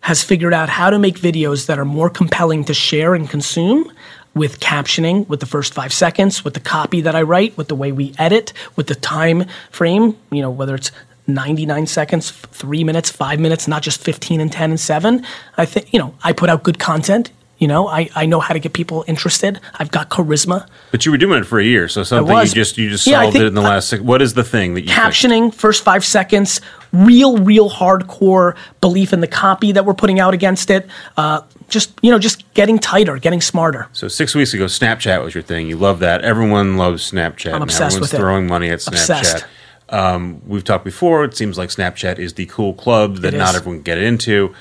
has 0.01 0.23
figured 0.23 0.53
out 0.53 0.69
how 0.69 0.89
to 0.89 0.99
make 0.99 1.15
videos 1.15 1.67
that 1.67 1.79
are 1.79 1.85
more 1.85 2.09
compelling 2.09 2.65
to 2.65 2.73
share 2.73 3.15
and 3.15 3.29
consume 3.29 3.91
with 4.35 4.59
captioning, 4.59 5.27
with 5.27 5.39
the 5.39 5.45
first 5.45 5.73
five 5.73 5.93
seconds, 5.93 6.43
with 6.43 6.55
the 6.55 6.59
copy 6.59 7.01
that 7.01 7.15
I 7.15 7.21
write, 7.21 7.55
with 7.55 7.67
the 7.67 7.75
way 7.75 7.91
we 7.91 8.13
edit, 8.17 8.51
with 8.75 8.87
the 8.87 8.95
time 8.95 9.45
frame, 9.71 10.17
you 10.31 10.41
know, 10.41 10.49
whether 10.49 10.75
it's 10.75 10.91
99 11.27 11.87
seconds, 11.87 12.31
three 12.31 12.83
minutes, 12.83 13.09
five 13.09 13.39
minutes, 13.39 13.67
not 13.67 13.81
just 13.81 14.01
15 14.01 14.41
and 14.41 14.51
10 14.51 14.71
and 14.71 14.79
seven. 14.79 15.25
I 15.57 15.65
think, 15.65 15.93
you 15.93 15.99
know, 15.99 16.13
I 16.23 16.33
put 16.33 16.49
out 16.49 16.63
good 16.63 16.79
content. 16.79 17.31
You 17.59 17.67
know, 17.67 17.87
I, 17.87 18.09
I 18.15 18.25
know 18.25 18.39
how 18.41 18.53
to 18.53 18.59
get 18.59 18.73
people 18.73 19.05
interested. 19.07 19.59
I've 19.75 19.91
got 19.91 20.09
charisma. 20.09 20.67
But 20.91 21.05
you 21.05 21.11
were 21.11 21.17
doing 21.17 21.39
it 21.39 21.45
for 21.45 21.59
a 21.59 21.63
year, 21.63 21.87
so 21.87 22.03
something 22.03 22.35
you 22.35 22.45
just 22.47 22.77
you 22.77 22.89
just 22.89 23.07
Yeah, 23.07 23.19
I 23.19 23.23
solved 23.23 23.33
think 23.33 23.43
it 23.43 23.47
in 23.47 23.53
the 23.53 23.61
I- 23.61 23.69
last. 23.69 23.89
Six, 23.89 24.03
what 24.03 24.21
is 24.21 24.33
the 24.33 24.43
thing 24.43 24.73
that 24.73 24.81
you 24.81 24.89
captioning 24.89 25.53
first 25.53 25.83
five 25.83 26.03
seconds 26.03 26.59
real 26.91 27.37
real 27.37 27.69
hardcore 27.69 28.55
belief 28.81 29.13
in 29.13 29.21
the 29.21 29.27
copy 29.27 29.71
that 29.71 29.85
we're 29.85 29.93
putting 29.93 30.19
out 30.19 30.33
against 30.33 30.69
it 30.69 30.87
uh, 31.17 31.41
just 31.69 31.91
you 32.03 32.11
know 32.11 32.19
just 32.19 32.51
getting 32.53 32.77
tighter 32.77 33.17
getting 33.17 33.41
smarter 33.41 33.87
So 33.93 34.07
six 34.07 34.35
weeks 34.35 34.53
ago, 34.53 34.65
Snapchat 34.65 35.23
was 35.23 35.33
your 35.33 35.43
thing. 35.43 35.67
You 35.67 35.77
love 35.77 35.99
that. 35.99 36.21
Everyone 36.21 36.75
loves 36.77 37.11
Snapchat. 37.11 37.53
and 37.53 37.63
obsessed 37.63 37.95
everyone's 37.95 38.11
with 38.11 38.13
it. 38.15 38.17
throwing 38.17 38.47
money 38.47 38.69
at 38.69 38.79
Snapchat. 38.79 39.19
Obsessed. 39.19 39.45
Um, 39.89 40.41
we've 40.47 40.63
talked 40.63 40.85
before. 40.85 41.23
It 41.23 41.37
seems 41.37 41.57
like 41.57 41.69
Snapchat 41.69 42.17
is 42.17 42.33
the 42.33 42.45
cool 42.47 42.73
club 42.73 43.17
that 43.17 43.33
not 43.33 43.55
everyone 43.55 43.77
can 43.77 43.83
get 43.83 43.97
into. 43.99 44.53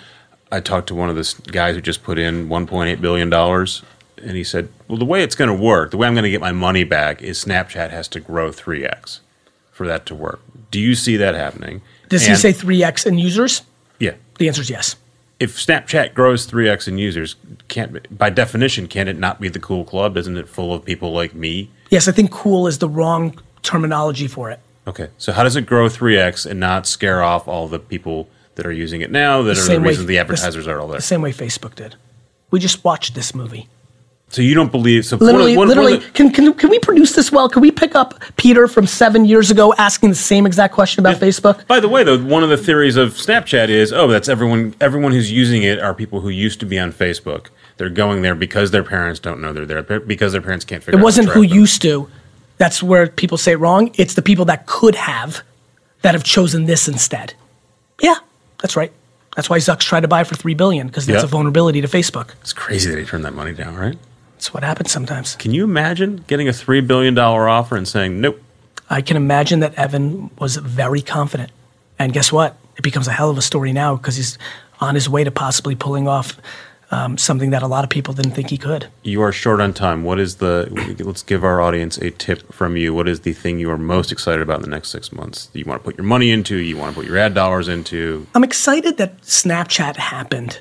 I 0.52 0.60
talked 0.60 0.86
to 0.88 0.94
one 0.94 1.08
of 1.10 1.16
the 1.16 1.34
guys 1.50 1.74
who 1.74 1.80
just 1.80 2.02
put 2.04 2.18
in 2.18 2.48
1.8 2.48 3.00
billion 3.00 3.30
dollars, 3.30 3.82
and 4.22 4.36
he 4.36 4.44
said, 4.44 4.68
"Well, 4.86 4.98
the 4.98 5.04
way 5.04 5.22
it's 5.22 5.34
going 5.34 5.48
to 5.48 5.54
work, 5.64 5.90
the 5.90 5.96
way 5.96 6.06
I'm 6.06 6.14
going 6.14 6.24
to 6.24 6.30
get 6.30 6.40
my 6.40 6.52
money 6.52 6.84
back, 6.84 7.22
is 7.22 7.42
Snapchat 7.44 7.90
has 7.90 8.06
to 8.08 8.20
grow 8.20 8.50
3x 8.50 9.20
for 9.72 9.86
that 9.86 10.06
to 10.06 10.14
work." 10.14 10.40
Do 10.70 10.78
you 10.78 10.94
see 10.94 11.16
that 11.16 11.34
happening? 11.34 11.82
does 12.08 12.26
he 12.26 12.34
say 12.34 12.52
3x 12.52 13.06
in 13.06 13.16
users 13.16 13.62
Yeah. 13.98 14.12
the 14.38 14.46
answer 14.46 14.60
is 14.60 14.68
yes 14.68 14.96
If 15.40 15.56
Snapchat 15.56 16.12
grows 16.12 16.46
3x 16.46 16.86
in 16.86 16.98
users, 16.98 17.36
can't 17.68 17.90
by 18.18 18.28
definition 18.28 18.86
can 18.86 19.08
it 19.08 19.18
not 19.18 19.40
be 19.40 19.48
the 19.48 19.58
cool 19.58 19.84
club? 19.84 20.18
Isn't 20.18 20.36
it 20.36 20.46
full 20.48 20.74
of 20.74 20.84
people 20.84 21.12
like 21.12 21.34
me? 21.34 21.70
yes 21.90 22.08
i 22.08 22.12
think 22.12 22.30
cool 22.30 22.66
is 22.66 22.78
the 22.78 22.88
wrong 22.88 23.38
terminology 23.62 24.26
for 24.28 24.50
it 24.50 24.60
Okay, 24.86 25.08
so 25.16 25.32
how 25.32 25.44
does 25.44 25.54
it 25.56 25.64
grow 25.64 25.88
3x 25.88 26.44
and 26.44 26.58
not 26.60 26.86
scare 26.86 27.22
off 27.22 27.46
all 27.48 27.66
the 27.68 27.78
people 27.78 28.28
that 28.56 28.66
are 28.66 28.72
using 28.72 29.00
it 29.00 29.10
now 29.10 29.42
that 29.42 29.58
are 29.58 29.68
the 29.68 29.80
reason 29.80 30.06
the 30.06 30.14
the- 30.14 30.18
advertisers 30.18 30.66
are 30.68 30.80
all 30.80 30.88
there? 30.88 30.98
the 30.98 31.02
same 31.02 31.22
way 31.22 31.32
facebook 31.32 31.74
did 31.74 31.96
we 32.50 32.58
just 32.60 32.84
watched 32.84 33.14
this 33.14 33.34
movie 33.34 33.68
So 34.28 34.42
you 34.42 34.54
don't 34.54 34.70
believe 34.72 35.04
so? 35.06 35.16
literally 35.16 35.56
one 35.56 35.68
of- 35.70 35.76
one 35.76 35.84
literally 35.86 36.04
the- 36.06 36.12
can, 36.12 36.30
can, 36.30 36.52
can 36.54 36.68
we 36.70 36.78
produce 36.78 37.12
this 37.14 37.32
well 37.32 37.48
can 37.48 37.62
we 37.62 37.70
pick 37.70 37.94
up 37.94 38.20
peter 38.36 38.68
from 38.68 38.86
seven 38.86 39.24
years 39.24 39.50
ago 39.50 39.72
asking 39.78 40.10
the 40.10 40.14
same 40.16 40.46
exact 40.46 40.74
question 40.74 41.00
about 41.00 41.16
facebook 41.20 41.66
by 41.66 41.80
the 41.80 41.88
way, 41.88 42.04
though, 42.04 42.18
one 42.22 42.42
of 42.42 42.50
the 42.50 42.56
theories 42.58 42.96
of 42.96 43.10
Snapchat 43.14 43.68
is, 43.68 43.92
oh, 43.92 44.06
that's 44.08 44.28
everyone. 44.28 44.74
Everyone 44.80 45.12
who's 45.12 45.30
using 45.32 45.62
it 45.62 45.78
are 45.78 45.94
people 45.94 46.20
who 46.20 46.28
used 46.28 46.60
to 46.60 46.66
be 46.66 46.78
on 46.78 46.92
Facebook. 46.92 47.46
They're 47.78 47.88
going 47.88 48.20
there 48.22 48.34
because 48.34 48.70
their 48.72 48.82
parents 48.84 49.18
don't 49.20 49.40
know 49.40 49.52
they're 49.54 49.82
there, 49.82 50.00
because 50.00 50.32
their 50.32 50.42
parents 50.42 50.64
can't 50.66 50.82
figure. 50.82 51.00
It 51.00 51.02
wasn't 51.02 51.28
who 51.28 51.46
them. 51.46 51.56
used 51.56 51.80
to. 51.82 52.08
That's 52.58 52.82
where 52.82 53.06
people 53.06 53.38
say 53.38 53.52
it 53.52 53.56
wrong. 53.56 53.90
It's 53.94 54.14
the 54.14 54.22
people 54.22 54.44
that 54.46 54.66
could 54.66 54.94
have 54.96 55.42
that 56.02 56.14
have 56.14 56.24
chosen 56.24 56.66
this 56.66 56.88
instead. 56.88 57.34
Yeah, 58.02 58.16
that's 58.62 58.76
right. 58.76 58.90
That's 59.36 59.50
why 59.50 59.58
Zuck's 59.58 59.84
tried 59.84 60.00
to 60.00 60.08
buy 60.08 60.24
for 60.24 60.34
three 60.34 60.54
billion 60.54 60.86
because 60.86 61.04
that's 61.06 61.20
Yeah. 61.22 61.24
a 61.24 61.28
vulnerability 61.28 61.80
to 61.82 61.88
Facebook. 61.88 62.30
It's 62.40 62.52
crazy 62.54 62.90
that 62.90 62.98
he 62.98 63.04
turned 63.04 63.24
that 63.24 63.34
money 63.34 63.52
down, 63.52 63.74
right? 63.76 63.98
That's 64.36 64.52
what 64.54 64.62
happens 64.62 64.90
sometimes. 64.90 65.36
Can 65.36 65.52
you 65.52 65.64
imagine 65.64 66.24
getting 66.26 66.48
a 66.48 66.52
three 66.52 66.80
billion 66.80 67.14
dollar 67.14 67.48
offer 67.48 67.76
and 67.76 67.86
saying 67.86 68.20
nope? 68.20 68.40
I 68.90 69.00
can 69.00 69.16
imagine 69.16 69.60
that 69.60 69.74
Evan 69.74 70.30
was 70.38 70.56
very 70.56 71.00
confident. 71.02 71.50
And 71.98 72.12
guess 72.12 72.30
what? 72.32 72.56
It 72.76 72.82
becomes 72.82 73.06
a 73.08 73.12
hell 73.12 73.30
of 73.30 73.38
a 73.38 73.42
story 73.42 73.72
now 73.72 73.96
because 73.96 74.16
he's 74.16 74.36
on 74.80 74.94
his 74.94 75.08
way 75.08 75.24
to 75.24 75.30
possibly 75.30 75.74
pulling 75.74 76.08
off 76.08 76.36
um, 76.92 77.16
something 77.16 77.50
that 77.50 77.62
a 77.62 77.66
lot 77.66 77.84
of 77.84 77.90
people 77.90 78.12
didn't 78.12 78.32
think 78.32 78.50
he 78.50 78.58
could. 78.58 78.86
You 79.02 79.22
are 79.22 79.32
short 79.32 79.60
on 79.60 79.72
time. 79.72 80.04
What 80.04 80.20
is 80.20 80.36
the? 80.36 80.68
Let's 81.02 81.22
give 81.22 81.42
our 81.42 81.60
audience 81.60 81.96
a 81.98 82.10
tip 82.10 82.52
from 82.52 82.76
you. 82.76 82.92
What 82.92 83.08
is 83.08 83.20
the 83.20 83.32
thing 83.32 83.58
you 83.58 83.70
are 83.70 83.78
most 83.78 84.12
excited 84.12 84.42
about 84.42 84.56
in 84.56 84.62
the 84.62 84.68
next 84.68 84.90
six 84.90 85.10
months? 85.10 85.48
You 85.54 85.64
want 85.64 85.80
to 85.80 85.84
put 85.84 85.96
your 85.96 86.04
money 86.04 86.30
into? 86.30 86.56
You 86.56 86.76
want 86.76 86.94
to 86.94 87.00
put 87.00 87.08
your 87.08 87.16
ad 87.16 87.34
dollars 87.34 87.66
into? 87.66 88.26
I'm 88.34 88.44
excited 88.44 88.98
that 88.98 89.22
Snapchat 89.22 89.96
happened. 89.96 90.60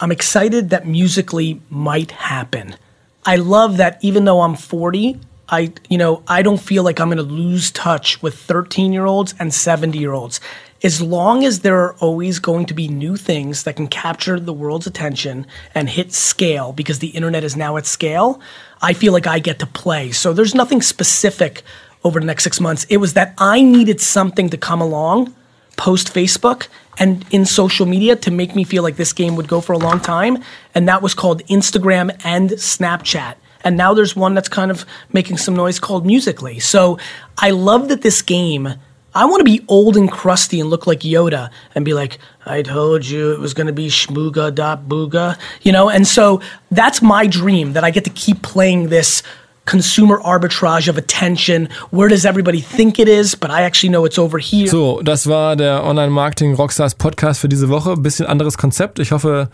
I'm 0.00 0.10
excited 0.10 0.70
that 0.70 0.86
musically 0.86 1.60
might 1.70 2.10
happen. 2.10 2.76
I 3.24 3.36
love 3.36 3.76
that 3.76 3.98
even 4.02 4.24
though 4.24 4.40
I'm 4.40 4.56
40, 4.56 5.20
I 5.48 5.72
you 5.88 5.96
know 5.98 6.24
I 6.26 6.42
don't 6.42 6.60
feel 6.60 6.82
like 6.82 6.98
I'm 6.98 7.08
going 7.08 7.18
to 7.18 7.22
lose 7.22 7.70
touch 7.70 8.20
with 8.20 8.34
13 8.34 8.92
year 8.92 9.06
olds 9.06 9.34
and 9.38 9.54
70 9.54 9.96
year 9.96 10.12
olds. 10.12 10.40
As 10.82 11.02
long 11.02 11.44
as 11.44 11.60
there 11.60 11.78
are 11.78 11.94
always 11.94 12.38
going 12.38 12.66
to 12.66 12.74
be 12.74 12.86
new 12.86 13.16
things 13.16 13.64
that 13.64 13.76
can 13.76 13.88
capture 13.88 14.38
the 14.38 14.52
world's 14.52 14.86
attention 14.86 15.46
and 15.74 15.88
hit 15.88 16.12
scale 16.12 16.72
because 16.72 17.00
the 17.00 17.08
internet 17.08 17.42
is 17.42 17.56
now 17.56 17.76
at 17.76 17.86
scale, 17.86 18.40
I 18.80 18.92
feel 18.92 19.12
like 19.12 19.26
I 19.26 19.40
get 19.40 19.58
to 19.58 19.66
play. 19.66 20.12
So 20.12 20.32
there's 20.32 20.54
nothing 20.54 20.80
specific 20.80 21.62
over 22.04 22.20
the 22.20 22.26
next 22.26 22.44
six 22.44 22.60
months. 22.60 22.84
It 22.84 22.98
was 22.98 23.14
that 23.14 23.34
I 23.38 23.60
needed 23.60 24.00
something 24.00 24.50
to 24.50 24.56
come 24.56 24.80
along 24.80 25.34
post 25.76 26.12
Facebook 26.12 26.66
and 26.98 27.24
in 27.30 27.46
social 27.46 27.86
media 27.86 28.16
to 28.16 28.30
make 28.30 28.54
me 28.54 28.64
feel 28.64 28.82
like 28.82 28.96
this 28.96 29.12
game 29.12 29.36
would 29.36 29.48
go 29.48 29.60
for 29.60 29.72
a 29.72 29.78
long 29.78 30.00
time. 30.00 30.42
And 30.74 30.88
that 30.88 31.00
was 31.00 31.14
called 31.14 31.42
Instagram 31.46 32.10
and 32.24 32.50
Snapchat. 32.50 33.36
And 33.64 33.76
now 33.76 33.94
there's 33.94 34.14
one 34.14 34.34
that's 34.34 34.48
kind 34.48 34.70
of 34.70 34.84
making 35.12 35.38
some 35.38 35.56
noise 35.56 35.80
called 35.80 36.04
Musically. 36.04 36.58
So 36.58 36.98
I 37.38 37.50
love 37.50 37.88
that 37.88 38.02
this 38.02 38.22
game. 38.22 38.74
I 39.18 39.24
want 39.24 39.40
to 39.40 39.44
be 39.44 39.64
old 39.66 39.96
and 39.96 40.08
crusty 40.08 40.60
and 40.60 40.70
look 40.70 40.86
like 40.86 41.00
Yoda 41.00 41.50
and 41.74 41.84
be 41.84 41.92
like, 41.92 42.18
I 42.46 42.62
told 42.62 43.04
you 43.04 43.32
it 43.32 43.40
was 43.40 43.52
going 43.52 43.66
to 43.66 43.72
be 43.72 43.88
shmooga 43.88 44.54
dot 44.54 44.88
booga, 44.88 45.36
you 45.62 45.72
know? 45.72 45.90
And 45.90 46.06
so 46.06 46.40
that's 46.70 47.02
my 47.02 47.26
dream 47.26 47.72
that 47.72 47.82
I 47.82 47.90
get 47.90 48.04
to 48.04 48.10
keep 48.10 48.42
playing 48.42 48.90
this 48.90 49.24
consumer 49.66 50.20
arbitrage 50.20 50.86
of 50.86 50.96
attention. 50.96 51.68
Where 51.90 52.08
does 52.08 52.24
everybody 52.24 52.60
think 52.60 53.00
it 53.00 53.08
is? 53.08 53.34
But 53.34 53.50
I 53.50 53.62
actually 53.62 53.88
know 53.88 54.04
it's 54.04 54.20
over 54.20 54.38
here. 54.38 54.68
So, 54.68 55.02
das 55.02 55.26
war 55.26 55.56
der 55.56 55.82
Online-Marketing 55.82 56.54
Rockstars 56.54 56.94
Podcast 56.94 57.40
für 57.40 57.48
diese 57.48 57.68
Woche. 57.68 57.96
Bisschen 57.96 58.26
anderes 58.26 58.56
Konzept. 58.56 59.00
Ich 59.00 59.10
hoffe, 59.10 59.50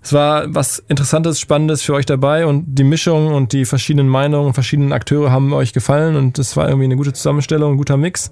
es 0.00 0.12
war 0.12 0.44
was 0.54 0.78
Interessantes, 0.86 1.40
Spannendes 1.40 1.82
für 1.82 1.94
euch 1.94 2.06
dabei 2.06 2.46
und 2.46 2.66
die 2.68 2.84
Mischung 2.84 3.34
und 3.34 3.52
die 3.52 3.64
verschiedenen 3.64 4.08
Meinungen, 4.08 4.54
verschiedenen 4.54 4.92
Akteure 4.92 5.32
haben 5.32 5.52
euch 5.52 5.72
gefallen 5.72 6.14
und 6.14 6.38
es 6.38 6.56
war 6.56 6.68
irgendwie 6.68 6.84
eine 6.84 6.96
gute 6.96 7.12
Zusammenstellung, 7.12 7.72
ein 7.72 7.78
guter 7.78 7.96
Mix. 7.96 8.30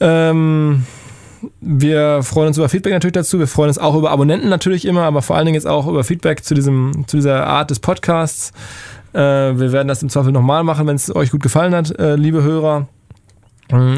Ähm, 0.00 0.84
wir 1.60 2.22
freuen 2.22 2.48
uns 2.48 2.58
über 2.58 2.68
Feedback 2.68 2.92
natürlich 2.92 3.14
dazu. 3.14 3.38
Wir 3.38 3.46
freuen 3.46 3.68
uns 3.68 3.78
auch 3.78 3.94
über 3.94 4.10
Abonnenten 4.10 4.48
natürlich 4.48 4.84
immer, 4.84 5.02
aber 5.02 5.22
vor 5.22 5.36
allen 5.36 5.46
Dingen 5.46 5.54
jetzt 5.54 5.66
auch 5.66 5.86
über 5.86 6.04
Feedback 6.04 6.44
zu, 6.44 6.54
diesem, 6.54 7.04
zu 7.06 7.16
dieser 7.16 7.46
Art 7.46 7.70
des 7.70 7.80
Podcasts. 7.80 8.52
Äh, 9.12 9.18
wir 9.18 9.72
werden 9.72 9.88
das 9.88 10.02
im 10.02 10.08
Zweifel 10.08 10.32
nochmal 10.32 10.64
machen, 10.64 10.86
wenn 10.86 10.96
es 10.96 11.14
euch 11.14 11.30
gut 11.30 11.42
gefallen 11.42 11.74
hat, 11.74 11.98
äh, 11.98 12.16
liebe 12.16 12.42
Hörer. 12.42 12.88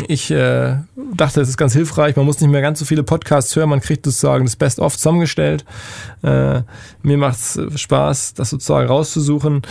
Ich 0.07 0.31
äh, 0.31 0.77
dachte, 1.15 1.43
es 1.43 1.51
ist 1.51 1.59
ganz 1.59 1.75
hilfreich. 1.75 2.17
Man 2.17 2.25
muss 2.25 2.41
nicht 2.41 2.51
mehr 2.51 2.63
ganz 2.63 2.79
so 2.79 2.87
viele 2.87 3.03
Podcasts 3.03 3.55
hören. 3.55 3.69
Man 3.69 3.81
kriegt 3.81 4.07
sozusagen 4.07 4.47
das 4.47 4.57
Best-of 4.57 4.97
zusammengestellt. 4.97 5.67
Äh, 6.23 6.63
mir 7.03 7.19
macht 7.19 7.37
es 7.37 7.61
Spaß, 7.79 8.33
das 8.33 8.49
sozusagen 8.49 8.89
rauszusuchen. 8.89 9.63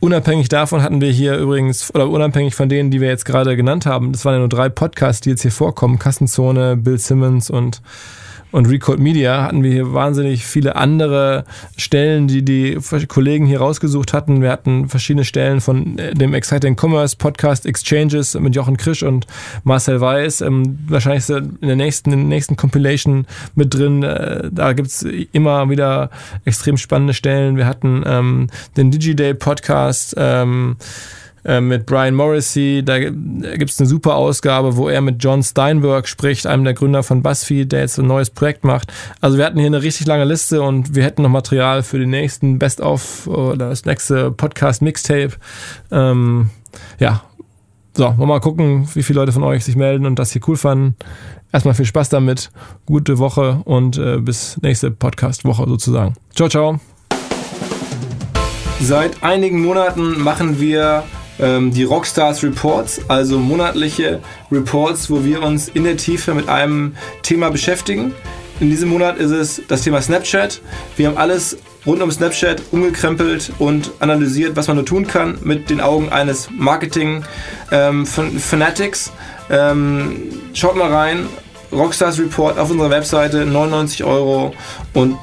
Unabhängig 0.00 0.48
davon 0.48 0.82
hatten 0.82 1.00
wir 1.00 1.10
hier 1.10 1.36
übrigens, 1.36 1.92
oder 1.92 2.08
unabhängig 2.08 2.54
von 2.54 2.68
denen, 2.68 2.92
die 2.92 3.00
wir 3.00 3.08
jetzt 3.08 3.24
gerade 3.24 3.56
genannt 3.56 3.84
haben, 3.84 4.12
das 4.12 4.24
waren 4.24 4.34
ja 4.34 4.38
nur 4.38 4.48
drei 4.48 4.68
Podcasts, 4.68 5.20
die 5.20 5.30
jetzt 5.30 5.42
hier 5.42 5.50
vorkommen. 5.50 5.98
Kassenzone, 5.98 6.76
Bill 6.76 6.98
Simmons 6.98 7.50
und 7.50 7.82
und 8.50 8.66
Recode 8.66 9.02
Media 9.02 9.42
hatten 9.42 9.62
wir 9.62 9.70
hier 9.70 9.92
wahnsinnig 9.92 10.44
viele 10.46 10.76
andere 10.76 11.44
Stellen, 11.76 12.28
die 12.28 12.42
die 12.44 12.78
Kollegen 13.08 13.46
hier 13.46 13.60
rausgesucht 13.60 14.12
hatten. 14.12 14.40
Wir 14.40 14.50
hatten 14.50 14.88
verschiedene 14.88 15.24
Stellen 15.24 15.60
von 15.60 15.98
äh, 15.98 16.14
dem 16.14 16.34
Exciting 16.34 16.76
Commerce 16.80 17.16
Podcast 17.16 17.66
Exchanges 17.66 18.34
mit 18.34 18.54
Jochen 18.54 18.76
Krisch 18.76 19.02
und 19.02 19.26
Marcel 19.64 20.00
Weiß. 20.00 20.40
Ähm, 20.40 20.78
wahrscheinlich 20.88 21.28
ist 21.28 21.30
in 21.30 21.58
der 21.60 21.76
nächsten, 21.76 22.12
in 22.12 22.20
der 22.20 22.28
nächsten 22.28 22.56
Compilation 22.56 23.26
mit 23.54 23.74
drin. 23.74 24.02
Äh, 24.02 24.48
da 24.50 24.72
gibt's 24.72 25.02
immer 25.32 25.68
wieder 25.68 26.10
extrem 26.44 26.76
spannende 26.76 27.14
Stellen. 27.14 27.56
Wir 27.56 27.66
hatten 27.66 28.02
ähm, 28.06 28.46
den 28.76 28.90
DigiDay 28.90 29.34
Podcast. 29.34 30.14
Ähm, 30.16 30.76
äh, 31.44 31.60
mit 31.60 31.86
Brian 31.86 32.14
Morrissey. 32.14 32.82
Da 32.84 32.98
gibt 32.98 33.70
es 33.70 33.78
eine 33.78 33.88
super 33.88 34.16
Ausgabe, 34.16 34.76
wo 34.76 34.88
er 34.88 35.00
mit 35.00 35.22
John 35.22 35.42
Steinberg 35.42 36.08
spricht, 36.08 36.46
einem 36.46 36.64
der 36.64 36.74
Gründer 36.74 37.02
von 37.02 37.22
BuzzFeed, 37.22 37.70
der 37.72 37.80
jetzt 37.80 37.98
ein 37.98 38.06
neues 38.06 38.30
Projekt 38.30 38.64
macht. 38.64 38.92
Also 39.20 39.38
wir 39.38 39.44
hatten 39.44 39.58
hier 39.58 39.66
eine 39.66 39.82
richtig 39.82 40.06
lange 40.06 40.24
Liste 40.24 40.62
und 40.62 40.94
wir 40.94 41.04
hätten 41.04 41.22
noch 41.22 41.30
Material 41.30 41.82
für 41.82 41.98
den 41.98 42.10
nächsten 42.10 42.58
Best-of 42.58 43.26
oder 43.26 43.70
das 43.70 43.84
nächste 43.84 44.30
Podcast-Mixtape. 44.30 45.32
Ähm, 45.90 46.50
ja, 46.98 47.22
so, 47.98 48.16
wollen 48.16 48.28
mal 48.28 48.40
gucken, 48.40 48.88
wie 48.94 49.02
viele 49.02 49.18
Leute 49.18 49.32
von 49.32 49.42
euch 49.42 49.64
sich 49.64 49.74
melden 49.74 50.06
und 50.06 50.18
das 50.18 50.32
hier 50.32 50.42
cool 50.46 50.56
fanden. 50.56 50.94
Erstmal 51.52 51.74
viel 51.74 51.84
Spaß 51.84 52.10
damit, 52.10 52.50
gute 52.86 53.18
Woche 53.18 53.60
und 53.64 53.98
äh, 53.98 54.18
bis 54.18 54.56
nächste 54.62 54.90
Podcast-Woche 54.90 55.64
sozusagen. 55.66 56.14
Ciao, 56.34 56.48
ciao. 56.48 56.78
Seit 58.80 59.22
einigen 59.24 59.62
Monaten 59.64 60.22
machen 60.22 60.60
wir 60.60 61.02
ähm, 61.40 61.72
die 61.72 61.84
Rockstars 61.84 62.42
Reports, 62.42 63.00
also 63.08 63.38
monatliche 63.38 64.20
Reports, 64.50 65.10
wo 65.10 65.24
wir 65.24 65.42
uns 65.42 65.68
in 65.68 65.84
der 65.84 65.96
Tiefe 65.96 66.34
mit 66.34 66.48
einem 66.48 66.96
Thema 67.22 67.50
beschäftigen. 67.50 68.12
In 68.60 68.70
diesem 68.70 68.88
Monat 68.88 69.18
ist 69.18 69.30
es 69.30 69.62
das 69.68 69.82
Thema 69.82 70.02
Snapchat. 70.02 70.60
Wir 70.96 71.06
haben 71.08 71.16
alles 71.16 71.58
rund 71.86 72.02
um 72.02 72.10
Snapchat 72.10 72.60
umgekrempelt 72.72 73.52
und 73.58 73.92
analysiert, 74.00 74.56
was 74.56 74.66
man 74.66 74.74
nur 74.76 74.86
tun 74.86 75.06
kann 75.06 75.38
mit 75.42 75.70
den 75.70 75.80
Augen 75.80 76.08
eines 76.08 76.48
Marketing-Fanatics. 76.50 79.12
Ähm, 79.50 79.52
ähm, 79.56 80.32
schaut 80.54 80.76
mal 80.76 80.92
rein. 80.92 81.26
Rockstars 81.70 82.18
Report 82.18 82.58
auf 82.58 82.70
unserer 82.70 82.88
Webseite, 82.90 83.44
99 83.44 84.02
Euro 84.04 84.54
und 84.94 85.18